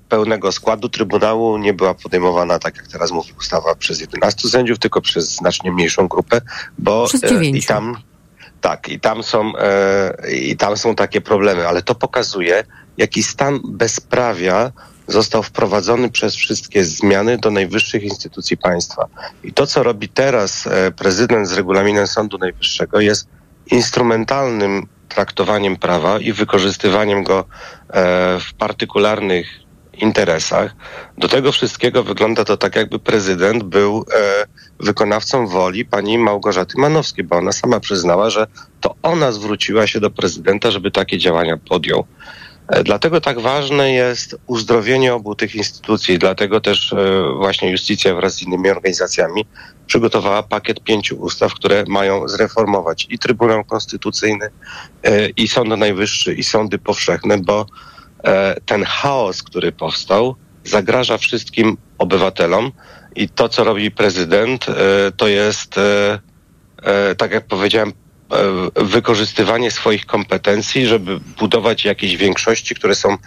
pełnego 0.09 0.51
składu 0.51 0.89
Trybunału 0.89 1.57
nie 1.57 1.73
była 1.73 1.93
podejmowana, 1.93 2.59
tak 2.59 2.77
jak 2.77 2.87
teraz 2.87 3.11
mówi 3.11 3.33
ustawa, 3.39 3.75
przez 3.75 4.01
11 4.01 4.49
sędziów, 4.49 4.79
tylko 4.79 5.01
przez 5.01 5.35
znacznie 5.35 5.71
mniejszą 5.71 6.07
grupę, 6.07 6.41
bo 6.77 7.07
Przez 7.07 7.21
i 7.41 7.63
tam 7.63 7.97
tak, 8.63 8.89
i 8.89 8.99
tam 8.99 9.23
są 9.23 9.57
e, 9.57 10.31
i 10.31 10.57
tam 10.57 10.77
są 10.77 10.95
takie 10.95 11.21
problemy, 11.21 11.67
ale 11.67 11.81
to 11.81 11.95
pokazuje, 11.95 12.63
jaki 12.97 13.23
stan 13.23 13.59
bezprawia 13.63 14.71
został 15.07 15.43
wprowadzony 15.43 16.09
przez 16.09 16.35
wszystkie 16.35 16.83
zmiany 16.83 17.37
do 17.37 17.51
najwyższych 17.51 18.03
instytucji 18.03 18.57
państwa. 18.57 19.07
I 19.43 19.53
to, 19.53 19.67
co 19.67 19.83
robi 19.83 20.09
teraz 20.09 20.67
e, 20.67 20.91
prezydent 20.91 21.47
z 21.47 21.53
regulaminem 21.53 22.07
Sądu 22.07 22.37
Najwyższego, 22.37 22.99
jest 22.99 23.27
instrumentalnym 23.71 24.87
traktowaniem 25.09 25.75
prawa 25.75 26.19
i 26.19 26.33
wykorzystywaniem 26.33 27.23
go 27.23 27.39
e, 27.39 27.43
w 28.39 28.53
partykularnych 28.53 29.47
interesach. 29.93 30.75
Do 31.17 31.27
tego 31.27 31.51
wszystkiego 31.51 32.03
wygląda 32.03 32.45
to 32.45 32.57
tak, 32.57 32.75
jakby 32.75 32.99
prezydent 32.99 33.63
był 33.63 34.05
e, 34.15 34.45
wykonawcą 34.79 35.47
woli 35.47 35.85
pani 35.85 36.17
Małgorzaty 36.17 36.77
Manowskiej, 36.77 37.23
bo 37.25 37.35
ona 37.35 37.51
sama 37.51 37.79
przyznała, 37.79 38.29
że 38.29 38.47
to 38.81 38.95
ona 39.03 39.31
zwróciła 39.31 39.87
się 39.87 39.99
do 39.99 40.09
prezydenta, 40.09 40.71
żeby 40.71 40.91
takie 40.91 41.17
działania 41.17 41.57
podjął. 41.57 42.05
E, 42.67 42.83
Dlatego 42.83 43.21
tak 43.21 43.39
ważne 43.39 43.93
jest 43.93 44.35
uzdrowienie 44.47 45.13
obu 45.13 45.35
tych 45.35 45.55
instytucji. 45.55 46.19
Dlatego 46.19 46.61
też 46.61 46.93
e, 46.93 47.23
właśnie 47.37 47.71
Justicja 47.71 48.15
wraz 48.15 48.35
z 48.35 48.41
innymi 48.41 48.69
organizacjami 48.69 49.45
przygotowała 49.87 50.43
pakiet 50.43 50.83
pięciu 50.83 51.15
ustaw, 51.15 51.53
które 51.53 51.83
mają 51.87 52.27
zreformować 52.27 53.07
i 53.09 53.19
Trybunał 53.19 53.63
Konstytucyjny, 53.63 54.49
e, 55.03 55.29
i 55.29 55.47
Sąd 55.47 55.77
Najwyższy, 55.77 56.33
i 56.33 56.43
sądy 56.43 56.77
powszechne, 56.77 57.37
bo 57.37 57.65
ten 58.65 58.83
chaos, 58.83 59.43
który 59.43 59.71
powstał, 59.71 60.35
zagraża 60.63 61.17
wszystkim 61.17 61.77
obywatelom 61.97 62.71
i 63.15 63.29
to, 63.29 63.49
co 63.49 63.63
robi 63.63 63.91
prezydent, 63.91 64.69
e, 64.69 64.73
to 65.17 65.27
jest, 65.27 65.77
e, 65.77 66.19
e, 66.83 67.15
tak 67.15 67.31
jak 67.31 67.47
powiedziałem, 67.47 67.89
e, 67.89 67.93
wykorzystywanie 68.83 69.71
swoich 69.71 70.05
kompetencji, 70.05 70.85
żeby 70.85 71.19
budować 71.19 71.85
jakieś 71.85 72.17
większości, 72.17 72.75
które 72.75 72.95
są, 72.95 73.17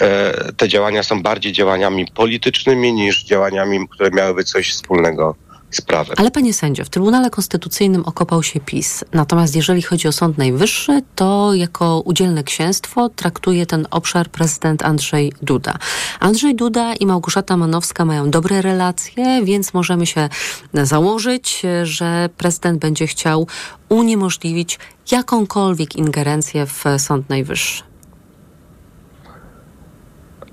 e, 0.00 0.52
te 0.52 0.68
działania 0.68 1.02
są 1.02 1.22
bardziej 1.22 1.52
działaniami 1.52 2.06
politycznymi 2.14 2.92
niż 2.92 3.24
działaniami, 3.24 3.88
które 3.88 4.10
miałyby 4.10 4.44
coś 4.44 4.70
wspólnego 4.70 5.36
z 5.76 5.80
prawem. 5.80 6.14
Ale 6.18 6.30
panie 6.30 6.54
sędzio, 6.54 6.84
w 6.84 6.88
Trybunale 6.88 7.30
Konstytucyjnym 7.30 8.02
okopał 8.04 8.42
się 8.42 8.60
PiS. 8.60 9.04
Natomiast 9.12 9.56
jeżeli 9.56 9.82
chodzi 9.82 10.08
o 10.08 10.12
Sąd 10.12 10.38
Najwyższy, 10.38 11.02
to 11.14 11.54
jako 11.54 12.00
udzielne 12.00 12.44
księstwo 12.44 13.08
traktuje 13.08 13.66
ten 13.66 13.86
obszar 13.90 14.28
prezydent 14.28 14.82
Andrzej 14.82 15.32
Duda. 15.42 15.74
Andrzej 16.20 16.54
Duda 16.54 16.94
i 16.94 17.06
Małgorzata 17.06 17.56
Manowska 17.56 18.04
mają 18.04 18.30
dobre 18.30 18.62
relacje, 18.62 19.44
więc 19.44 19.74
możemy 19.74 20.06
się 20.06 20.28
założyć, 20.74 21.62
że 21.82 22.28
prezydent 22.36 22.80
będzie 22.80 23.06
chciał 23.06 23.46
uniemożliwić 23.88 24.78
jakąkolwiek 25.10 25.96
ingerencję 25.96 26.66
w 26.66 26.84
Sąd 26.98 27.28
Najwyższy. 27.28 27.93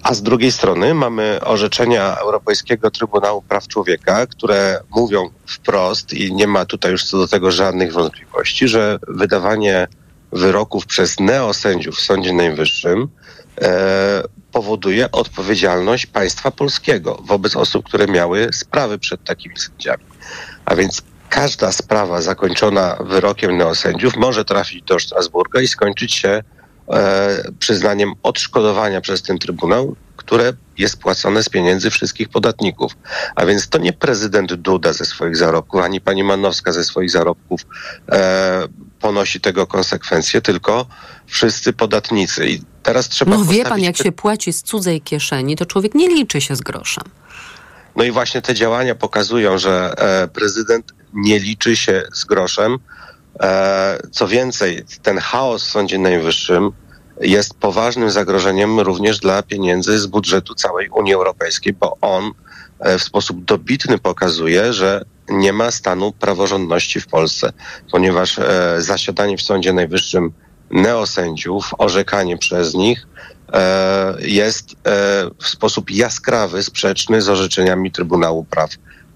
A 0.04 0.14
z 0.14 0.22
drugiej 0.22 0.52
strony 0.52 0.94
mamy 0.94 1.40
orzeczenia 1.44 2.16
Europejskiego 2.18 2.92
Trybunału 2.92 3.42
Praw 3.42 3.68
Człowieka, 3.68 4.28
które 4.28 4.80
mówią 4.90 5.30
wprost 5.48 6.14
i 6.14 6.34
nie 6.34 6.48
ma 6.48 6.66
tutaj 6.66 6.92
już 6.92 7.04
co 7.04 7.18
do 7.18 7.28
tego 7.28 7.52
żadnych 7.52 7.94
wątpliwości, 7.94 8.68
że 8.68 9.00
wydawanie 9.08 9.88
wyroków 10.32 10.86
przez 10.86 11.20
neosędziów 11.20 11.96
w 11.96 12.02
Sądzie 12.02 12.34
Najwyższym 12.34 13.08
e, 13.62 14.24
powoduje 14.52 15.12
odpowiedzialność 15.12 16.06
państwa 16.06 16.52
polskiego 16.52 17.22
wobec 17.26 17.56
osób, 17.56 17.86
które 17.86 18.08
miały 18.08 18.50
sprawy 18.54 19.00
przed 19.00 19.24
takimi 19.24 19.58
sędziami. 19.58 20.04
A 20.66 20.76
więc 20.76 21.02
każda 21.30 21.72
sprawa 21.72 22.22
zakończona 22.22 22.98
wyrokiem 23.00 23.58
neosędziów 23.58 24.18
może 24.18 24.46
trafić 24.46 24.84
do 24.84 25.00
Strasburga 25.00 25.62
i 25.62 25.68
skończyć 25.68 26.14
się 26.14 26.44
przyznaniem 27.60 28.14
odszkodowania 28.24 29.02
przez 29.02 29.22
ten 29.22 29.40
Trybunał, 29.40 29.96
które 30.18 30.54
jest 30.78 30.98
płacone 30.98 31.44
z 31.44 31.50
pieniędzy 31.50 31.90
wszystkich 31.90 32.30
podatników. 32.30 32.92
A 33.36 33.46
więc 33.46 33.70
to 33.70 33.78
nie 33.78 33.94
prezydent 33.94 34.54
Duda 34.54 34.94
ze 34.94 35.06
swoich 35.06 35.38
zarobków, 35.38 35.82
ani 35.82 36.02
pani 36.02 36.24
Manowska 36.24 36.72
ze 36.72 36.84
swoich 36.84 37.12
zarobków 37.12 37.62
e, 38.12 38.68
ponosi 39.00 39.42
tego 39.42 39.68
konsekwencje, 39.68 40.42
tylko 40.42 40.86
wszyscy 41.28 41.74
podatnicy. 41.74 42.48
I 42.48 42.62
teraz 42.84 43.10
trzeba 43.10 43.32
No 43.38 43.46
wie 43.46 43.64
pan, 43.64 43.80
jak 43.80 43.96
py- 43.96 44.04
się 44.04 44.12
płaci 44.12 44.54
z 44.54 44.64
cudzej 44.64 45.02
kieszeni, 45.02 45.56
to 45.56 45.66
człowiek 45.66 45.96
nie 45.96 46.08
liczy 46.08 46.42
się 46.42 46.56
z 46.56 46.62
groszem. 46.62 47.04
No 47.96 48.04
i 48.04 48.12
właśnie 48.12 48.42
te 48.42 48.54
działania 48.54 48.96
pokazują, 48.96 49.58
że 49.58 49.94
e, 49.98 50.28
prezydent 50.28 50.94
nie 51.14 51.40
liczy 51.40 51.76
się 51.76 52.04
z 52.14 52.26
groszem. 52.26 52.78
E, 53.40 54.00
co 54.12 54.28
więcej, 54.28 54.84
ten 55.02 55.18
chaos 55.18 55.64
w 55.68 55.72
Sądzie 55.72 56.00
Najwyższym 56.00 56.72
jest 57.22 57.54
poważnym 57.54 58.12
zagrożeniem 58.12 58.80
również 58.80 59.20
dla 59.20 59.44
pieniędzy 59.44 60.00
z 60.00 60.06
budżetu 60.06 60.56
całej 60.56 60.90
Unii 60.90 61.14
Europejskiej, 61.14 61.74
bo 61.74 61.98
on 62.02 62.32
e, 62.80 63.00
w 63.00 63.04
sposób 63.04 63.46
dobitny 63.46 63.98
pokazuje, 63.98 64.74
że 64.74 65.06
nie 65.30 65.54
ma 65.54 65.72
stanu 65.72 66.12
praworządności 66.12 67.02
w 67.02 67.08
Polsce, 67.08 67.54
ponieważ 67.92 68.40
e, 68.40 68.76
zasiadanie 68.80 69.38
w 69.38 69.42
Sądzie 69.42 69.74
Najwyższym 69.74 70.32
neosędziów, 70.72 71.74
orzekanie 71.78 72.38
przez 72.38 72.74
nich 72.74 73.08
jest 74.20 74.76
w 75.42 75.48
sposób 75.48 75.92
jaskrawy 75.92 76.64
sprzeczny 76.64 77.22
z 77.22 77.30
orzeczeniami 77.30 77.92
Trybunału 77.92 78.44
Praw 78.44 78.70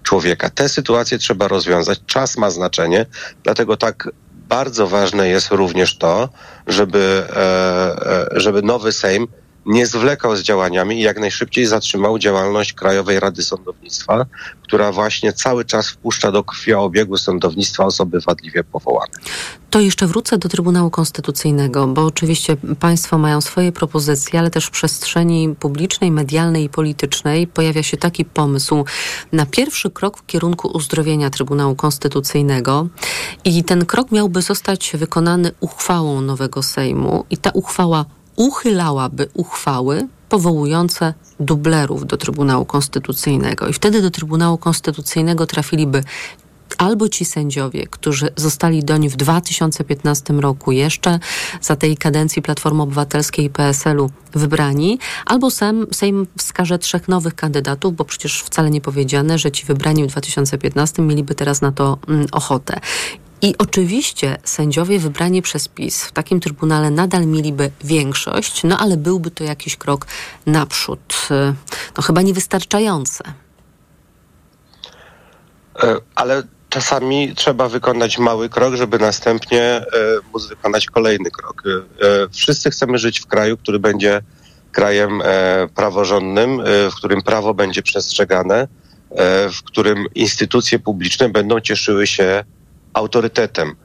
człowieka. 0.06 0.50
Te 0.50 0.68
sytuacje 0.68 1.18
trzeba 1.18 1.48
rozwiązać. 1.48 2.00
Czas 2.06 2.36
ma 2.36 2.50
znaczenie, 2.50 3.06
dlatego 3.42 3.76
tak 3.76 4.08
bardzo 4.32 4.86
ważne 4.86 5.28
jest 5.28 5.50
również 5.50 5.98
to, 5.98 6.28
żeby, 6.66 7.24
e, 7.36 8.36
e, 8.36 8.40
żeby 8.40 8.62
nowy 8.62 8.92
Sejm 8.92 9.28
nie 9.66 9.86
zwlekał 9.86 10.36
z 10.36 10.42
działaniami 10.42 10.98
i 10.98 11.02
jak 11.02 11.20
najszybciej 11.20 11.66
zatrzymał 11.66 12.18
działalność 12.18 12.72
Krajowej 12.72 13.20
Rady 13.20 13.42
Sądownictwa, 13.42 14.26
która 14.62 14.92
właśnie 14.92 15.32
cały 15.32 15.64
czas 15.64 15.88
wpuszcza 15.88 16.32
do 16.32 16.44
krwioobiegu 16.44 17.16
sądownictwa 17.16 17.84
osoby 17.84 18.20
wadliwie 18.20 18.64
powołane. 18.64 19.12
To 19.70 19.80
jeszcze 19.80 20.06
wrócę 20.06 20.38
do 20.38 20.48
Trybunału 20.48 20.90
Konstytucyjnego, 20.90 21.86
bo 21.86 22.04
oczywiście 22.04 22.56
Państwo 22.80 23.18
mają 23.18 23.40
swoje 23.40 23.72
propozycje, 23.72 24.38
ale 24.38 24.50
też 24.50 24.66
w 24.66 24.70
przestrzeni 24.70 25.54
publicznej, 25.60 26.10
medialnej 26.10 26.64
i 26.64 26.68
politycznej 26.68 27.46
pojawia 27.46 27.82
się 27.82 27.96
taki 27.96 28.24
pomysł 28.24 28.84
na 29.32 29.46
pierwszy 29.46 29.90
krok 29.90 30.18
w 30.18 30.26
kierunku 30.26 30.68
uzdrowienia 30.68 31.30
Trybunału 31.30 31.74
Konstytucyjnego. 31.74 32.88
I 33.44 33.64
ten 33.64 33.86
krok 33.86 34.12
miałby 34.12 34.42
zostać 34.42 34.92
wykonany 34.94 35.52
uchwałą 35.60 36.20
nowego 36.20 36.62
Sejmu, 36.62 37.24
i 37.30 37.36
ta 37.36 37.50
uchwała 37.50 38.04
uchylałaby 38.36 39.28
uchwały 39.34 40.08
powołujące 40.28 41.14
dublerów 41.40 42.06
do 42.06 42.16
Trybunału 42.16 42.64
Konstytucyjnego. 42.64 43.68
I 43.68 43.72
wtedy 43.72 44.02
do 44.02 44.10
Trybunału 44.10 44.58
Konstytucyjnego 44.58 45.46
trafiliby 45.46 46.02
albo 46.78 47.08
ci 47.08 47.24
sędziowie, 47.24 47.86
którzy 47.86 48.28
zostali 48.36 48.84
doń 48.84 49.08
w 49.08 49.16
2015 49.16 50.32
roku 50.32 50.72
jeszcze 50.72 51.18
za 51.60 51.76
tej 51.76 51.96
kadencji 51.96 52.42
Platformy 52.42 52.82
Obywatelskiej 52.82 53.44
i 53.44 53.50
PSL-u 53.50 54.10
wybrani, 54.32 54.98
albo 55.26 55.50
Sejm, 55.50 55.86
Sejm 55.92 56.26
wskaże 56.38 56.78
trzech 56.78 57.08
nowych 57.08 57.34
kandydatów, 57.34 57.96
bo 57.96 58.04
przecież 58.04 58.42
wcale 58.42 58.70
nie 58.70 58.80
powiedziane, 58.80 59.38
że 59.38 59.52
ci 59.52 59.66
wybrani 59.66 60.04
w 60.04 60.06
2015 60.06 61.02
mieliby 61.02 61.34
teraz 61.34 61.60
na 61.60 61.72
to 61.72 61.98
mm, 62.08 62.26
ochotę. 62.32 62.80
I 63.42 63.54
oczywiście 63.58 64.38
sędziowie 64.44 64.98
wybrani 64.98 65.42
przez 65.42 65.68
PiS 65.68 66.04
w 66.04 66.12
takim 66.12 66.40
trybunale 66.40 66.90
nadal 66.90 67.26
mieliby 67.26 67.70
większość, 67.84 68.64
no 68.64 68.78
ale 68.78 68.96
byłby 68.96 69.30
to 69.30 69.44
jakiś 69.44 69.76
krok 69.76 70.06
naprzód. 70.46 71.28
No 71.96 72.02
chyba 72.02 72.22
niewystarczające. 72.22 73.24
E, 75.82 75.96
ale 76.14 76.42
czasami 76.68 77.34
trzeba 77.34 77.68
wykonać 77.68 78.18
mały 78.18 78.48
krok, 78.48 78.74
żeby 78.74 78.98
następnie 78.98 79.62
e, 79.62 79.84
móc 80.32 80.46
wykonać 80.46 80.86
kolejny 80.86 81.30
krok. 81.30 81.62
E, 81.66 82.28
wszyscy 82.32 82.70
chcemy 82.70 82.98
żyć 82.98 83.20
w 83.20 83.26
kraju, 83.26 83.56
który 83.56 83.78
będzie 83.78 84.20
krajem 84.72 85.22
praworządnym, 85.74 86.62
w 86.90 86.94
którym 86.94 87.22
prawo 87.22 87.54
będzie 87.54 87.82
przestrzegane, 87.82 88.68
w 89.52 89.62
którym 89.64 90.06
instytucje 90.14 90.78
publiczne 90.78 91.28
będą 91.28 91.60
cieszyły 91.60 92.06
się 92.06 92.44
autorytetem. 92.96 93.76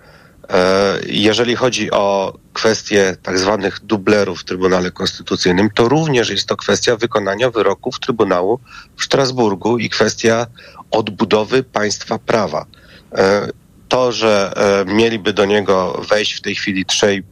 E, 0.49 0.99
jeżeli 1.05 1.55
chodzi 1.55 1.91
o 1.91 2.33
kwestię 2.53 3.17
tak 3.23 3.39
zwanych 3.39 3.79
dublerów 3.83 4.41
w 4.41 4.43
Trybunale 4.43 4.91
Konstytucyjnym, 4.91 5.69
to 5.69 5.89
również 5.89 6.29
jest 6.29 6.47
to 6.47 6.57
kwestia 6.57 6.95
wykonania 6.95 7.49
wyroków 7.49 7.99
Trybunału 7.99 8.59
w 8.97 9.03
Strasburgu 9.03 9.77
i 9.77 9.89
kwestia 9.89 10.47
odbudowy 10.91 11.63
państwa 11.63 12.19
prawa. 12.19 12.65
E, 13.11 13.47
to, 13.87 14.11
że 14.11 14.53
e, 14.55 14.93
mieliby 14.93 15.33
do 15.33 15.45
niego 15.45 16.01
wejść 16.09 16.33
w 16.33 16.41
tej 16.41 16.55
chwili 16.55 16.85
trzej 16.85 17.23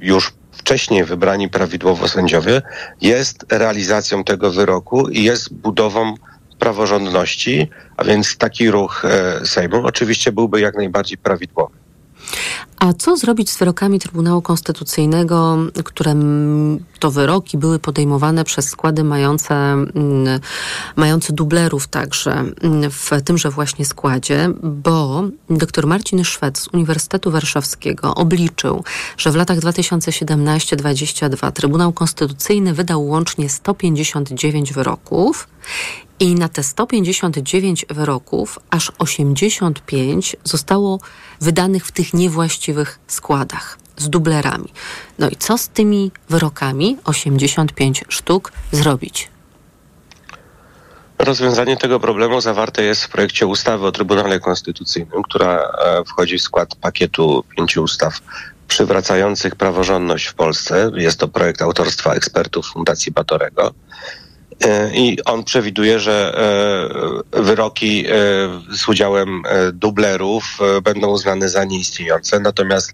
już 0.00 0.32
wcześniej 0.52 1.04
wybrani 1.04 1.48
prawidłowo 1.48 2.08
sędziowie, 2.08 2.62
jest 3.00 3.44
realizacją 3.50 4.24
tego 4.24 4.50
wyroku 4.50 5.08
i 5.08 5.22
jest 5.22 5.54
budową 5.54 6.14
praworządności, 6.58 7.70
a 7.96 8.04
więc 8.04 8.36
taki 8.36 8.70
ruch 8.70 9.04
e, 9.04 9.46
Sejmu 9.46 9.86
oczywiście 9.86 10.32
byłby 10.32 10.60
jak 10.60 10.76
najbardziej 10.76 11.18
prawidłowy. 11.18 11.84
A 12.78 12.92
co 12.92 13.16
zrobić 13.16 13.50
z 13.50 13.58
wyrokami 13.58 13.98
Trybunału 14.00 14.42
Konstytucyjnego, 14.42 15.58
które 15.84 16.14
to 16.98 17.10
wyroki 17.10 17.58
były 17.58 17.78
podejmowane 17.78 18.44
przez 18.44 18.68
składy 18.68 19.04
mające, 19.04 19.76
mające 20.96 21.32
dublerów 21.32 21.88
także 21.88 22.44
w 22.90 23.10
tymże 23.24 23.50
właśnie 23.50 23.84
składzie, 23.84 24.50
bo 24.62 25.24
dr 25.50 25.86
Marcin 25.86 26.24
Szwed 26.24 26.58
z 26.58 26.68
Uniwersytetu 26.68 27.30
Warszawskiego 27.30 28.14
obliczył, 28.14 28.84
że 29.16 29.30
w 29.32 29.36
latach 29.36 29.58
2017-2022 29.58 31.52
Trybunał 31.52 31.92
Konstytucyjny 31.92 32.74
wydał 32.74 33.06
łącznie 33.06 33.48
159 33.48 34.72
wyroków 34.72 35.48
i 36.20 36.34
na 36.34 36.48
te 36.48 36.62
159 36.62 37.86
wyroków 37.90 38.58
aż 38.70 38.92
85 38.98 40.36
zostało 40.44 40.98
wydanych 41.40 41.86
w 41.86 41.92
tych 41.92 42.14
niewłaściwych 42.14 42.98
składach 43.06 43.78
z 43.96 44.08
dublerami. 44.10 44.68
No 45.18 45.28
i 45.28 45.36
co 45.36 45.58
z 45.58 45.68
tymi 45.68 46.10
wyrokami 46.28 46.96
85 47.04 48.04
sztuk 48.08 48.52
zrobić? 48.72 49.28
Rozwiązanie 51.18 51.76
tego 51.76 52.00
problemu 52.00 52.40
zawarte 52.40 52.82
jest 52.82 53.04
w 53.04 53.08
projekcie 53.08 53.46
ustawy 53.46 53.86
o 53.86 53.92
Trybunale 53.92 54.40
Konstytucyjnym, 54.40 55.22
która 55.22 55.58
e, 55.58 56.04
wchodzi 56.04 56.38
w 56.38 56.42
skład 56.42 56.74
pakietu 56.74 57.44
pięciu 57.56 57.82
ustaw 57.82 58.20
przywracających 58.68 59.56
praworządność 59.56 60.26
w 60.26 60.34
Polsce. 60.34 60.90
Jest 60.94 61.20
to 61.20 61.28
projekt 61.28 61.62
autorstwa 61.62 62.14
ekspertów 62.14 62.66
Fundacji 62.66 63.12
Batorego. 63.12 63.74
E, 64.60 64.94
I 64.94 65.24
on 65.24 65.44
przewiduje, 65.44 66.00
że 66.00 66.34
e, 67.32 67.42
wyroki 67.42 68.04
e, 68.06 68.12
z 68.76 68.88
udziałem 68.88 69.42
dublerów 69.72 70.58
będą 70.82 71.08
uznane 71.08 71.48
za 71.48 71.64
nieistniejące, 71.64 72.40
natomiast 72.40 72.92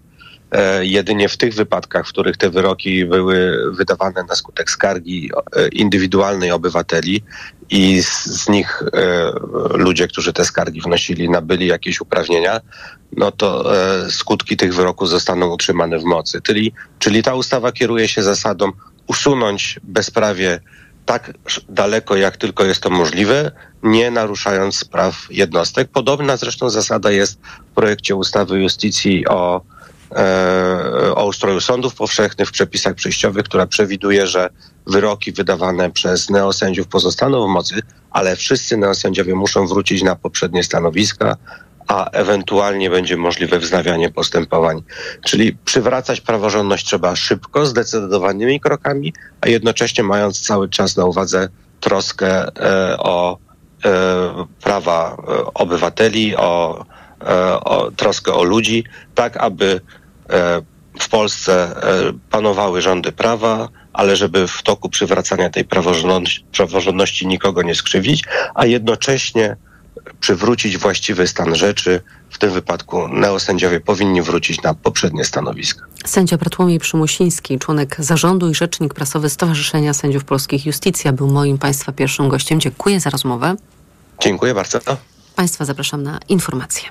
jedynie 0.81 1.29
w 1.29 1.37
tych 1.37 1.53
wypadkach, 1.53 2.05
w 2.07 2.09
których 2.09 2.37
te 2.37 2.49
wyroki 2.49 3.05
były 3.05 3.57
wydawane 3.73 4.23
na 4.29 4.35
skutek 4.35 4.71
skargi 4.71 5.31
indywidualnej 5.71 6.51
obywateli 6.51 7.23
i 7.69 8.03
z, 8.03 8.25
z 8.25 8.49
nich 8.49 8.83
ludzie, 9.73 10.07
którzy 10.07 10.33
te 10.33 10.45
skargi 10.45 10.81
wnosili, 10.81 11.29
nabyli 11.29 11.67
jakieś 11.67 12.01
uprawnienia, 12.01 12.59
no 13.17 13.31
to 13.31 13.71
skutki 14.09 14.57
tych 14.57 14.73
wyroków 14.73 15.09
zostaną 15.09 15.53
utrzymane 15.53 15.99
w 15.99 16.03
mocy. 16.03 16.41
Czyli, 16.41 16.73
czyli 16.99 17.23
ta 17.23 17.35
ustawa 17.35 17.71
kieruje 17.71 18.07
się 18.07 18.23
zasadą 18.23 18.71
usunąć 19.07 19.79
bezprawie 19.83 20.59
tak 21.05 21.33
daleko, 21.69 22.15
jak 22.15 22.37
tylko 22.37 22.63
jest 22.63 22.81
to 22.81 22.89
możliwe, 22.89 23.51
nie 23.83 24.11
naruszając 24.11 24.85
praw 24.85 25.27
jednostek. 25.29 25.89
Podobna 25.89 26.37
zresztą 26.37 26.69
zasada 26.69 27.11
jest 27.11 27.39
w 27.71 27.75
projekcie 27.75 28.15
ustawy 28.15 28.59
Justicji 28.59 29.27
o, 29.27 29.61
e, 30.15 31.15
o 31.15 31.25
ustroju 31.25 31.61
sądów 31.61 31.95
powszechnych 31.95 32.49
w 32.49 32.51
przepisach 32.51 32.95
przejściowych, 32.95 33.43
która 33.43 33.67
przewiduje, 33.67 34.27
że 34.27 34.49
wyroki 34.87 35.31
wydawane 35.31 35.91
przez 35.91 36.29
neosędziów 36.29 36.87
pozostaną 36.87 37.47
w 37.47 37.49
mocy, 37.49 37.81
ale 38.11 38.35
wszyscy 38.35 38.77
neosędziowie 38.77 39.35
muszą 39.35 39.67
wrócić 39.67 40.03
na 40.03 40.15
poprzednie 40.15 40.63
stanowiska, 40.63 41.37
a 41.91 42.09
ewentualnie 42.09 42.89
będzie 42.89 43.17
możliwe 43.17 43.59
wznawianie 43.59 44.09
postępowań. 44.09 44.81
Czyli 45.25 45.53
przywracać 45.65 46.21
praworządność 46.21 46.85
trzeba 46.85 47.15
szybko, 47.15 47.65
zdecydowanymi 47.65 48.59
krokami, 48.59 49.13
a 49.41 49.47
jednocześnie 49.47 50.03
mając 50.03 50.41
cały 50.41 50.69
czas 50.69 50.97
na 50.97 51.05
uwadze 51.05 51.49
troskę 51.79 52.47
e, 52.47 52.97
o 52.97 53.37
e, 53.85 53.89
prawa 54.61 55.17
e, 55.17 55.53
obywateli, 55.53 56.35
o, 56.35 56.85
o 57.65 57.91
troskę 57.91 58.33
o 58.33 58.43
ludzi, 58.43 58.83
tak 59.15 59.37
aby 59.37 59.81
w 60.99 61.09
Polsce 61.09 61.75
panowały 62.29 62.81
rządy 62.81 63.11
prawa, 63.11 63.69
ale 63.93 64.15
żeby 64.15 64.47
w 64.47 64.63
toku 64.63 64.89
przywracania 64.89 65.49
tej 65.49 65.65
praworządności, 65.65 66.45
praworządności 66.57 67.27
nikogo 67.27 67.61
nie 67.61 67.75
skrzywić, 67.75 68.23
a 68.55 68.65
jednocześnie 68.65 69.55
przywrócić 70.19 70.77
właściwy 70.77 71.27
stan 71.27 71.55
rzeczy. 71.55 72.01
W 72.29 72.37
tym 72.37 72.51
wypadku 72.51 73.07
neosędziowie 73.07 73.79
powinni 73.79 74.21
wrócić 74.21 74.61
na 74.61 74.73
poprzednie 74.73 75.25
stanowiska. 75.25 75.85
Sędzia 76.05 76.37
Bartłomiej 76.37 76.79
Przymusiński, 76.79 77.59
członek 77.59 77.95
zarządu 77.99 78.49
i 78.49 78.55
rzecznik 78.55 78.93
prasowy 78.93 79.29
Stowarzyszenia 79.29 79.93
Sędziów 79.93 80.23
Polskich 80.23 80.65
Justicja, 80.65 81.13
był 81.13 81.27
moim 81.27 81.57
Państwa 81.57 81.91
pierwszym 81.91 82.29
gościem. 82.29 82.59
Dziękuję 82.59 82.99
za 82.99 83.09
rozmowę. 83.09 83.55
Dziękuję 84.21 84.53
bardzo. 84.53 84.79
Państwa 85.35 85.65
zapraszam 85.65 86.03
na 86.03 86.19
informacje. 86.29 86.89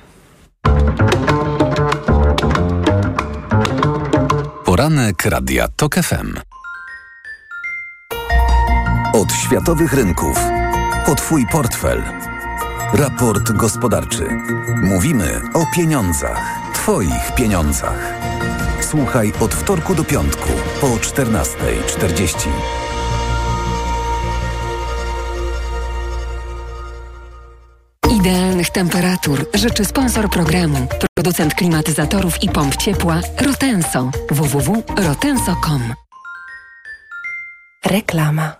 Poranek 4.64 5.24
Radia 5.24 5.68
TOK 5.76 5.94
FM. 5.94 6.34
Od 9.12 9.32
światowych 9.32 9.92
rynków. 9.92 10.38
O 11.06 11.14
Twój 11.14 11.46
portfel. 11.52 12.02
Raport 12.94 13.53
gospodarczy. 13.53 14.29
Mówimy 14.83 15.40
o 15.55 15.66
pieniądzach. 15.74 16.72
Twoich 16.74 17.35
pieniądzach. 17.35 18.14
Słuchaj 18.81 19.33
od 19.40 19.55
wtorku 19.55 19.94
do 19.94 20.05
piątku 20.05 20.48
po 20.81 20.87
14.40. 20.87 22.48
Idea 28.11 28.51
stabilnych 28.61 28.70
temperatur 28.70 29.47
życzy 29.55 29.84
sponsor 29.84 30.30
programu, 30.30 30.86
producent 31.14 31.55
klimatyzatorów 31.55 32.43
i 32.43 32.49
pomp 32.49 32.76
ciepła 32.76 33.20
Rotenso. 33.41 34.11
www.rotenso.com 34.30 35.95
Reklama. 37.84 38.59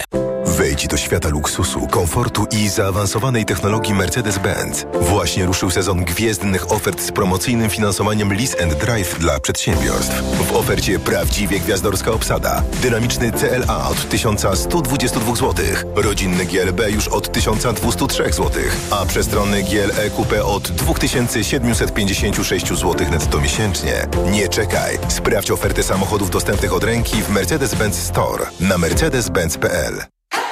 Морозная. 0.09 0.30
Wejdź 0.71 0.87
do 0.87 0.97
świata 0.97 1.29
luksusu, 1.29 1.87
komfortu 1.87 2.45
i 2.51 2.69
zaawansowanej 2.69 3.45
technologii 3.45 3.93
Mercedes-Benz. 3.93 4.85
Właśnie 5.01 5.45
ruszył 5.45 5.71
sezon 5.71 6.05
gwiezdnych 6.05 6.71
ofert 6.71 7.01
z 7.01 7.11
promocyjnym 7.11 7.69
finansowaniem 7.69 8.33
Lease 8.33 8.63
and 8.63 8.73
Drive 8.73 9.19
dla 9.19 9.39
przedsiębiorstw. 9.39 10.21
W 10.21 10.55
ofercie 10.55 10.99
prawdziwie 10.99 11.59
gwiazdorska 11.59 12.11
obsada. 12.11 12.63
Dynamiczny 12.81 13.31
CLA 13.31 13.89
od 13.89 14.09
1122 14.09 15.35
zł, 15.35 15.65
rodzinny 15.95 16.45
GLB 16.45 16.89
już 16.89 17.07
od 17.07 17.31
1203 17.31 18.23
zł, 18.23 18.51
a 18.91 19.05
przestronny 19.05 19.63
GLE 19.63 20.09
Coupe 20.15 20.45
od 20.45 20.71
2756 20.71 22.67
zł 22.67 22.95
netto 23.11 23.41
miesięcznie. 23.41 24.07
Nie 24.31 24.49
czekaj. 24.49 24.99
Sprawdź 25.09 25.51
ofertę 25.51 25.83
samochodów 25.83 26.29
dostępnych 26.29 26.73
od 26.73 26.83
ręki 26.83 27.23
w 27.23 27.29
Mercedes-Benz 27.29 27.93
Store 27.93 28.45
na 28.59 28.77
mercedes-benz.pl. 28.77 30.20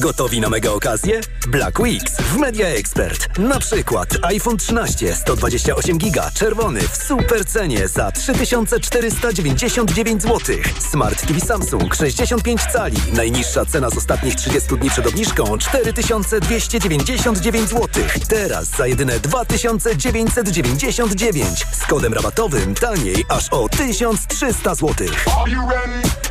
Gotowi 0.00 0.40
na 0.40 0.48
mega 0.48 0.70
okazję? 0.70 1.20
Black 1.48 1.80
Weeks 1.80 2.16
w 2.16 2.36
Media 2.36 2.68
Expert. 2.68 3.38
Na 3.38 3.58
przykład 3.58 4.08
iPhone 4.22 4.56
13 4.56 5.14
128 5.14 5.98
giga 5.98 6.30
czerwony 6.34 6.80
w 6.80 6.96
super 6.96 7.46
cenie 7.46 7.88
za 7.88 8.12
3499 8.12 10.22
zł. 10.22 10.56
Smart 10.90 11.26
TV 11.26 11.40
Samsung 11.40 11.94
65 11.94 12.60
cali. 12.72 12.96
Najniższa 13.12 13.64
cena 13.64 13.90
z 13.90 13.96
ostatnich 13.96 14.34
30 14.34 14.76
dni 14.76 14.90
przed 14.90 15.06
obniżką 15.06 15.58
4299 15.58 17.68
zł. 17.68 17.88
Teraz 18.28 18.68
za 18.68 18.86
jedyne 18.86 19.20
2999 19.20 21.66
z 21.72 21.86
kodem 21.86 22.14
rabatowym 22.14 22.74
taniej 22.74 23.24
aż 23.28 23.48
o 23.48 23.68
1300 23.68 24.74
zł. 24.74 25.06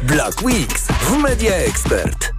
Black 0.02 0.42
Weeks 0.42 0.88
w 0.88 1.18
Media 1.18 1.56
Expert. 1.56 2.39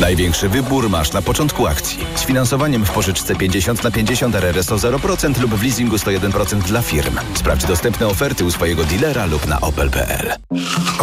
Największy 0.00 0.48
wybór 0.48 0.90
masz 0.90 1.12
na 1.12 1.22
początku 1.22 1.66
akcji. 1.66 1.98
Z 2.14 2.22
finansowaniem 2.22 2.84
w 2.84 2.90
pożyczce 2.90 3.36
50 3.36 3.84
na 3.84 3.90
50 3.90 4.34
RRSO 4.34 4.76
0% 4.76 5.40
lub 5.40 5.54
w 5.54 5.62
leasingu 5.62 5.96
101% 5.96 6.58
dla 6.62 6.82
firm. 6.82 7.18
Sprawdź 7.34 7.64
dostępne 7.64 8.06
oferty 8.06 8.44
u 8.44 8.50
swojego 8.50 8.84
dealera 8.84 9.26
lub 9.26 9.46
na 9.46 9.60
opel.pl. 9.60 10.32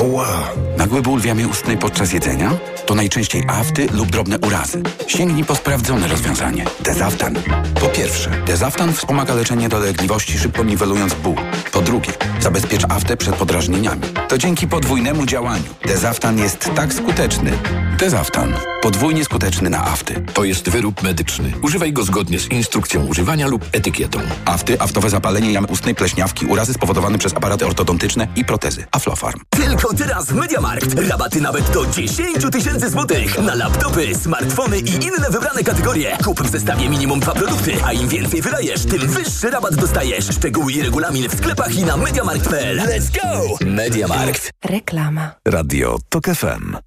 Wow. 0.01 0.25
Nagły 0.77 1.01
ból 1.01 1.19
w 1.19 1.25
jamie 1.25 1.47
ustnej 1.47 1.77
podczas 1.77 2.13
jedzenia? 2.13 2.57
To 2.85 2.95
najczęściej 2.95 3.43
afty 3.47 3.87
lub 3.93 4.11
drobne 4.11 4.39
urazy. 4.39 4.83
Sięgnij 5.07 5.43
po 5.43 5.55
sprawdzone 5.55 6.07
rozwiązanie. 6.07 6.65
Dezaftan. 6.79 7.35
Po 7.81 7.87
pierwsze, 7.87 8.29
Dezaftan 8.45 8.93
wspomaga 8.93 9.33
leczenie 9.33 9.69
dolegliwości, 9.69 10.39
szybko 10.39 10.63
niwelując 10.63 11.13
ból. 11.13 11.35
Po 11.71 11.81
drugie, 11.81 12.11
zabezpiecz 12.39 12.83
aftę 12.89 13.17
przed 13.17 13.35
podrażnieniami. 13.35 14.01
To 14.27 14.37
dzięki 14.37 14.67
podwójnemu 14.67 15.25
działaniu. 15.25 15.73
Dezaftan 15.85 16.39
jest 16.39 16.69
tak 16.75 16.93
skuteczny. 16.93 17.51
Dezaftan. 17.99 18.53
Podwójnie 18.81 19.25
skuteczny 19.25 19.69
na 19.69 19.85
afty. 19.85 20.25
To 20.33 20.43
jest 20.43 20.69
wyrób 20.69 21.03
medyczny. 21.03 21.51
Używaj 21.61 21.93
go 21.93 22.03
zgodnie 22.03 22.39
z 22.39 22.51
instrukcją 22.51 23.05
używania 23.05 23.47
lub 23.47 23.65
etykietą. 23.71 24.19
Afty, 24.45 24.81
aftowe 24.81 25.09
zapalenie 25.09 25.51
jamy 25.51 25.67
ustnej, 25.67 25.95
pleśniawki, 25.95 26.45
urazy 26.45 26.73
spowodowane 26.73 27.17
przez 27.17 27.33
aparaty 27.33 27.65
ortodontyczne 27.65 28.27
i 28.35 28.45
protezy. 28.45 28.85
Aflofarm. 28.91 29.39
Tylko 29.49 29.93
teraz 29.93 30.25
w 30.25 30.33
Mediamarkt. 30.35 30.93
Rabaty 31.09 31.41
nawet 31.41 31.71
do 31.71 31.85
10 31.85 32.37
tysięcy 32.51 32.89
złotych. 32.89 33.39
Na 33.39 33.55
laptopy, 33.55 34.15
smartfony 34.15 34.79
i 34.79 34.89
inne 34.93 35.29
wybrane 35.29 35.63
kategorie. 35.63 36.17
Kup 36.23 36.41
w 36.41 36.49
zestawie 36.51 36.89
minimum 36.89 37.19
dwa 37.19 37.31
produkty, 37.33 37.73
a 37.85 37.93
im 37.93 38.07
więcej 38.07 38.41
wydajesz, 38.41 38.85
tym 38.85 39.07
wyższy 39.07 39.49
rabat 39.49 39.75
dostajesz. 39.75 40.25
Szczegóły 40.25 40.73
i 40.73 40.81
regulamin 40.81 41.29
w 41.29 41.37
sklepach 41.37 41.75
i 41.75 41.83
na 41.83 41.97
mediamarkt.pl. 41.97 42.77
Let's 42.77 43.21
go! 43.21 43.65
Mediamarkt. 43.65 44.51
Reklama. 44.65 45.31
Radio 45.45 45.97
TOK 46.09 46.25
FM. 46.25 46.86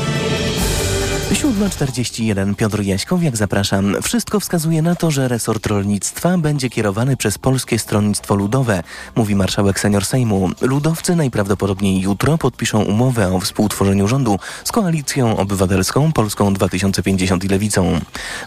7.41 1.31 2.55
Piotr 2.55 2.81
Jaśkowiak, 2.81 3.37
zapraszam. 3.37 3.95
Wszystko 4.01 4.39
wskazuje 4.39 4.81
na 4.81 4.95
to, 4.95 5.11
że 5.11 5.27
resort 5.27 5.65
rolnictwa 5.65 6.37
będzie 6.37 6.69
kierowany 6.69 7.17
przez 7.17 7.37
Polskie 7.37 7.79
Stronnictwo 7.79 8.35
Ludowe, 8.35 8.83
mówi 9.15 9.35
marszałek 9.35 9.79
senior 9.79 10.05
Sejmu. 10.05 10.49
Ludowcy 10.61 11.15
najprawdopodobniej 11.15 12.01
jutro 12.01 12.37
podpiszą 12.37 12.83
umowę 12.83 13.33
o 13.33 13.39
współtworzeniu 13.39 14.07
rządu 14.07 14.39
z 14.63 14.71
Koalicją 14.71 15.37
Obywatelską, 15.37 16.11
Polską 16.13 16.53
2050 16.53 17.43
i 17.43 17.47
Lewicą. 17.47 17.99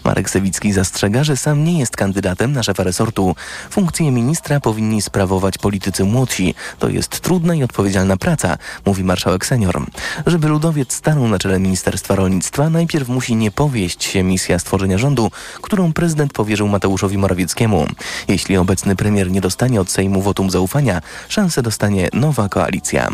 Marek 0.03 0.29
Sewicki 0.29 0.73
zastrzega, 0.73 1.23
że 1.23 1.37
sam 1.37 1.63
nie 1.63 1.79
jest 1.79 1.95
kandydatem 1.95 2.51
na 2.51 2.63
szefa 2.63 2.83
resortu. 2.83 3.35
Funkcję 3.69 4.11
ministra 4.11 4.59
powinni 4.59 5.01
sprawować 5.01 5.57
politycy 5.57 6.03
młodsi. 6.03 6.55
To 6.79 6.89
jest 6.89 7.19
trudna 7.19 7.55
i 7.55 7.63
odpowiedzialna 7.63 8.17
praca, 8.17 8.57
mówi 8.85 9.03
marszałek 9.03 9.45
senior. 9.45 9.81
Żeby 10.25 10.47
ludowiec 10.47 10.93
stanął 10.93 11.27
na 11.27 11.39
czele 11.39 11.59
Ministerstwa 11.59 12.15
Rolnictwa, 12.15 12.69
najpierw 12.75 13.09
musi 13.09 13.35
nie 13.35 13.51
powieść 13.51 14.03
się 14.03 14.23
misja 14.23 14.59
stworzenia 14.59 14.97
rządu, 14.97 15.31
którą 15.61 15.93
prezydent 15.93 16.33
powierzył 16.33 16.67
Mateuszowi 16.67 17.17
Morawieckiemu. 17.17 17.85
Jeśli 18.27 18.57
obecny 18.57 18.95
premier 18.95 19.31
nie 19.31 19.41
dostanie 19.41 19.81
od 19.81 19.91
Sejmu 19.91 20.21
wotum 20.21 20.49
zaufania, 20.49 21.01
szansę 21.27 21.61
dostanie 21.61 22.09
nowa 22.13 22.49
koalicja. 22.49 23.09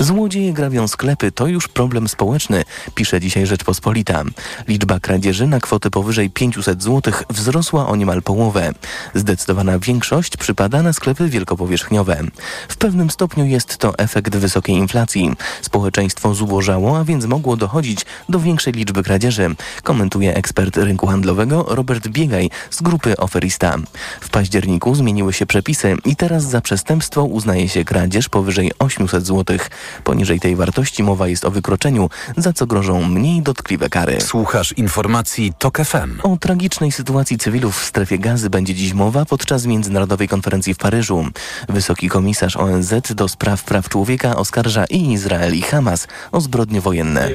Złodzieje 0.00 0.52
grabią 0.52 0.88
sklepy 0.88 1.32
to 1.32 1.46
już 1.46 1.68
problem 1.68 2.08
społeczny, 2.08 2.64
pisze 2.94 3.20
dzisiaj 3.20 3.46
Rzeczpospolita. 3.46 4.22
Liczba 4.68 5.00
kradzieży 5.00 5.46
na 5.46 5.60
kwotę 5.60 5.90
powyżej 5.90 6.30
500 6.30 6.82
zł 6.82 7.14
wzrosła 7.30 7.88
o 7.88 7.96
niemal 7.96 8.22
połowę. 8.22 8.72
Zdecydowana 9.14 9.78
większość 9.78 10.36
przypada 10.36 10.82
na 10.82 10.92
sklepy 10.92 11.28
wielkopowierzchniowe. 11.28 12.22
W 12.68 12.76
pewnym 12.76 13.10
stopniu 13.10 13.44
jest 13.44 13.76
to 13.76 13.98
efekt 13.98 14.36
wysokiej 14.36 14.76
inflacji. 14.76 15.32
Społeczeństwo 15.62 16.34
zubożało, 16.34 16.98
a 16.98 17.04
więc 17.04 17.24
mogło 17.24 17.56
dochodzić 17.56 18.06
do 18.28 18.40
większej 18.40 18.72
liczby 18.74 19.02
kradzieży, 19.02 19.54
komentuje 19.82 20.34
ekspert 20.34 20.76
rynku 20.76 21.06
handlowego 21.06 21.66
Robert 21.68 22.08
Biegaj 22.08 22.50
z 22.70 22.82
grupy 22.82 23.16
Oferista. 23.16 23.76
W 24.20 24.28
październiku 24.28 24.94
zmieniły 24.94 25.32
się 25.32 25.46
przepisy 25.46 25.96
i 26.04 26.16
teraz 26.16 26.44
za 26.44 26.60
przestępstwo 26.60 27.24
uznaje 27.24 27.68
się 27.68 27.84
kradzież 27.84 28.28
powyżej 28.28 28.72
800 28.78 29.26
zł. 29.26 29.58
Poniżej 30.04 30.40
tej 30.40 30.56
wartości 30.56 31.02
mowa 31.02 31.28
jest 31.28 31.44
o 31.44 31.50
wykroczeniu, 31.50 32.10
za 32.36 32.52
co 32.52 32.66
grożą 32.66 33.04
mniej 33.04 33.42
dotkliwe 33.42 33.88
kary. 33.88 34.20
Słuchasz 34.20 34.72
informacji 34.72 35.52
TOK 35.58 35.78
FM. 35.78 36.20
O 36.22 36.36
tragicznej 36.36 36.92
sytuacji 36.92 37.38
cywilów 37.38 37.80
w 37.80 37.84
strefie 37.84 38.18
gazy 38.18 38.50
będzie 38.50 38.74
dziś 38.74 38.92
mowa 38.92 39.24
podczas 39.24 39.66
Międzynarodowej 39.66 40.28
Konferencji 40.28 40.74
w 40.74 40.78
Paryżu. 40.78 41.26
Wysoki 41.68 42.08
komisarz 42.08 42.56
ONZ 42.56 42.94
do 43.14 43.28
spraw 43.28 43.64
praw 43.64 43.88
człowieka 43.88 44.36
oskarża 44.36 44.84
i 44.90 45.12
Izrael 45.12 45.54
i 45.54 45.62
Hamas 45.62 46.06
o 46.32 46.40
zbrodnie 46.40 46.80
wojenne. 46.80 47.30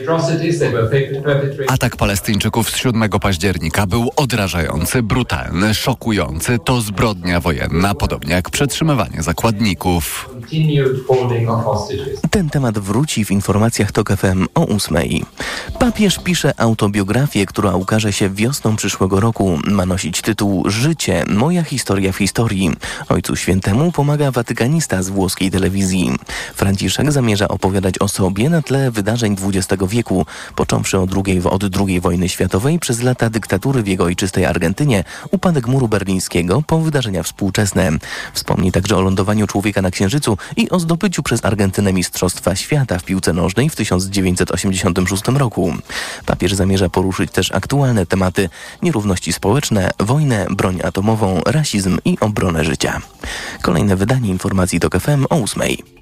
Atak 1.68 1.96
Palestyńczyków 1.96 2.70
z 2.70 2.78
7 2.78 3.10
października 3.10 3.88
był 3.88 4.12
odrażający, 4.16 5.04
brutalny, 5.04 5.74
szokujący. 5.74 6.60
To 6.66 6.82
zbrodnia 6.82 7.40
wojenna, 7.40 7.96
podobnie 7.96 8.34
jak 8.34 8.50
przetrzymywanie 8.50 9.24
zakładników. 9.24 10.30
Ten 12.32 12.50
temat 12.50 12.80
wróci 12.80 13.26
w 13.26 13.32
informacjach 13.32 13.92
TOK 13.92 14.10
FM 14.18 14.46
o 14.56 14.68
8. 14.68 14.98
Papież 15.80 16.20
pisze 16.24 16.60
autobiografię, 16.60 17.46
która 17.46 17.76
ukaże 17.76 18.14
się 18.14 18.30
wiosną 18.30 18.76
przyszłego 18.76 19.20
roku. 19.20 19.60
Ma 19.68 19.86
nosić 19.86 20.22
tytuł 20.22 20.70
Życie. 20.70 21.24
Moja 21.28 21.64
historia 21.64 22.12
w 22.12 22.18
historii. 22.18 22.72
Ojcu 23.10 23.36
Świętemu 23.36 23.92
pomaga 23.92 24.32
watykanista 24.32 25.04
z 25.04 25.10
włoskiej 25.10 25.52
telewizji. 25.52 26.12
Franciszek 26.56 27.12
zamierza 27.12 27.48
opowiadać 27.48 28.00
o 28.00 28.08
sobie 28.08 28.50
na 28.50 28.62
tle 28.62 28.92
wydarzeń 28.92 29.36
XX 29.44 29.84
wieku, 29.88 30.26
począwszy 30.56 31.00
od 31.00 31.09
Od 31.50 31.64
II 31.78 32.02
wojny 32.02 32.30
światowej 32.30 32.80
przez 32.80 33.02
lata 33.02 33.30
dyktatury 33.30 33.84
w 33.84 33.88
jego 33.88 34.04
ojczystej 34.04 34.46
Argentynie, 34.46 35.04
upadek 35.32 35.68
muru 35.68 35.88
berlińskiego 35.88 36.64
po 36.68 36.80
wydarzenia 36.80 37.24
współczesne. 37.24 37.92
Wspomni 38.34 38.72
także 38.72 38.98
o 38.98 39.02
lądowaniu 39.02 39.48
człowieka 39.48 39.82
na 39.82 39.92
Księżycu 39.92 40.38
i 40.58 40.70
o 40.70 40.80
zdobyciu 40.80 41.24
przez 41.24 41.46
Argentynę 41.46 41.94
Mistrzostwa 41.94 42.56
Świata 42.56 43.00
w 43.00 43.04
piłce 43.04 43.34
nożnej 43.34 43.70
w 43.70 43.76
1986 43.76 45.24
roku. 45.28 45.74
Papież 46.26 46.54
zamierza 46.54 46.90
poruszyć 46.90 47.32
też 47.32 47.52
aktualne 47.52 48.06
tematy 48.06 48.50
nierówności 48.82 49.34
społeczne, 49.34 49.92
wojnę, 50.00 50.48
broń 50.50 50.80
atomową, 50.84 51.42
rasizm 51.46 51.98
i 52.06 52.18
obronę 52.20 52.66
życia. 52.66 53.02
Kolejne 53.62 53.96
wydanie 53.96 54.30
informacji 54.30 54.80
TOK 54.80 55.00
FM 55.00 55.26
o 55.30 55.36
8. 55.36 55.99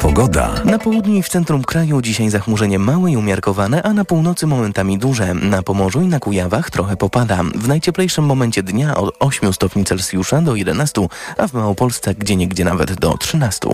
Pogoda. 0.00 0.54
Na 0.64 0.78
południu 0.78 1.14
i 1.14 1.22
w 1.22 1.28
centrum 1.28 1.64
kraju 1.64 2.02
dzisiaj 2.02 2.30
zachmurzenie 2.30 2.78
małe 2.78 3.10
i 3.10 3.16
umiarkowane, 3.16 3.82
a 3.82 3.92
na 3.92 4.04
północy 4.04 4.46
momentami 4.46 4.98
duże. 4.98 5.34
Na 5.34 5.62
Pomorzu 5.62 6.00
i 6.00 6.06
na 6.06 6.20
Kujawach 6.20 6.70
trochę 6.70 6.96
popada. 6.96 7.42
W 7.54 7.68
najcieplejszym 7.68 8.24
momencie 8.24 8.62
dnia 8.62 8.96
od 8.96 9.14
8 9.20 9.52
stopni 9.52 9.84
Celsjusza 9.84 10.40
do 10.40 10.54
11, 10.54 11.06
a 11.38 11.48
w 11.48 11.52
Małopolsce 11.52 12.14
gdzieniegdzie 12.14 12.64
nawet 12.64 12.92
do 12.92 13.18
13. 13.18 13.68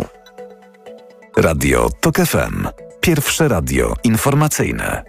Radio 1.37 1.91
TOK 2.01 2.16
FM. 2.16 2.68
Pierwsze 3.01 3.49
radio 3.49 3.95
informacyjne. 4.05 5.03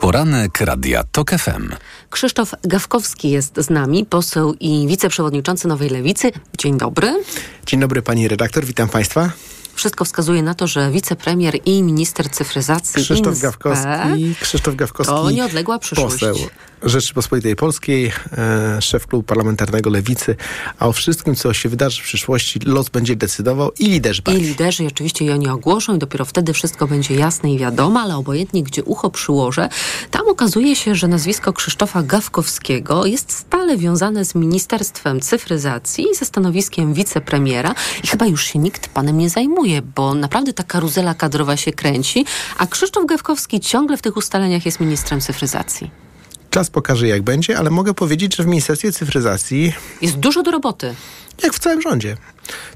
Poranek 0.00 0.60
Radia 0.60 1.04
TOK 1.12 1.30
FM. 1.30 1.72
Krzysztof 2.10 2.54
Gawkowski 2.62 3.30
jest 3.30 3.56
z 3.56 3.70
nami, 3.70 4.06
poseł 4.06 4.54
i 4.60 4.86
wiceprzewodniczący 4.88 5.68
Nowej 5.68 5.90
Lewicy. 5.90 6.32
Dzień 6.58 6.78
dobry. 6.78 7.22
Dzień 7.66 7.80
dobry 7.80 8.02
pani 8.02 8.28
redaktor, 8.28 8.64
witam 8.64 8.88
państwa. 8.88 9.30
Wszystko 9.74 10.04
wskazuje 10.04 10.42
na 10.42 10.54
to, 10.54 10.66
że 10.66 10.90
wicepremier 10.90 11.58
i 11.64 11.82
minister 11.82 12.30
cyfryzacji 12.30 13.02
Krzysztof 13.02 13.38
Gawkowski, 13.38 14.34
Krzysztof 14.40 14.74
Gawkowski 14.74 15.14
to 15.14 15.30
nieodległa 15.30 15.78
przyszłość. 15.78 16.14
poseł 16.14 16.36
Rzeczypospolitej 16.82 17.56
Polskiej, 17.56 18.12
e, 18.38 18.82
szef 18.82 19.06
klubu 19.06 19.22
parlamentarnego 19.22 19.90
Lewicy, 19.90 20.36
a 20.78 20.88
o 20.88 20.92
wszystkim, 20.92 21.34
co 21.34 21.52
się 21.54 21.68
wydarzy 21.68 22.02
w 22.02 22.04
przyszłości, 22.04 22.60
los 22.64 22.88
będzie 22.88 23.16
decydował 23.16 23.70
i 23.78 23.86
liderzy 23.86 24.20
I 24.20 24.22
partii. 24.22 24.40
liderzy 24.40 24.86
oczywiście 24.86 25.24
i 25.24 25.30
oni 25.30 25.48
ogłoszą 25.48 25.96
i 25.96 25.98
dopiero 25.98 26.24
wtedy 26.24 26.52
wszystko 26.52 26.86
będzie 26.86 27.14
jasne 27.14 27.52
i 27.52 27.58
wiadomo, 27.58 28.00
ale 28.00 28.16
obojętnie 28.16 28.62
gdzie 28.62 28.84
ucho 28.84 29.10
przyłożę, 29.10 29.68
tam 30.10 30.28
okazuje 30.28 30.76
się, 30.76 30.94
że 30.94 31.08
nazwisko 31.08 31.52
Krzysztofa 31.52 32.02
Gawkowskiego 32.02 33.06
jest 33.06 33.32
stale 33.32 33.76
wiązane 33.76 34.24
z 34.24 34.34
Ministerstwem 34.34 35.20
Cyfryzacji 35.20 36.06
i 36.12 36.14
ze 36.14 36.24
stanowiskiem 36.24 36.94
wicepremiera 36.94 37.74
i 38.04 38.06
chyba 38.06 38.26
już 38.26 38.44
się 38.44 38.58
nikt 38.58 38.88
panem 38.88 39.18
nie 39.18 39.30
zajmuje, 39.30 39.82
bo 39.82 40.14
naprawdę 40.14 40.52
ta 40.52 40.62
karuzela 40.62 41.14
kadrowa 41.14 41.56
się 41.56 41.72
kręci, 41.72 42.26
a 42.58 42.66
Krzysztof 42.66 43.06
Gawkowski 43.06 43.60
ciągle 43.60 43.96
w 43.96 44.02
tych 44.02 44.16
ustaleniach 44.16 44.66
jest 44.66 44.80
ministrem 44.80 45.20
cyfryzacji. 45.20 46.09
Czas 46.50 46.70
pokaże, 46.70 47.08
jak 47.08 47.22
będzie, 47.22 47.58
ale 47.58 47.70
mogę 47.70 47.94
powiedzieć, 47.94 48.36
że 48.36 48.42
w 48.42 48.46
Ministerstwie 48.46 48.92
Cyfryzacji 48.92 49.72
Jest 50.02 50.16
dużo 50.16 50.42
do 50.42 50.50
roboty. 50.50 50.94
jak 51.42 51.52
w 51.54 51.58
całym 51.58 51.82
rządzie. 51.82 52.16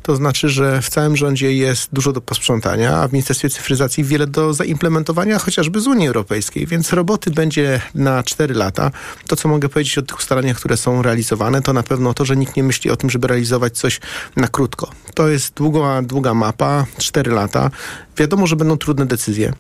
To 0.03 0.17
znaczy, 0.17 0.49
że 0.49 0.83
w 0.83 0.89
całym 0.89 1.17
rządzie 1.17 1.53
jest 1.53 1.89
dużo 1.93 2.13
do 2.13 2.21
posprzątania, 2.21 2.97
a 2.97 3.09
w 3.09 3.13
Ministerstwie 3.13 3.51
Cyfryzacji 3.51 4.05
wiele 4.05 4.27
do 4.27 4.55
zaimplementowania, 4.55 5.39
chociażby 5.39 5.81
z 5.81 5.87
Unii 5.87 6.07
Europejskiej, 6.07 6.67
więc 6.67 6.93
roboty 6.93 7.31
będzie 7.31 7.81
na 7.95 8.23
4 8.23 8.55
lata. 8.55 8.91
To, 9.27 9.37
co 9.37 9.49
mogę 9.49 9.69
powiedzieć 9.69 9.99
o 9.99 10.03
tych 10.03 10.19
ustaleniach, 10.19 10.57
które 10.57 10.77
są 10.77 11.03
realizowane, 11.03 11.63
to 11.63 11.73
na 11.73 11.83
pewno 11.83 12.15
to, 12.15 12.25
że 12.25 12.37
nikt 12.37 12.57
nie 12.57 12.63
myśli 12.63 12.91
o 12.91 12.97
tym, 12.97 13.11
żeby 13.11 13.29
realizować 13.29 13.79
coś 13.79 14.01
na 14.37 14.49
krótko. 14.49 14.91
To 15.15 15.29
jest 15.29 15.55
długa, 15.55 16.03
długa 16.03 16.35
mapa, 16.35 16.87
4 16.99 17.31
lata. 17.31 17.71
Wiadomo, 18.17 18.47
że 18.47 18.57
będą 18.57 18.77
trudne 18.77 19.07
decyzje. 19.07 19.53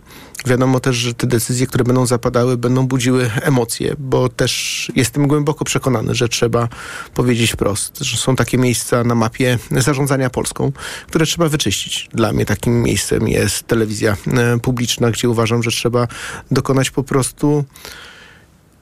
Wiadomo 0.46 0.80
też, 0.80 0.96
że 0.96 1.14
te 1.14 1.26
decyzje, 1.26 1.66
które 1.66 1.84
będą 1.84 2.06
zapadały, 2.06 2.56
będą 2.56 2.86
budziły 2.86 3.30
emocje, 3.42 3.94
bo 3.98 4.28
też 4.28 4.92
jestem 4.96 5.28
głęboko 5.28 5.64
przekonany, 5.64 6.14
że 6.14 6.28
trzeba 6.28 6.68
powiedzieć 7.14 7.52
wprost, 7.52 7.98
że 8.00 8.16
są 8.16 8.36
takie 8.36 8.58
miejsca 8.58 9.04
na 9.04 9.14
mapie 9.14 9.58
zarządzania 9.70 10.03
Polską, 10.30 10.72
które 11.06 11.26
trzeba 11.26 11.48
wyczyścić. 11.48 12.08
Dla 12.12 12.32
mnie 12.32 12.46
takim 12.46 12.82
miejscem 12.82 13.28
jest 13.28 13.66
telewizja 13.66 14.16
e, 14.26 14.60
publiczna, 14.60 15.10
gdzie 15.10 15.28
uważam, 15.28 15.62
że 15.62 15.70
trzeba 15.70 16.08
dokonać 16.50 16.90
po 16.90 17.02
prostu 17.02 17.64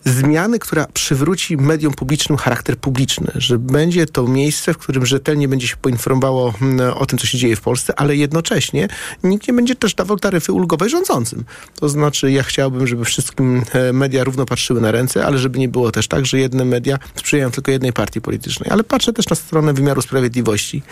zmiany, 0.05 0.59
która 0.59 0.87
przywróci 0.93 1.57
mediom 1.57 1.95
publicznym 1.95 2.39
charakter 2.39 2.79
publiczny, 2.79 3.33
że 3.35 3.59
będzie 3.59 4.07
to 4.07 4.29
miejsce, 4.29 4.75
w 4.75 4.79
którym 4.79 5.07
rzetelnie 5.07 5.49
będzie 5.49 5.69
się 5.69 5.77
poinformowało 5.77 6.55
mm, 6.63 6.97
o 6.97 7.07
tym, 7.07 7.19
co 7.19 7.27
się 7.27 7.39
dzieje 7.39 7.57
w 7.57 7.61
Polsce, 7.61 7.95
ale 7.97 8.17
jednocześnie 8.17 8.89
nikt 9.25 9.49
nie 9.49 9.55
będzie 9.55 9.75
też 9.75 9.95
dawał 9.95 10.19
taryfy 10.19 10.53
ulgowej 10.53 10.91
rządzącym. 10.91 11.45
To 11.81 11.89
znaczy, 11.89 12.33
ja 12.33 12.43
chciałbym, 12.43 12.87
żeby 12.87 13.05
wszystkim 13.05 13.63
e, 13.73 13.93
media 13.93 14.25
równo 14.25 14.47
patrzyły 14.47 14.81
na 14.81 14.91
ręce, 14.91 15.27
ale 15.27 15.39
żeby 15.39 15.59
nie 15.59 15.69
było 15.69 15.93
też 15.93 16.09
tak, 16.09 16.27
że 16.27 16.39
jedne 16.39 16.65
media 16.65 16.99
sprzyjają 17.15 17.51
tylko 17.51 17.71
jednej 17.71 17.93
partii 17.93 18.21
politycznej. 18.21 18.71
Ale 18.71 18.85
patrzę 18.85 19.13
też 19.13 19.29
na 19.29 19.37
stronę 19.37 19.73
wymiaru 19.73 20.03
sprawiedliwości. 20.03 20.83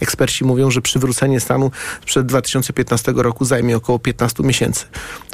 Eksperci 0.00 0.44
mówią, 0.44 0.70
że 0.70 0.82
przywrócenie 0.82 1.40
stanu 1.40 1.70
sprzed 2.02 2.26
2015 2.26 3.12
roku 3.16 3.44
zajmie 3.44 3.76
około 3.76 3.98
15 3.98 4.42
miesięcy. 4.42 4.84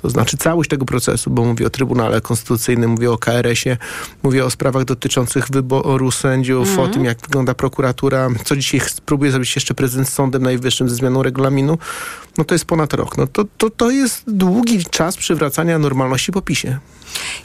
To 0.03 0.11
znaczy 0.11 0.37
całość 0.37 0.71
tego 0.71 0.85
procesu, 0.85 1.31
bo 1.31 1.45
mówię 1.45 1.67
o 1.67 1.71
Trybunale 1.71 2.21
Konstytucyjnym, 2.21 2.91
mówię 2.91 3.13
o 3.13 3.19
KRS-ie, 3.31 3.77
mówię 4.23 4.45
o 4.45 4.51
sprawach 4.51 4.85
dotyczących 4.85 5.49
wyboru 5.51 6.11
sędziów, 6.11 6.69
Mhm. 6.69 6.91
o 6.91 6.93
tym, 6.93 7.05
jak 7.05 7.21
wygląda 7.21 7.55
prokuratura, 7.55 8.29
co 8.45 8.57
dzisiaj 8.57 8.81
próbuje 9.07 9.31
zrobić 9.31 9.55
jeszcze 9.57 9.75
prezydent 9.75 10.09
z 10.09 10.13
Sądem 10.13 10.43
Najwyższym 10.43 10.89
ze 10.89 10.95
zmianą 10.95 11.23
regulaminu, 11.23 11.79
no 12.39 12.45
to 12.45 12.55
jest 12.55 12.65
ponad 12.65 12.93
rok. 12.95 13.17
No 13.19 13.27
to, 13.27 13.45
to, 13.59 13.71
to 13.71 13.91
jest 13.91 14.23
długi 14.27 14.85
czas 14.91 15.17
przywracania 15.17 15.79
normalności 15.79 16.33
po 16.33 16.43
PiSie. 16.43 16.79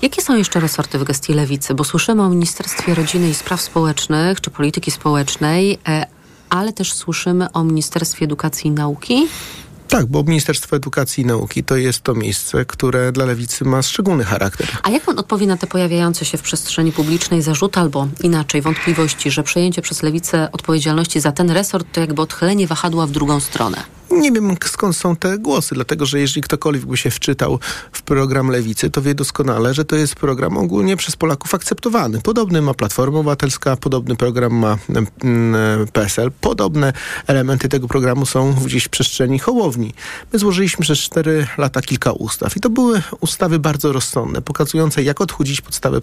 Jakie 0.02 0.22
są 0.22 0.38
jeszcze 0.38 0.60
resorty 0.60 1.00
w 1.00 1.04
gestii 1.04 1.34
lewicy? 1.34 1.74
Bo 1.74 1.84
słyszymy 1.84 2.24
o 2.24 2.30
Ministerstwie 2.30 2.96
Rodziny 2.96 3.30
i 3.30 3.34
Spraw 3.34 3.62
Społecznych 3.62 4.42
czy 4.42 4.50
Polityki 4.50 4.92
Społecznej, 4.92 5.80
e, 5.88 6.06
ale 6.50 6.74
też 6.74 6.94
słyszymy 6.94 7.52
o 7.52 7.64
Ministerstwie 7.64 8.26
Edukacji 8.26 8.68
i 8.68 8.72
Nauki. 8.72 9.28
Tak, 9.92 10.06
bo 10.06 10.24
Ministerstwo 10.24 10.76
Edukacji 10.76 11.24
i 11.24 11.26
Nauki 11.26 11.64
to 11.64 11.78
jest 11.78 12.02
to 12.02 12.14
miejsce, 12.14 12.66
które 12.66 13.12
dla 13.12 13.26
lewicy 13.26 13.66
ma 13.66 13.82
szczególny 13.82 14.24
charakter. 14.24 14.68
A 14.84 14.90
jak 14.90 15.04
pan 15.04 15.20
odpowie 15.20 15.48
na 15.48 15.58
te 15.58 15.68
pojawiające 15.68 16.26
się 16.26 16.38
w 16.38 16.42
przestrzeni 16.42 16.92
publicznej 16.92 17.42
zarzuty 17.42 17.80
albo 17.80 18.08
inaczej 18.24 18.62
wątpliwości, 18.62 19.32
że 19.32 19.44
przejęcie 19.44 19.82
przez 19.82 20.04
lewicę 20.04 20.50
odpowiedzialności 20.52 21.20
za 21.20 21.32
ten 21.32 21.52
resort 21.52 21.88
to 21.92 22.00
jakby 22.00 22.22
odchylenie 22.22 22.68
wahadła 22.68 23.08
w 23.08 23.12
drugą 23.12 23.40
stronę? 23.40 24.01
Nie 24.12 24.32
wiem 24.32 24.56
skąd 24.66 24.96
są 24.96 25.16
te 25.16 25.38
głosy, 25.38 25.76
dlatego 25.76 26.06
że 26.06 26.20
jeżeli 26.20 26.42
ktokolwiek 26.42 26.86
by 26.86 26.98
się 26.98 27.12
wczytał 27.12 27.60
w 27.92 28.02
program 28.02 28.48
Lewicy, 28.48 28.90
to 28.90 29.02
wie 29.02 29.16
doskonale, 29.16 29.74
że 29.74 29.86
to 29.86 29.96
jest 29.96 30.16
program 30.16 30.58
ogólnie 30.58 30.98
przez 30.98 31.16
Polaków 31.16 31.56
akceptowany. 31.56 32.22
Podobny 32.22 32.62
ma 32.62 32.74
Platforma 32.74 33.20
Obywatelska, 33.20 33.78
podobny 33.78 34.16
program 34.16 34.54
ma 34.54 34.78
PSL, 35.94 36.32
podobne 36.42 36.94
elementy 37.28 37.70
tego 37.70 37.88
programu 37.88 38.26
są 38.26 38.54
gdzieś 38.54 38.84
w 38.84 38.90
przestrzeni 38.90 39.40
Hołowni. 39.40 39.94
My 40.34 40.40
złożyliśmy 40.40 40.82
przez 40.82 41.00
cztery 41.00 41.48
lata 41.58 41.82
kilka 41.82 42.12
ustaw 42.12 42.58
i 42.58 42.60
to 42.60 42.70
były 42.70 43.02
ustawy 43.20 43.60
bardzo 43.60 43.94
rozsądne, 43.94 44.42
pokazujące 44.42 45.04
jak 45.04 45.22
odchudzić 45.22 45.62
podstawę 45.62 46.02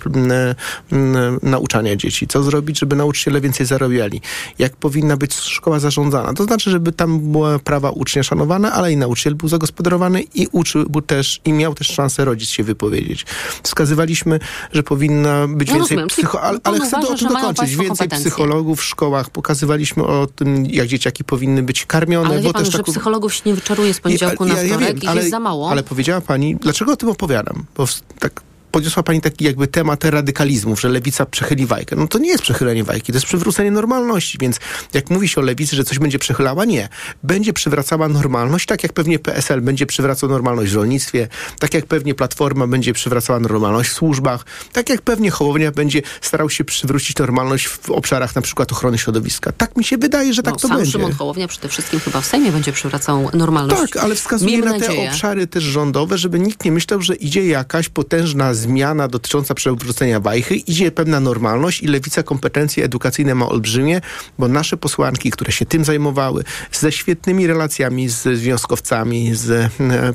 nauczania 1.42 1.96
dzieci, 1.96 2.26
co 2.26 2.42
zrobić, 2.42 2.78
żeby 2.78 2.96
nauczyciele 2.96 3.40
więcej 3.40 3.66
zarabiali, 3.66 4.20
jak 4.58 4.76
powinna 4.76 5.16
być 5.16 5.34
szkoła 5.34 5.78
zarządzana. 5.78 6.34
To 6.34 6.44
znaczy, 6.44 6.70
żeby 6.70 6.92
tam 6.92 7.20
była 7.32 7.58
prawa 7.58 7.90
ucznia 7.98 8.22
szanowane, 8.22 8.72
ale 8.72 8.92
i 8.92 8.96
nauczyciel 8.96 9.34
był 9.34 9.48
zagospodarowany 9.48 10.22
i 10.34 10.48
uczył 10.52 10.90
był 10.90 11.02
też 11.02 11.40
i 11.44 11.52
miał 11.52 11.74
też 11.74 11.86
szansę 11.86 12.24
rodzic 12.24 12.48
się 12.48 12.64
wypowiedzieć. 12.64 13.26
Wskazywaliśmy, 13.62 14.40
że 14.72 14.82
powinna 14.82 15.48
być 15.48 15.68
No 15.68 15.74
więcej 15.74 15.98
psycho... 16.06 16.42
Ale, 16.42 16.58
chcę 16.58 16.98
uważa, 16.98 17.28
to, 17.28 17.34
dokończyć. 17.34 17.76
Więcej 17.76 18.08
psychologów 18.08 18.80
w 18.80 18.84
szkołach. 18.84 19.30
Pokazywaliśmy 19.30 20.04
o 20.04 20.26
tym, 20.26 20.66
jak 20.66 20.86
dzieciaki 20.86 21.24
powinny 21.24 21.62
być 21.62 21.86
karmione. 21.86 22.28
Ale 22.28 22.42
bo 22.42 22.52
pan, 22.52 22.64
też 22.64 22.72
że 22.72 22.82
psychologów 22.82 23.34
się 23.34 23.42
nie 23.46 23.54
wyczaruje 23.54 23.94
z 23.94 24.00
poniedziałku 24.00 24.46
ja, 24.46 24.54
na 24.54 24.58
ja, 24.58 24.66
ja 24.66 24.76
wtorek, 24.76 24.88
wiem, 24.88 25.02
ich 25.02 25.08
ale, 25.08 25.20
jest 25.20 25.30
za 25.30 25.40
mało. 25.40 25.70
Ale 25.70 25.82
powiedziała 25.82 26.20
pani, 26.20 26.56
dlaczego 26.56 26.92
o 26.92 26.96
tym 26.96 27.08
opowiadam? 27.08 27.64
Bo 27.76 27.86
tak 28.18 28.47
podniosła 28.70 29.02
pani 29.02 29.20
taki 29.20 29.44
jakby 29.44 29.66
temat 29.66 30.04
radykalizmów, 30.04 30.80
że 30.80 30.88
lewica 30.88 31.26
przechyli 31.26 31.66
wajkę. 31.66 31.96
No 31.96 32.06
to 32.08 32.18
nie 32.18 32.28
jest 32.28 32.42
przechylenie 32.42 32.84
wajki, 32.84 33.12
to 33.12 33.16
jest 33.16 33.26
przywrócenie 33.26 33.70
normalności, 33.70 34.38
więc 34.40 34.56
jak 34.94 35.10
mówi 35.10 35.28
się 35.28 35.40
o 35.40 35.44
lewicy, 35.44 35.76
że 35.76 35.84
coś 35.84 35.98
będzie 35.98 36.18
przechylała, 36.18 36.64
nie. 36.64 36.88
Będzie 37.22 37.52
przywracała 37.52 38.08
normalność, 38.08 38.66
tak 38.66 38.82
jak 38.82 38.92
pewnie 38.92 39.18
PSL 39.18 39.60
będzie 39.60 39.86
przywracał 39.86 40.28
normalność 40.30 40.72
w 40.72 40.76
rolnictwie, 40.76 41.28
tak 41.58 41.74
jak 41.74 41.86
pewnie 41.86 42.14
Platforma 42.14 42.66
będzie 42.66 42.92
przywracała 42.92 43.40
normalność 43.40 43.90
w 43.90 43.92
służbach, 43.92 44.44
tak 44.72 44.88
jak 44.88 45.02
pewnie 45.02 45.30
Hołownia 45.30 45.70
będzie 45.70 46.02
starał 46.20 46.50
się 46.50 46.64
przywrócić 46.64 47.16
normalność 47.16 47.68
w 47.68 47.90
obszarach 47.90 48.34
na 48.34 48.42
przykład 48.42 48.72
ochrony 48.72 48.98
środowiska. 48.98 49.52
Tak 49.52 49.76
mi 49.76 49.84
się 49.84 49.98
wydaje, 49.98 50.34
że 50.34 50.42
tak 50.42 50.54
no, 50.54 50.60
to 50.60 50.68
sam 50.68 50.76
będzie. 50.76 50.92
Szymon 50.92 51.12
Hołownia 51.12 51.48
przede 51.48 51.68
wszystkim 51.68 52.00
chyba 52.00 52.20
w 52.20 52.26
Sejmie 52.26 52.52
będzie 52.52 52.72
przywracał 52.72 53.30
normalność. 53.34 53.92
Tak, 53.92 54.04
ale 54.04 54.14
wskazuje 54.14 54.50
Miejmy 54.50 54.66
na 54.66 54.72
te 54.72 54.88
nadzieję. 54.88 55.10
obszary 55.10 55.46
też 55.46 55.64
rządowe, 55.64 56.18
żeby 56.18 56.38
nikt 56.38 56.64
nie 56.64 56.72
myślał, 56.72 57.02
że 57.02 57.14
idzie 57.14 57.46
jakaś 57.46 57.88
potężna 57.88 58.54
zmiana 58.58 59.08
dotycząca 59.08 59.54
przewrócenia 59.54 60.20
wajchy, 60.20 60.56
idzie 60.56 60.90
pewna 60.90 61.20
normalność 61.20 61.82
i 61.82 61.86
lewica 61.86 62.22
kompetencje 62.22 62.84
edukacyjne 62.84 63.34
ma 63.34 63.48
olbrzymie, 63.48 64.00
bo 64.38 64.48
nasze 64.48 64.76
posłanki, 64.76 65.30
które 65.30 65.52
się 65.52 65.66
tym 65.66 65.84
zajmowały, 65.84 66.44
ze 66.72 66.92
świetnymi 66.92 67.46
relacjami 67.46 68.08
z 68.08 68.38
związkowcami, 68.38 69.34
z 69.34 69.50
e, 69.50 70.12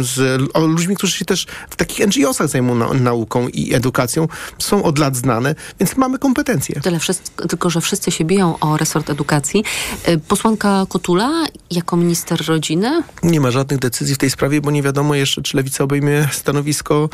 z 0.00 0.42
o, 0.54 0.60
ludźmi, 0.60 0.96
którzy 0.96 1.12
się 1.12 1.24
też 1.24 1.46
w 1.70 1.76
takich 1.76 2.06
NGO-sach 2.06 2.48
zajmują 2.48 2.74
na, 2.74 2.92
nauką 2.92 3.48
i 3.48 3.74
edukacją, 3.74 4.28
są 4.58 4.82
od 4.82 4.98
lat 4.98 5.16
znane, 5.16 5.54
więc 5.80 5.96
mamy 5.96 6.18
kompetencje. 6.18 6.80
Tyle 6.80 6.98
wszystko, 6.98 7.48
tylko, 7.48 7.70
że 7.70 7.80
wszyscy 7.80 8.10
się 8.10 8.24
biją 8.24 8.58
o 8.58 8.76
resort 8.76 9.10
edukacji. 9.10 9.64
Y, 10.08 10.18
Posłanka 10.18 10.86
Kotula 10.88 11.46
jako 11.70 11.96
minister 11.96 12.46
rodziny 12.46 13.02
Nie 13.22 13.40
ma 13.40 13.50
żadnych 13.50 13.80
decyzji 13.80 14.14
w 14.14 14.18
tej 14.18 14.30
sprawie, 14.30 14.60
bo 14.60 14.70
nie 14.70 14.82
wiadomo 14.82 15.14
jeszcze, 15.14 15.42
czy 15.42 15.56
Lewica 15.56 15.84
obejmie 15.84 16.28
stanowisko, 16.32 17.08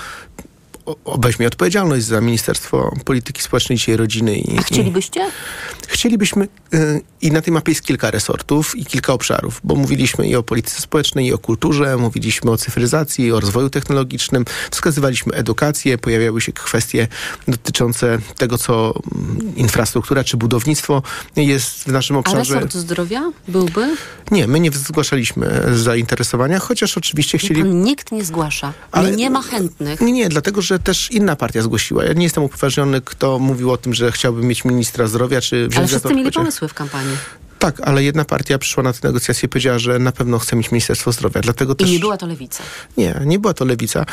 obejmie 1.04 1.46
odpowiedzialność 1.46 2.04
za 2.06 2.20
Ministerstwo 2.20 2.96
Polityki 3.04 3.42
Społecznej, 3.42 3.78
Dzisiaj 3.78 3.96
Rodziny. 3.96 4.36
I, 4.38 4.58
A 4.58 4.62
chcielibyście? 4.62 5.20
I 5.20 5.88
chcielibyśmy, 5.88 6.48
y, 6.74 7.00
i 7.22 7.30
na 7.30 7.42
tej 7.42 7.52
mapie 7.52 7.72
jest 7.72 7.82
kilka 7.84 8.10
resortów 8.10 8.76
i 8.76 8.84
kilka 8.84 9.12
obszarów, 9.12 9.60
bo 9.64 9.74
mówiliśmy 9.74 10.28
i 10.28 10.36
o 10.36 10.42
polityce 10.42 10.80
społecznej, 10.82 11.26
i 11.26 11.32
o 11.32 11.38
kulturze, 11.38 11.96
mówiliśmy 11.96 12.50
o 12.50 12.56
cyfryzacji, 12.56 13.32
o 13.32 13.40
rozwoju 13.40 13.70
technologicznym, 13.70 14.44
wskazywaliśmy 14.70 15.32
edukację, 15.34 15.98
pojawiały 15.98 16.40
się 16.40 16.52
kwestie 16.52 17.08
dotyczące 17.48 18.18
tego, 18.38 18.58
co 18.58 18.94
mm, 19.14 19.56
infrastruktura 19.56 20.24
czy 20.24 20.36
budownictwo 20.36 21.02
jest 21.36 21.70
w 21.84 21.86
naszym 21.86 22.16
A 22.16 22.18
obszarze. 22.18 22.54
resort 22.54 22.74
zdrowia 22.74 23.32
byłby? 23.48 23.96
Nie, 24.30 24.46
my 24.46 24.60
nie 24.60 24.70
zgłaszaliśmy 24.70 25.62
zainteresowania, 25.74 26.58
chociaż 26.58 26.98
oczywiście 26.98 27.38
chcieli... 27.38 27.60
Pan, 27.62 27.82
nikt 27.82 28.12
nie 28.12 28.24
zgłasza. 28.24 28.72
Ale- 28.92 29.10
nie 29.16 29.30
ma 29.30 29.42
chętnych. 29.42 30.00
Nie, 30.00 30.12
nie, 30.12 30.28
dlatego, 30.28 30.62
że 30.62 30.75
też 30.78 31.10
inna 31.10 31.36
partia 31.36 31.62
zgłosiła. 31.62 32.04
Ja 32.04 32.12
nie 32.12 32.24
jestem 32.24 32.44
upoważniony, 32.44 33.00
kto 33.00 33.38
mówił 33.38 33.72
o 33.72 33.76
tym, 33.76 33.94
że 33.94 34.12
chciałby 34.12 34.42
mieć 34.42 34.64
ministra 34.64 35.06
zdrowia, 35.06 35.40
czy 35.40 35.68
Ale 35.76 35.86
wszyscy 35.86 36.14
mieli 36.14 36.32
pomysły 36.32 36.68
w 36.68 36.74
kampanii. 36.74 37.16
Tak, 37.58 37.80
ale 37.80 38.04
jedna 38.04 38.24
partia 38.24 38.58
przyszła 38.58 38.82
na 38.82 38.92
te 38.92 38.98
negocjacje 39.08 39.46
i 39.46 39.48
powiedziała, 39.48 39.78
że 39.78 39.98
na 39.98 40.12
pewno 40.12 40.38
chce 40.38 40.56
mieć 40.56 40.70
Ministerstwo 40.70 41.12
Zdrowia. 41.12 41.40
Dlatego 41.40 41.72
I 41.72 41.76
też... 41.76 41.90
nie 41.90 41.98
była 41.98 42.16
to 42.16 42.26
lewica. 42.26 42.62
Nie, 42.96 43.20
nie 43.24 43.38
była 43.38 43.54
to 43.54 43.64
lewica. 43.64 44.04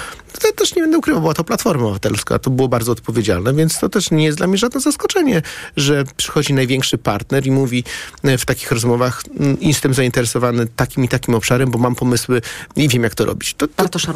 To 0.41 0.51
też 0.55 0.75
nie 0.75 0.81
będę 0.81 0.97
ukrywał, 0.97 1.21
była 1.21 1.33
to 1.33 1.43
Platforma 1.43 1.83
Obywatelska. 1.83 2.39
To 2.39 2.49
było 2.49 2.67
bardzo 2.67 2.91
odpowiedzialne, 2.91 3.53
więc 3.53 3.79
to 3.79 3.89
też 3.89 4.11
nie 4.11 4.23
jest 4.25 4.37
dla 4.37 4.47
mnie 4.47 4.57
żadne 4.57 4.79
zaskoczenie, 4.79 5.41
że 5.77 6.03
przychodzi 6.17 6.53
największy 6.53 6.97
partner 6.97 7.47
i 7.47 7.51
mówi 7.51 7.83
e, 8.23 8.37
w 8.37 8.45
takich 8.45 8.71
rozmowach, 8.71 9.23
"Mm, 9.39 9.57
jestem 9.61 9.93
zainteresowany 9.93 10.67
takim 10.67 11.03
i 11.03 11.09
takim 11.09 11.35
obszarem, 11.35 11.71
bo 11.71 11.79
mam 11.79 11.95
pomysły 11.95 12.41
i 12.75 12.87
wiem, 12.89 13.03
jak 13.03 13.15
to 13.15 13.25
robić. 13.25 13.53
To, 13.53 13.67
to 13.67 13.73
Bartosz 13.77 14.07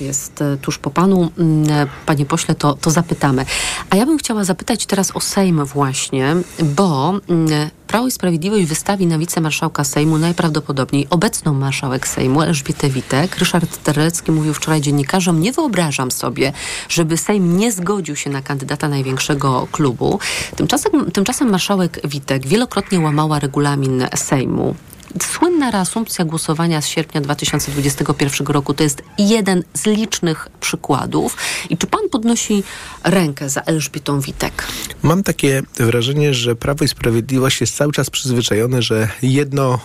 jest 0.00 0.42
e, 0.42 0.56
tuż 0.56 0.78
po 0.78 0.90
panu. 0.90 1.32
Mm, 1.38 1.70
e, 1.70 1.86
Panie 2.06 2.26
pośle, 2.26 2.54
to, 2.54 2.74
to 2.74 2.90
zapytamy. 2.90 3.46
A 3.90 3.96
ja 3.96 4.06
bym 4.06 4.18
chciała 4.18 4.44
zapytać 4.44 4.86
teraz 4.86 5.10
o 5.16 5.20
Sejm 5.20 5.64
właśnie, 5.64 6.36
bo 6.62 7.20
mm, 7.28 7.70
Prawo 7.90 8.06
i 8.06 8.10
Sprawiedliwość 8.10 8.66
wystawi 8.66 9.06
na 9.06 9.18
wicemarszałka 9.18 9.84
Sejmu 9.84 10.18
najprawdopodobniej 10.18 11.06
obecną 11.10 11.54
marszałek 11.54 12.08
Sejmu 12.08 12.42
Elżbietę 12.42 12.88
Witek. 12.88 13.36
Ryszard 13.38 13.82
Terlecki 13.82 14.32
mówił 14.32 14.54
wczoraj 14.54 14.80
dziennikarzom, 14.80 15.40
nie 15.40 15.52
wyobrażam 15.52 16.10
sobie, 16.10 16.52
żeby 16.88 17.16
Sejm 17.16 17.56
nie 17.56 17.72
zgodził 17.72 18.16
się 18.16 18.30
na 18.30 18.42
kandydata 18.42 18.88
największego 18.88 19.68
klubu. 19.72 20.18
Tymczasem, 20.56 21.10
tymczasem 21.10 21.50
marszałek 21.50 22.00
Witek 22.04 22.46
wielokrotnie 22.46 23.00
łamała 23.00 23.38
regulamin 23.38 24.06
Sejmu. 24.16 24.74
Słynna 25.22 25.70
reasumpcja 25.70 26.24
głosowania 26.24 26.82
z 26.82 26.86
sierpnia 26.86 27.20
2021 27.20 28.46
roku 28.46 28.74
to 28.74 28.82
jest 28.82 29.02
jeden 29.18 29.62
z 29.74 29.86
licznych 29.86 30.48
przykładów. 30.60 31.36
I 31.70 31.76
czy 31.76 31.86
pan 31.86 32.08
podnosi 32.10 32.62
rękę 33.04 33.48
za 33.48 33.60
Elżbietą 33.60 34.20
Witek? 34.20 34.66
Mam 35.02 35.22
takie 35.22 35.62
wrażenie, 35.76 36.34
że 36.34 36.56
Prawo 36.56 36.84
i 36.84 36.88
Sprawiedliwość 36.88 37.60
jest 37.60 37.76
cały 37.76 37.92
czas 37.92 38.10
przyzwyczajone, 38.10 38.82
że 38.82 39.08
jedno 39.22 39.78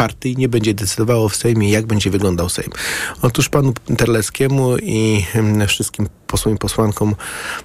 partii 0.00 0.36
nie 0.36 0.48
będzie 0.48 0.74
decydowało 0.74 1.28
w 1.28 1.36
Sejmie, 1.36 1.70
jak 1.70 1.86
będzie 1.86 2.10
wyglądał 2.10 2.48
Sejm. 2.48 2.70
Otóż 3.22 3.48
panu 3.48 3.72
Terleckiemu 3.96 4.78
i 4.78 5.24
wszystkim 5.68 6.08
posłom 6.26 6.54
i 6.54 6.58
posłankom 6.58 7.14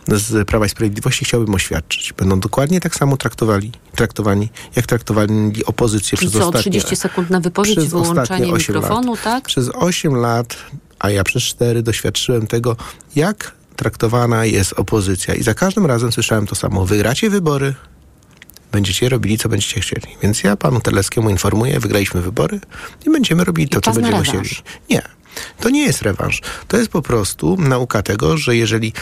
z 0.07 0.47
Prawa 0.47 0.65
i 0.65 0.69
Sprawiedliwości 0.69 1.25
chciałbym 1.25 1.55
oświadczyć. 1.55 2.13
Będą 2.13 2.39
dokładnie 2.39 2.79
tak 2.79 2.95
samo 2.95 3.17
traktowali, 3.17 3.71
traktowani, 3.95 4.49
jak 4.75 4.85
traktowali 4.85 5.65
opozycję 5.65 6.17
Czyli 6.17 6.29
przez 6.29 6.41
co, 6.41 6.47
ostatnie... 6.47 6.71
30 6.71 6.95
sekund 6.95 7.29
na 7.29 7.39
wypowiedź, 7.39 7.77
przez 7.77 7.93
osiem 7.93 8.53
mikrofonu, 8.53 9.11
lat. 9.11 9.23
tak? 9.23 9.45
Przez 9.45 9.69
8 9.73 10.15
lat, 10.15 10.57
a 10.99 11.09
ja 11.09 11.23
przez 11.23 11.43
4 11.43 11.83
doświadczyłem 11.83 12.47
tego, 12.47 12.75
jak 13.15 13.51
traktowana 13.75 14.45
jest 14.45 14.73
opozycja. 14.73 15.35
I 15.35 15.43
za 15.43 15.53
każdym 15.53 15.85
razem 15.85 16.11
słyszałem 16.11 16.47
to 16.47 16.55
samo. 16.55 16.85
Wygracie 16.85 17.29
wybory, 17.29 17.75
będziecie 18.71 19.09
robili, 19.09 19.37
co 19.37 19.49
będziecie 19.49 19.81
chcieli. 19.81 20.07
Więc 20.23 20.43
ja 20.43 20.55
panu 20.55 20.81
Terleckiemu 20.81 21.29
informuję, 21.29 21.79
wygraliśmy 21.79 22.21
wybory 22.21 22.59
i 23.05 23.09
będziemy 23.09 23.43
robili 23.43 23.69
to, 23.69 23.81
co 23.81 23.93
będziemy 23.93 24.23
chcieli. 24.23 24.49
Nie. 24.89 25.14
To 25.59 25.69
nie 25.69 25.85
jest 25.85 26.01
rewanż. 26.01 26.41
To 26.67 26.77
jest 26.77 26.89
po 26.89 27.01
prostu 27.01 27.57
nauka 27.59 28.01
tego, 28.01 28.37
że 28.37 28.55
jeżeli 28.55 28.93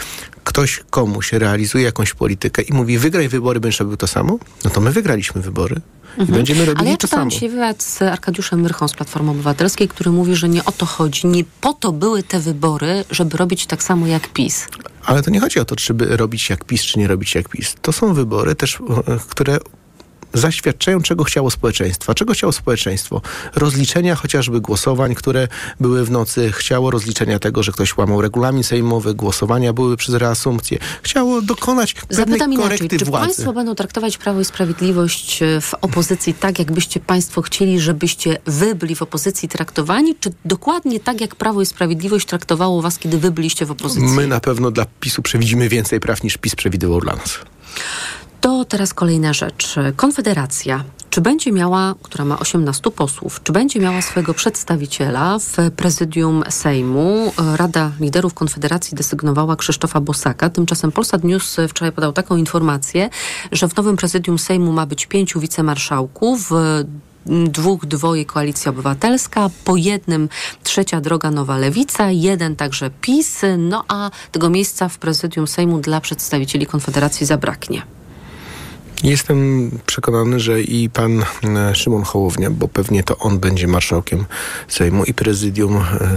ktoś 0.44 0.80
komuś 0.90 1.32
realizuje 1.32 1.84
jakąś 1.84 2.14
politykę 2.14 2.62
i 2.62 2.72
mówi 2.72 2.98
wygraj 2.98 3.28
wybory, 3.28 3.60
będziesz 3.60 3.80
robił 3.80 3.96
to 3.96 4.06
samo, 4.06 4.38
no 4.64 4.70
to 4.70 4.80
my 4.80 4.92
wygraliśmy 4.92 5.40
wybory 5.42 5.80
i 6.16 6.20
Mhm. 6.20 6.36
będziemy 6.36 6.60
robili 6.64 6.80
Ale 6.80 6.90
ja 6.90 6.96
to 6.96 7.00
czytałam 7.00 7.22
samo. 7.22 7.30
dzisiaj 7.30 7.48
wywiad 7.48 7.82
z 7.82 8.02
Arkadiuszem 8.02 8.60
Myrchą 8.60 8.88
z 8.88 8.92
Platformy 8.94 9.30
Obywatelskiej, 9.30 9.88
który 9.88 10.10
mówi, 10.10 10.36
że 10.36 10.48
nie 10.48 10.64
o 10.64 10.72
to 10.72 10.86
chodzi. 10.86 11.26
Nie 11.26 11.44
po 11.60 11.72
to 11.72 11.92
były 11.92 12.22
te 12.22 12.40
wybory, 12.40 13.04
żeby 13.10 13.36
robić 13.36 13.66
tak 13.66 13.82
samo 13.82 14.06
jak 14.06 14.28
PiS. 14.28 14.66
Ale 15.04 15.22
to 15.22 15.30
nie 15.30 15.40
chodzi 15.40 15.60
o 15.60 15.64
to, 15.64 15.76
czy 15.76 15.94
by 15.94 16.16
robić 16.16 16.50
jak 16.50 16.64
PiS, 16.64 16.82
czy 16.82 16.98
nie 16.98 17.06
robić 17.08 17.34
jak 17.34 17.48
PiS. 17.48 17.74
To 17.82 17.92
są 17.92 18.14
wybory 18.14 18.54
też, 18.54 18.78
e, 19.06 19.18
które 19.28 19.58
zaświadczają, 20.34 21.02
czego 21.02 21.24
chciało 21.24 21.50
społeczeństwo. 21.50 22.14
Czego 22.14 22.32
chciało 22.32 22.52
społeczeństwo? 22.52 23.20
Rozliczenia 23.54 24.14
chociażby 24.14 24.60
głosowań, 24.60 25.14
które 25.14 25.48
były 25.80 26.04
w 26.04 26.10
nocy. 26.10 26.52
Chciało 26.52 26.90
rozliczenia 26.90 27.38
tego, 27.38 27.62
że 27.62 27.72
ktoś 27.72 27.96
łamał 27.96 28.22
regulamin 28.22 28.64
sejmowy, 28.64 29.14
głosowania 29.14 29.72
były 29.72 29.96
przez 29.96 30.14
reasumpcję. 30.14 30.78
Chciało 31.02 31.42
dokonać 31.42 31.94
Zapytam 32.10 32.52
inaczej, 32.52 32.88
czy 32.88 33.04
władzy. 33.04 33.26
państwo 33.26 33.52
będą 33.52 33.74
traktować 33.74 34.18
Prawo 34.18 34.40
i 34.40 34.44
Sprawiedliwość 34.44 35.42
e, 35.42 35.60
w 35.60 35.74
opozycji 35.74 36.34
tak, 36.34 36.58
jakbyście 36.58 37.00
państwo 37.00 37.42
chcieli, 37.42 37.80
żebyście 37.80 38.38
wy 38.46 38.74
byli 38.74 38.94
w 38.94 39.02
opozycji 39.02 39.48
traktowani, 39.48 40.14
czy 40.20 40.32
dokładnie 40.44 41.00
tak, 41.00 41.20
jak 41.20 41.36
Prawo 41.36 41.62
i 41.62 41.66
Sprawiedliwość 41.66 42.26
traktowało 42.26 42.82
was, 42.82 42.98
kiedy 42.98 43.18
wy 43.18 43.30
byliście 43.30 43.66
w 43.66 43.70
opozycji? 43.70 44.08
My 44.08 44.26
na 44.26 44.40
pewno 44.40 44.70
dla 44.70 44.86
PiSu 45.00 45.22
przewidzimy 45.22 45.68
więcej 45.68 46.00
praw 46.00 46.22
niż 46.22 46.36
PiS 46.36 46.54
przewidywał 46.54 47.00
dla 47.00 47.16
nas. 47.16 47.38
To 48.44 48.64
teraz 48.64 48.94
kolejna 48.94 49.32
rzecz. 49.32 49.74
Konfederacja 49.96 50.84
czy 51.10 51.20
będzie 51.20 51.52
miała, 51.52 51.94
która 52.02 52.24
ma 52.24 52.38
18 52.38 52.90
posłów, 52.90 53.40
czy 53.42 53.52
będzie 53.52 53.80
miała 53.80 54.02
swojego 54.02 54.34
przedstawiciela 54.34 55.38
w 55.38 55.70
prezydium 55.76 56.44
Sejmu? 56.50 57.32
Rada 57.56 57.90
Liderów 58.00 58.34
Konfederacji 58.34 58.96
desygnowała 58.96 59.56
Krzysztofa 59.56 60.00
Bosaka. 60.00 60.50
Tymczasem 60.50 60.92
Polsat 60.92 61.24
News 61.24 61.56
wczoraj 61.68 61.92
podał 61.92 62.12
taką 62.12 62.36
informację, 62.36 63.10
że 63.52 63.68
w 63.68 63.76
nowym 63.76 63.96
prezydium 63.96 64.38
Sejmu 64.38 64.72
ma 64.72 64.86
być 64.86 65.06
pięciu 65.06 65.40
wicemarszałków 65.40 66.50
dwóch 67.26 67.86
dwoje 67.86 68.24
Koalicja 68.24 68.70
Obywatelska, 68.70 69.50
po 69.64 69.76
jednym 69.76 70.28
Trzecia 70.62 71.00
Droga 71.00 71.30
Nowa 71.30 71.58
Lewica, 71.58 72.10
jeden 72.10 72.56
także 72.56 72.90
PiS, 73.00 73.42
no 73.58 73.84
a 73.88 74.10
tego 74.32 74.50
miejsca 74.50 74.88
w 74.88 74.98
prezydium 74.98 75.46
Sejmu 75.46 75.78
dla 75.78 76.00
przedstawicieli 76.00 76.66
Konfederacji 76.66 77.26
zabraknie. 77.26 77.82
Jestem 79.04 79.70
przekonany, 79.86 80.40
że 80.40 80.62
i 80.62 80.90
pan 80.90 81.24
e, 81.44 81.74
Szymon 81.74 82.02
Hołownia, 82.02 82.50
bo 82.50 82.68
pewnie 82.68 83.02
to 83.02 83.18
on 83.18 83.38
będzie 83.38 83.66
marszałkiem 83.66 84.24
Sejmu 84.68 85.04
i 85.04 85.14
prezydium, 85.14 85.76
e, 85.76 86.16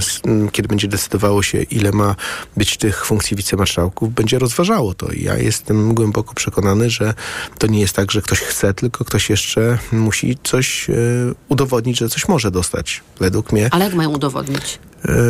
kiedy 0.51 0.67
będzie 0.67 0.87
decydowało 0.87 1.43
się, 1.43 1.61
ile 1.61 1.91
ma 1.91 2.15
być 2.57 2.77
tych 2.77 3.05
funkcji 3.05 3.37
wicemarszałków, 3.37 4.13
będzie 4.13 4.39
rozważało 4.39 4.93
to. 4.93 5.07
Ja 5.13 5.37
jestem 5.37 5.93
głęboko 5.93 6.33
przekonany, 6.33 6.89
że 6.89 7.13
to 7.57 7.67
nie 7.67 7.79
jest 7.79 7.95
tak, 7.95 8.11
że 8.11 8.21
ktoś 8.21 8.39
chce, 8.39 8.73
tylko 8.73 9.05
ktoś 9.05 9.29
jeszcze 9.29 9.77
musi 9.91 10.37
coś 10.43 10.89
e, 10.89 10.93
udowodnić, 11.49 11.97
że 11.97 12.09
coś 12.09 12.27
może 12.27 12.51
dostać, 12.51 13.03
według 13.19 13.51
mnie. 13.51 13.69
Ale 13.71 13.85
jak 13.85 13.93
mają 13.93 14.09
udowodnić? 14.09 14.79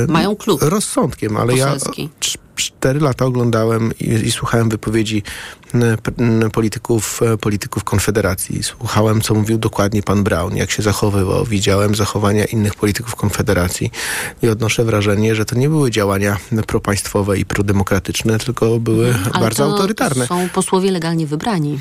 Mają 0.07 0.35
klub. 0.35 0.61
Rozsądkiem, 0.61 1.37
ale 1.37 1.53
poselski. 1.53 2.03
ja 2.03 2.47
cztery 2.57 2.99
lata 2.99 3.25
oglądałem 3.25 3.91
i, 3.99 4.09
i 4.09 4.31
słuchałem 4.31 4.69
wypowiedzi 4.69 5.23
polityków, 6.53 7.21
e, 7.23 7.37
polityków 7.37 7.83
Konfederacji. 7.83 8.63
Słuchałem, 8.63 9.21
co 9.21 9.33
mówił 9.33 9.57
dokładnie 9.57 10.03
pan 10.03 10.23
Brown, 10.23 10.55
jak 10.55 10.71
się 10.71 10.83
zachowywał. 10.83 11.45
Widziałem 11.45 11.95
zachowania 11.95 12.45
innych 12.45 12.75
polityków 12.75 13.15
Konfederacji 13.15 13.91
i 14.41 14.49
odnoszę 14.49 14.83
wrażenie, 14.83 15.35
że 15.35 15.45
to 15.45 15.55
nie 15.55 15.69
były 15.69 15.91
działania 15.91 16.37
propaństwowe 16.67 17.37
i 17.39 17.45
prodemokratyczne, 17.45 18.37
tylko 18.37 18.79
były 18.79 19.15
Ale 19.33 19.43
bardzo 19.43 19.63
autorytarne. 19.63 20.27
są 20.27 20.49
posłowie 20.49 20.91
legalnie 20.91 21.27
wybrani. 21.27 21.79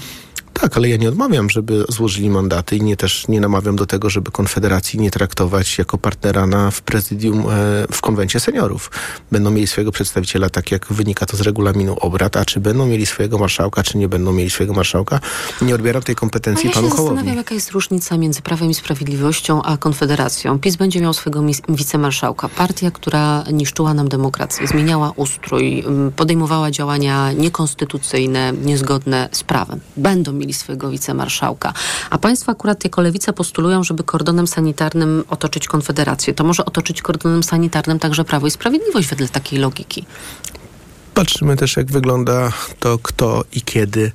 Tak, 0.61 0.77
ale 0.77 0.89
ja 0.89 0.97
nie 0.97 1.09
odmawiam, 1.09 1.51
żeby 1.51 1.85
złożyli 1.89 2.31
mandaty 2.31 2.77
i 2.77 2.83
nie 2.83 2.97
też 2.97 3.29
nie 3.29 3.41
namawiam 3.41 3.77
do 3.77 3.87
tego, 3.87 4.11
żeby 4.11 4.31
Konfederacji 4.31 5.01
nie 5.01 5.11
traktować 5.11 5.79
jako 5.79 5.99
partnera 5.99 6.47
na, 6.47 6.71
w 6.71 6.83
prezydium, 6.83 7.41
e, 7.41 7.45
w 7.93 8.01
konwencie 8.01 8.41
seniorów. 8.41 8.91
Będą 9.33 9.51
mieli 9.51 9.67
swojego 9.67 9.93
przedstawiciela, 9.93 10.51
tak 10.51 10.71
jak 10.71 10.87
wynika 10.87 11.27
to 11.27 11.37
z 11.37 11.41
regulaminu 11.41 11.97
obrad, 12.01 12.37
a 12.37 12.45
czy 12.45 12.61
będą 12.61 12.87
mieli 12.87 13.07
swojego 13.07 13.39
marszałka, 13.39 13.83
czy 13.83 13.99
nie 13.99 14.09
będą 14.09 14.33
mieli 14.33 14.51
swojego 14.51 14.75
marszałka, 14.75 15.21
nie 15.63 15.75
odbieram 15.75 16.03
tej 16.03 16.15
kompetencji 16.15 16.69
ja 16.69 16.75
panu. 16.75 16.89
Ja 16.89 16.95
zastanawiam, 16.95 17.37
jaka 17.37 17.55
jest 17.55 17.71
różnica 17.71 18.17
między 18.17 18.43
Prawem 18.43 18.71
i 18.71 18.75
Sprawiedliwością 18.75 19.63
a 19.63 19.77
Konfederacją. 19.77 20.59
PiS 20.59 20.77
będzie 20.77 21.01
miał 21.01 21.15
swojego 21.15 21.43
wicemarszałka. 21.69 22.49
Partia, 22.49 22.91
która 22.91 23.45
niszczyła 23.53 23.95
nam 23.95 24.09
demokrację, 24.09 24.67
zmieniała 24.67 25.13
ustrój, 25.17 25.85
podejmowała 26.17 26.71
działania 26.71 27.33
niekonstytucyjne, 27.33 28.53
niezgodne 28.53 29.29
z 29.33 29.43
prawem. 29.43 29.81
Będą 29.97 30.33
mieli 30.33 30.46
swojego 30.55 30.91
wicemarszałka. 30.91 31.73
A 32.11 32.19
państwo 32.19 32.53
akurat 32.53 32.85
jako 32.85 33.03
lewica 33.03 33.33
postulują, 33.33 33.85
żeby 33.85 34.05
kordonem 34.05 34.47
sanitarnym 34.47 35.25
otoczyć 35.31 35.69
Konfederację. 35.69 36.35
To 36.35 36.45
może 36.45 36.65
otoczyć 36.65 37.03
kordonem 37.03 37.43
sanitarnym 37.43 37.99
także 37.99 38.25
Prawo 38.25 38.47
i 38.47 38.51
Sprawiedliwość 38.51 39.09
wedle 39.09 39.29
takiej 39.29 39.59
logiki. 39.59 40.07
Patrzymy 41.15 41.57
też, 41.57 41.77
jak 41.77 41.87
wygląda 41.87 42.53
to, 42.81 42.99
kto 42.99 43.45
i 43.53 43.63
kiedy 43.63 44.13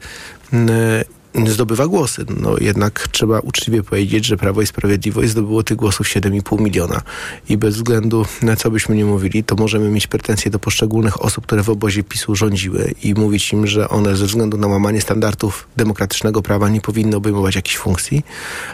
zdobywa 1.48 1.88
głosy. 1.88 2.26
No 2.40 2.56
jednak 2.62 3.08
trzeba 3.12 3.40
uczciwie 3.40 3.84
powiedzieć, 3.84 4.26
że 4.26 4.38
Prawo 4.38 4.62
i 4.62 4.68
Sprawiedliwość 4.68 5.30
zdobyło 5.30 5.64
tych 5.64 5.78
głosów 5.78 6.08
7,5 6.08 6.62
miliona. 6.62 7.02
I 7.50 7.58
bez 7.58 7.76
względu 7.76 8.26
na 8.42 8.56
co 8.56 8.72
byśmy 8.72 8.96
nie 8.96 9.06
mówili, 9.06 9.44
to 9.44 9.56
możemy 9.56 9.90
mieć 9.90 10.08
pretensje 10.08 10.52
do 10.52 10.60
poszczególnych 10.60 11.22
osób, 11.22 11.46
które 11.46 11.64
w 11.64 11.70
obozie 11.70 12.04
PiSu 12.04 12.36
rządziły 12.36 12.94
i 13.04 13.14
mówić 13.14 13.54
im, 13.54 13.68
że 13.68 13.90
one 13.90 14.16
ze 14.16 14.26
względu 14.26 14.58
na 14.58 14.68
łamanie 14.68 15.02
standardów 15.02 15.68
demokratycznego 15.78 16.42
prawa 16.42 16.70
nie 16.70 16.82
powinny 16.82 17.16
obejmować 17.16 17.56
jakichś 17.56 17.78
funkcji, 17.78 18.24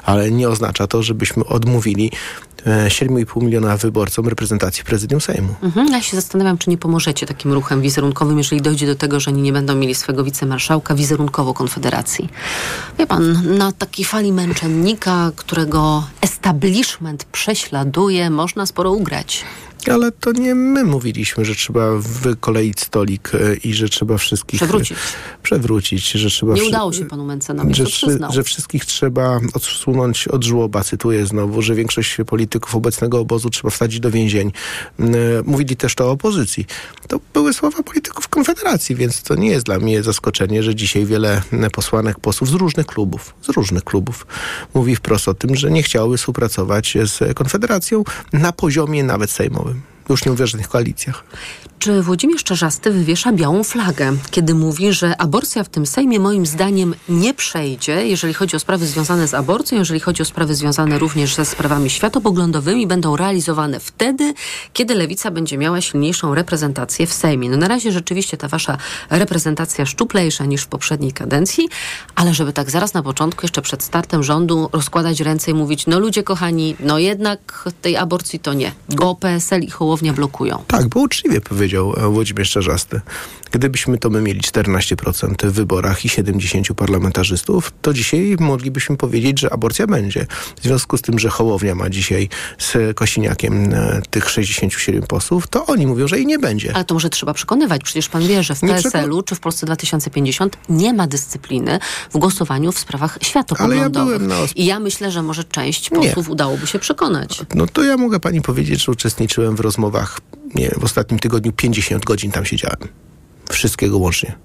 ale 0.04 0.32
nie 0.32 0.50
oznacza 0.50 0.88
to, 0.88 1.04
żebyśmy 1.04 1.46
odmówili 1.46 2.12
7,5 2.68 3.44
miliona 3.44 3.78
wyborcom 3.78 4.28
reprezentacji 4.28 4.84
prezydium 4.84 5.22
Sejmu. 5.22 5.56
Mhm, 5.64 5.88
ja 5.88 6.02
się 6.02 6.16
zastanawiam, 6.16 6.58
czy 6.58 6.70
nie 6.70 6.78
pomożecie 6.78 7.26
takim 7.26 7.54
ruchem 7.54 7.82
wizerunkowym, 7.82 8.38
jeżeli 8.38 8.62
dojdzie 8.62 8.88
do 8.88 8.96
tego, 8.96 9.20
że 9.20 9.32
oni 9.32 9.42
nie 9.42 9.54
będą 9.54 9.76
mieli 9.76 9.96
swojego 9.96 10.24
wicemarszałka 10.24 10.96
wizerunkowo 10.96 11.54
Konfederacji. 11.54 12.30
Wie 13.00 13.08
pan, 13.08 13.58
na 13.58 13.72
takiej 13.72 14.06
fali 14.06 14.34
męczennika, 14.34 15.32
którego 15.36 16.04
establishment 16.22 17.24
prześladuje, 17.24 18.30
można 18.30 18.66
sporo 18.66 18.92
ugrać. 18.92 19.46
Ale 19.92 20.12
to 20.12 20.32
nie 20.32 20.56
my 20.56 20.84
mówiliśmy, 20.84 21.46
że 21.46 21.56
trzeba 21.56 21.92
wykoleić 21.98 22.80
stolik 22.80 23.32
e, 23.36 23.56
i 23.56 23.74
że 23.74 23.90
trzeba 23.90 24.18
wszystkich... 24.18 24.60
Przewrócić. 24.60 24.98
Przewrócić, 25.44 26.12
że 26.12 26.30
trzeba... 26.30 26.54
Nie 26.54 26.64
udało 26.64 26.94
się 26.94 27.06
panu 27.06 27.26
Mencenowi, 27.26 27.76
że, 27.76 27.86
to 28.20 28.32
że 28.32 28.44
wszystkich 28.44 28.86
trzeba 28.86 29.40
odsunąć 29.54 30.28
od 30.28 30.44
żłoba, 30.44 30.84
cytuję 30.84 31.26
znowu, 31.26 31.62
że 31.62 31.76
większość 31.76 32.18
polityków 32.26 32.76
obecnego 32.76 33.20
obozu 33.20 33.50
trzeba 33.50 33.70
wsadzić 33.70 34.00
do 34.00 34.12
więzień. 34.12 34.52
E, 35.00 35.04
mówili 35.46 35.76
też 35.76 35.96
to 35.96 36.06
o 36.06 36.12
opozycji. 36.12 36.66
To 37.08 37.20
były 37.34 37.54
słowa 37.54 37.84
polityków 37.84 38.28
Konfederacji, 38.28 38.96
więc 38.96 39.24
to 39.24 39.36
nie 39.36 39.50
jest 39.50 39.66
dla 39.66 39.80
mnie 39.80 40.04
zaskoczenie, 40.04 40.64
że 40.64 40.76
dzisiaj 40.76 41.06
wiele 41.06 41.42
posłanek, 41.72 42.20
posłów 42.20 42.50
z 42.50 42.54
różnych 42.54 42.86
klubów, 42.86 43.34
z 43.42 43.50
różnych 43.50 43.84
klubów 43.84 44.28
mówi 44.74 44.96
wprost 44.96 45.28
o 45.28 45.34
tym, 45.34 45.56
że 45.56 45.72
nie 45.72 45.84
chciały 45.84 46.18
współpracować 46.18 46.98
z 47.04 47.38
Konfederacją 47.38 48.04
na 48.34 48.52
poziomie 48.52 49.04
nawet 49.04 49.32
sejmowym. 49.32 49.77
Już 50.10 50.26
nie 50.26 50.32
mówię 50.32 50.44
o 50.44 50.48
żadnych 50.48 50.70
koalicjach. 50.70 51.24
Czy 51.88 52.02
Włodzimierz 52.02 52.44
Czarzasty 52.44 52.92
wywiesza 52.92 53.32
białą 53.32 53.64
flagę, 53.64 54.14
kiedy 54.32 54.56
mówi, 54.56 54.94
że 54.94 55.22
aborcja 55.22 55.64
w 55.64 55.70
tym 55.70 55.86
Sejmie 55.86 56.20
moim 56.20 56.46
zdaniem 56.46 56.96
nie 57.10 57.34
przejdzie, 57.34 58.08
jeżeli 58.08 58.34
chodzi 58.34 58.56
o 58.56 58.60
sprawy 58.60 58.86
związane 58.88 59.28
z 59.28 59.34
aborcją, 59.34 59.78
jeżeli 59.78 60.00
chodzi 60.00 60.22
o 60.22 60.26
sprawy 60.26 60.56
związane 60.56 61.00
również 61.00 61.36
ze 61.36 61.46
sprawami 61.46 61.90
światopoglądowymi, 61.90 62.88
będą 62.88 63.16
realizowane 63.16 63.80
wtedy, 63.80 64.34
kiedy 64.74 64.96
Lewica 64.96 65.32
będzie 65.32 65.58
miała 65.58 65.82
silniejszą 65.82 66.36
reprezentację 66.36 67.08
w 67.08 67.14
Sejmie. 67.14 67.50
No 67.50 67.58
na 67.58 67.68
razie 67.68 67.92
rzeczywiście 67.92 68.38
ta 68.38 68.48
wasza 68.48 68.78
reprezentacja 69.10 69.86
szczuplejsza 69.86 70.46
niż 70.46 70.62
w 70.62 70.68
poprzedniej 70.68 71.12
kadencji, 71.12 71.70
ale 72.16 72.34
żeby 72.34 72.54
tak 72.54 72.72
zaraz 72.72 72.94
na 72.94 73.04
początku, 73.04 73.42
jeszcze 73.44 73.62
przed 73.62 73.84
startem 73.84 74.24
rządu 74.24 74.70
rozkładać 74.74 75.20
ręce 75.20 75.52
i 75.52 75.54
mówić, 75.54 75.88
no 75.88 76.00
ludzie 76.00 76.24
kochani, 76.24 76.76
no 76.80 77.00
jednak 77.00 77.70
tej 77.82 77.98
aborcji 77.98 78.40
to 78.40 78.54
nie, 78.54 78.72
bo 78.90 79.16
PSL 79.16 79.62
i 79.62 79.70
Hołownia 79.70 80.14
blokują. 80.14 80.64
Tak, 80.68 80.88
bo 80.88 81.00
uczciwie 81.00 81.42
powiedział 81.42 81.77
powiedział 81.78 82.12
Włodzimierz 82.12 82.52
Czarzasty. 82.52 83.02
Gdybyśmy 83.52 83.98
to 83.98 84.10
my 84.10 84.22
mieli 84.22 84.42
14% 84.42 85.48
w 85.48 85.52
wyborach 85.52 86.06
i 86.06 86.10
70 86.10 86.68
parlamentarzystów, 86.76 87.74
to 87.82 87.94
dzisiaj 87.94 88.36
moglibyśmy 88.40 88.98
powiedzieć, 88.98 89.40
że 89.40 89.54
aborcja 89.54 89.88
będzie. 89.88 90.26
W 90.62 90.64
związku 90.64 90.98
z 90.98 91.02
tym, 91.02 91.20
że 91.20 91.30
Hołownia 91.30 91.76
ma 91.76 91.90
dzisiaj 91.90 92.30
z 92.58 92.98
Kosiniakiem 92.98 93.74
e, 93.74 94.02
tych 94.10 94.30
67 94.30 95.04
posłów, 95.04 95.48
to 95.48 95.66
oni 95.66 95.88
mówią, 95.88 96.08
że 96.08 96.18
jej 96.18 96.26
nie 96.26 96.40
będzie. 96.40 96.76
Ale 96.76 96.86
to 96.86 96.94
może 96.94 97.10
trzeba 97.10 97.34
przekonywać. 97.34 97.84
Przecież 97.84 98.10
pan 98.10 98.28
wie, 98.28 98.44
że 98.44 98.56
w 98.56 98.60
PSL-u 98.60 99.22
czy 99.22 99.36
w 99.36 99.40
Polsce 99.40 99.66
2050 99.66 100.58
nie 100.70 100.94
ma 100.94 101.08
dyscypliny 101.08 101.80
w 102.14 102.18
głosowaniu 102.18 102.72
w 102.72 102.80
sprawach 102.80 103.18
światopoglądowych. 103.22 104.22
Ja 104.22 104.36
I 104.56 104.66
ja 104.66 104.80
myślę, 104.80 105.12
że 105.12 105.24
może 105.24 105.44
część 105.44 105.90
posłów 105.90 106.28
nie. 106.28 106.34
udałoby 106.34 106.68
się 106.68 106.80
przekonać. 106.80 107.42
No 107.56 107.68
to 107.68 107.84
ja 107.84 107.98
mogę 107.98 108.20
pani 108.20 108.42
powiedzieć, 108.42 108.84
że 108.84 108.92
uczestniczyłem 108.92 109.56
w 109.56 109.60
rozmowach 109.60 110.20
nie, 110.58 110.70
w 110.70 110.84
ostatnim 110.84 111.20
tygodniu 111.20 111.52
50 111.52 112.06
godzin 112.06 112.32
tam 112.32 112.46
siedziałem. 112.46 112.88
Wszystkiego 113.50 113.98
łącznie. 113.98 114.36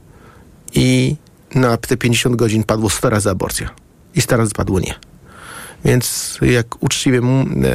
I 0.74 1.16
na 1.54 1.76
te 1.76 1.96
50 1.96 2.36
godzin 2.36 2.64
padło 2.64 2.90
100 2.90 3.10
razy 3.10 3.30
aborcja. 3.30 3.70
I 4.14 4.20
100 4.20 4.36
razy 4.36 4.52
padło 4.52 4.80
nie. 4.80 4.94
Więc 5.84 6.38
jak 6.42 6.82
uczciwie 6.82 7.20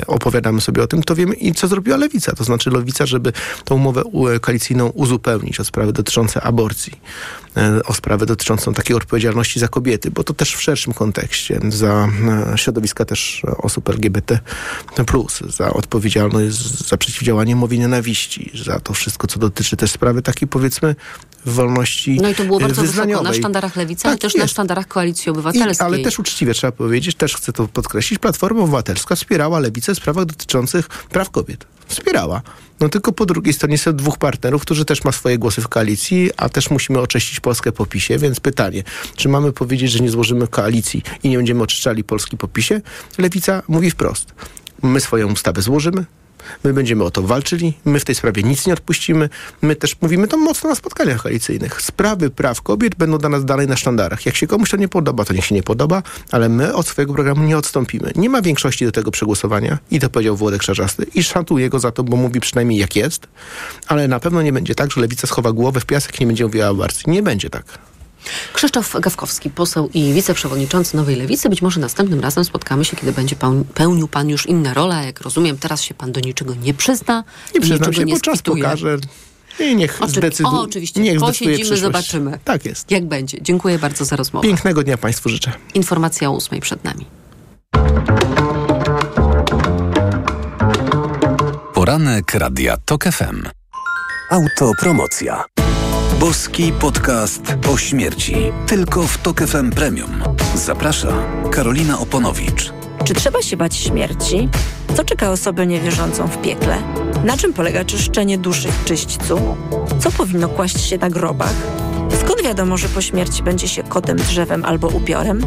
opowiadamy 0.07 0.61
sobie 0.61 0.83
o 0.83 0.87
tym, 0.87 1.03
to 1.03 1.15
wiemy 1.15 1.35
i 1.35 1.51
co 1.51 1.67
zrobiła 1.67 1.97
Lewica. 1.97 2.33
To 2.35 2.43
znaczy 2.43 2.69
Lewica, 2.69 3.05
żeby 3.05 3.33
tą 3.63 3.75
umowę 3.75 4.03
koalicyjną 4.41 4.89
uzupełnić 4.89 5.59
o 5.59 5.63
sprawy 5.63 5.93
dotyczące 5.93 6.41
aborcji, 6.41 7.01
e, 7.57 7.83
o 7.83 7.93
sprawę 7.93 8.25
dotyczącą 8.25 8.73
takiej 8.73 8.95
odpowiedzialności 8.95 9.59
za 9.59 9.67
kobiety, 9.67 10.11
bo 10.11 10.23
to 10.23 10.33
też 10.33 10.55
w 10.55 10.61
szerszym 10.61 10.93
kontekście, 10.93 11.59
za 11.69 12.09
e, 12.53 12.57
środowiska 12.57 13.05
też 13.05 13.41
osób 13.57 13.89
LGBT+, 13.89 14.39
za 15.49 15.73
odpowiedzialność 15.73 16.87
za 16.87 16.97
przeciwdziałanie 16.97 17.55
mowie 17.55 17.77
nienawiści, 17.77 18.51
za 18.65 18.79
to 18.79 18.93
wszystko, 18.93 19.27
co 19.27 19.39
dotyczy 19.39 19.77
też 19.77 19.91
sprawy 19.91 20.21
takiej 20.21 20.47
powiedzmy 20.47 20.95
wolności 21.45 22.17
No 22.21 22.29
i 22.29 22.35
to 22.35 22.43
było 22.43 22.59
bardzo 22.59 22.81
wyznaniowej. 22.81 23.13
wysoko 23.13 23.29
na 23.29 23.33
sztandarach 23.33 23.75
Lewicy, 23.75 24.03
Tak 24.03 24.09
ale 24.09 24.17
też 24.17 24.35
na 24.35 24.41
jest. 24.41 24.53
sztandarach 24.53 24.87
Koalicji 24.87 25.27
I, 25.27 25.31
Obywatelskiej. 25.31 25.85
ale 25.87 25.99
też 25.99 26.19
uczciwie 26.19 26.53
trzeba 26.53 26.71
powiedzieć, 26.71 27.15
też 27.15 27.35
chcę 27.35 27.53
to 27.53 27.67
podkreślić, 27.67 28.19
Platforma 28.19 28.61
Obywatelska 28.61 29.15
wspierała 29.15 29.59
lewicę 29.59 29.93
w 29.95 29.97
sprawach 29.97 30.25
dotyczących 30.25 30.87
praw 30.89 31.29
kobiet. 31.29 31.65
Wspierała. 31.87 32.41
No 32.79 32.89
tylko 32.89 33.11
po 33.11 33.25
drugiej 33.25 33.53
stronie 33.53 33.77
są 33.77 33.93
dwóch 33.95 34.17
partnerów, 34.17 34.61
którzy 34.61 34.85
też 34.85 35.03
ma 35.03 35.11
swoje 35.11 35.37
głosy 35.37 35.61
w 35.61 35.67
koalicji, 35.67 36.29
a 36.37 36.49
też 36.49 36.69
musimy 36.69 36.99
oczyścić 36.99 37.39
Polskę 37.39 37.71
po 37.71 37.85
PiSie, 37.85 38.17
więc 38.19 38.39
pytanie, 38.39 38.83
czy 39.15 39.29
mamy 39.29 39.51
powiedzieć, 39.51 39.91
że 39.91 39.99
nie 39.99 40.09
złożymy 40.09 40.47
koalicji 40.47 41.03
i 41.23 41.29
nie 41.29 41.37
będziemy 41.37 41.63
oczyszczali 41.63 42.03
Polski 42.03 42.37
po 42.37 42.47
PiSie? 42.47 42.81
Lewica 43.17 43.63
mówi 43.67 43.91
wprost. 43.91 44.33
My 44.83 44.99
swoją 44.99 45.31
ustawę 45.33 45.61
złożymy, 45.61 46.05
My 46.63 46.73
będziemy 46.73 47.03
o 47.03 47.11
to 47.11 47.21
walczyli, 47.21 47.73
my 47.85 47.99
w 47.99 48.05
tej 48.05 48.15
sprawie 48.15 48.43
nic 48.43 48.67
nie 48.67 48.73
odpuścimy. 48.73 49.29
My 49.61 49.75
też 49.75 49.95
mówimy 50.01 50.27
to 50.27 50.37
mocno 50.37 50.69
na 50.69 50.75
spotkaniach 50.75 51.21
koalicyjnych. 51.21 51.81
Sprawy 51.81 52.29
praw 52.29 52.61
kobiet 52.61 52.95
będą 52.95 53.17
dla 53.17 53.29
nas 53.29 53.45
dalej 53.45 53.67
na 53.67 53.75
sztandarach. 53.75 54.25
Jak 54.25 54.35
się 54.35 54.47
komuś 54.47 54.69
to 54.69 54.77
nie 54.77 54.87
podoba, 54.87 55.25
to 55.25 55.33
niech 55.33 55.45
się 55.45 55.55
nie 55.55 55.63
podoba, 55.63 56.03
ale 56.31 56.49
my 56.49 56.73
od 56.73 56.87
swojego 56.87 57.13
programu 57.13 57.43
nie 57.43 57.57
odstąpimy. 57.57 58.11
Nie 58.15 58.29
ma 58.29 58.41
większości 58.41 58.85
do 58.85 58.91
tego 58.91 59.11
przegłosowania 59.11 59.77
i 59.91 59.99
to 59.99 60.09
powiedział 60.09 60.35
Włodek 60.35 60.63
Szarzasty 60.63 61.05
i 61.15 61.23
szanuję 61.23 61.69
go 61.69 61.79
za 61.79 61.91
to, 61.91 62.03
bo 62.03 62.17
mówi 62.17 62.39
przynajmniej 62.39 62.79
jak 62.79 62.95
jest, 62.95 63.27
ale 63.87 64.07
na 64.07 64.19
pewno 64.19 64.41
nie 64.41 64.53
będzie 64.53 64.75
tak, 64.75 64.91
że 64.91 65.01
lewica 65.01 65.27
schowa 65.27 65.51
głowę 65.51 65.79
w 65.79 65.85
piasek 65.85 66.19
i 66.19 66.23
nie 66.23 66.27
będzie 66.27 66.45
mówiła 66.45 66.69
o. 66.69 66.87
Nie 67.07 67.23
będzie 67.23 67.49
tak. 67.49 67.96
Krzysztof 68.53 68.95
Gawkowski, 69.01 69.49
poseł 69.49 69.89
i 69.93 70.13
wiceprzewodniczący 70.13 70.97
Nowej 70.97 71.15
Lewicy. 71.15 71.49
Być 71.49 71.61
może 71.61 71.79
następnym 71.79 72.19
razem 72.19 72.45
spotkamy 72.45 72.85
się, 72.85 72.97
kiedy 72.97 73.11
będzie 73.11 73.35
peł- 73.35 73.63
pełnił 73.73 74.07
pan 74.07 74.29
już 74.29 74.45
inne 74.45 74.73
role. 74.73 75.05
Jak 75.05 75.21
rozumiem, 75.21 75.57
teraz 75.57 75.81
się 75.81 75.93
pan 75.93 76.11
do 76.11 76.19
niczego 76.19 76.55
nie 76.55 76.73
przyzna. 76.73 77.23
Nie 77.55 77.61
przyznam 77.61 77.93
się, 77.93 78.03
nie 78.03 78.13
bo 78.13 78.19
czas 78.19 78.41
pokaże. 78.41 78.97
I 79.59 79.75
niech 79.75 79.99
Oczywi- 80.01 80.09
zdecyduje. 80.17 80.55
o, 80.57 80.61
oczywiście. 80.61 81.01
Niech 81.01 81.19
Posiedzimy, 81.19 81.55
przyszłość. 81.57 81.81
zobaczymy. 81.81 82.39
Tak 82.43 82.65
jest. 82.65 82.91
Jak 82.91 83.05
będzie. 83.05 83.37
Dziękuję 83.41 83.79
bardzo 83.79 84.05
za 84.05 84.15
rozmowę. 84.15 84.47
Pięknego 84.47 84.83
dnia 84.83 84.97
Państwu 84.97 85.29
życzę. 85.29 85.51
Informacja 85.73 86.29
o 86.29 86.31
ósmej 86.31 86.61
przed 86.61 86.83
nami. 86.83 87.05
Poranek 91.73 92.33
Radia 92.33 92.77
TOK 92.85 93.03
FM. 93.03 93.43
Autopromocja. 94.29 95.43
Boski 96.19 96.71
podcast 96.71 97.41
o 97.73 97.77
śmierci. 97.77 98.35
Tylko 98.67 99.03
w 99.03 99.17
TOK 99.17 99.41
FM 99.41 99.69
Premium. 99.69 100.23
Zaprasza 100.55 101.07
Karolina 101.51 101.99
Oponowicz. 101.99 102.73
Czy 103.03 103.13
trzeba 103.13 103.41
się 103.41 103.57
bać 103.57 103.75
śmierci? 103.75 104.49
Co 104.95 105.03
czeka 105.03 105.31
osobę 105.31 105.67
niewierzącą 105.67 106.27
w 106.27 106.41
piekle? 106.41 106.77
Na 107.23 107.37
czym 107.37 107.53
polega 107.53 107.85
czyszczenie 107.85 108.37
duszy 108.37 108.67
w 108.71 108.85
czyśćcu? 108.85 109.39
Co 109.99 110.11
powinno 110.11 110.49
kłaść 110.49 110.81
się 110.81 110.97
na 110.97 111.09
grobach? 111.09 111.53
Skąd 112.21 112.43
wiadomo, 112.43 112.77
że 112.77 112.89
po 112.89 113.01
śmierci 113.01 113.43
będzie 113.43 113.67
się 113.67 113.83
kotem, 113.83 114.17
drzewem 114.17 114.65
albo 114.65 114.87
upiorem? 114.87 115.41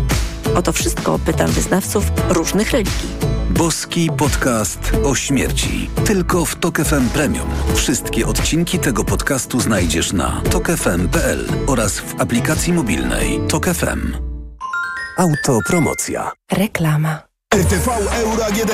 O 0.54 0.62
to 0.62 0.72
wszystko 0.72 1.18
pytam 1.18 1.50
wyznawców 1.50 2.04
różnych 2.28 2.70
religii. 2.70 3.08
Boski 3.50 4.10
podcast 4.16 4.92
o 5.04 5.14
śmierci. 5.14 5.90
Tylko 6.04 6.44
w 6.44 6.56
TOK 6.56 6.78
FM 6.78 7.08
Premium. 7.08 7.48
Wszystkie 7.74 8.26
odcinki 8.26 8.78
tego 8.78 9.04
podcastu 9.04 9.60
znajdziesz 9.60 10.12
na 10.12 10.42
tokefm.pl 10.50 11.46
oraz 11.66 11.98
w 12.00 12.20
aplikacji 12.20 12.72
mobilnej 12.72 13.40
TOK 13.48 13.66
FM. 13.66 14.16
Autopromocja. 15.18 16.32
Reklama. 16.52 17.29
RTV 17.54 17.88
Euro 18.22 18.44
AGD, 18.44 18.72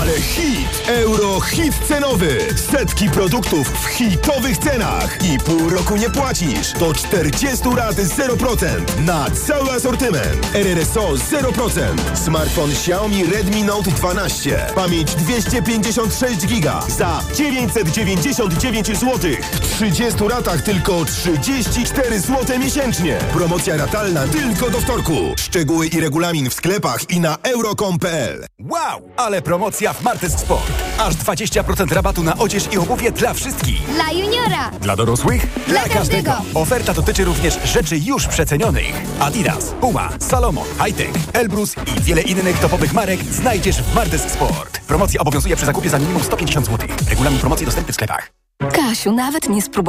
ale 0.00 0.20
hit! 0.20 0.82
Euro 0.88 1.40
hit 1.40 1.74
cenowy! 1.88 2.38
Setki 2.70 3.08
produktów 3.10 3.68
w 3.68 3.86
hitowych 3.86 4.58
cenach 4.58 5.18
i 5.24 5.38
pół 5.38 5.70
roku 5.70 5.96
nie 5.96 6.10
płacisz. 6.10 6.72
Do 6.72 6.94
40 6.94 7.64
rat 7.76 7.96
0% 7.96 8.66
na 9.04 9.30
cały 9.30 9.70
asortyment. 9.70 10.54
RRSO 10.54 11.08
0%. 11.08 12.16
Smartfon 12.24 12.70
Xiaomi 12.70 13.26
Redmi 13.26 13.62
Note 13.62 13.90
12. 13.90 14.66
Pamięć 14.74 15.14
256 15.14 16.46
giga 16.46 16.80
za 16.88 17.20
999 17.34 18.86
zł. 18.86 19.30
W 19.52 19.60
30 19.60 20.28
ratach 20.28 20.62
tylko 20.62 21.04
34 21.04 22.20
zł 22.20 22.58
miesięcznie. 22.58 23.18
Promocja 23.32 23.76
ratalna 23.76 24.28
tylko 24.28 24.70
do 24.70 24.80
wtorku. 24.80 25.34
Szczegóły 25.36 25.86
i 25.86 26.00
regulamin 26.00 26.50
w 26.50 26.54
sklepach 26.54 27.10
i 27.10 27.20
na 27.20 27.38
euro.com.pl 27.42 28.17
Wow, 28.60 29.02
ale 29.16 29.42
promocja 29.42 29.92
w 29.92 30.02
Martes 30.02 30.32
Sport. 30.38 30.72
Aż 30.98 31.14
20% 31.14 31.92
rabatu 31.92 32.22
na 32.22 32.38
odzież 32.38 32.72
i 32.72 32.78
obuwie 32.78 33.12
dla 33.12 33.34
wszystkich. 33.34 33.82
Dla 33.94 34.12
juniora! 34.12 34.70
Dla 34.80 34.96
dorosłych? 34.96 35.46
Dla 35.68 35.88
każdego. 35.88 36.32
Oferta 36.54 36.94
dotyczy 36.94 37.24
również 37.24 37.58
rzeczy 37.64 37.98
już 37.98 38.26
przecenionych. 38.26 38.92
Adidas, 39.20 39.64
Puma, 39.80 40.08
Salomon, 40.18 40.66
Hightech, 40.84 41.10
Elbrus 41.32 41.74
i 41.96 42.00
wiele 42.00 42.22
innych 42.22 42.58
topowych 42.58 42.92
marek 42.92 43.24
znajdziesz 43.24 43.82
w 43.82 43.94
Martes 43.94 44.22
Sport. 44.32 44.80
Promocja 44.80 45.20
obowiązuje 45.20 45.56
przy 45.56 45.66
zakupie 45.66 45.90
za 45.90 45.98
minimum 45.98 46.22
150 46.22 46.66
zł. 46.66 46.88
Regulamin 47.10 47.38
promocji 47.40 47.66
dostępny 47.66 47.92
w 47.92 47.94
sklepach. 47.94 48.30
Kasiu, 48.72 49.12
nawet 49.12 49.48
nie 49.48 49.62
spróbowałam 49.62 49.88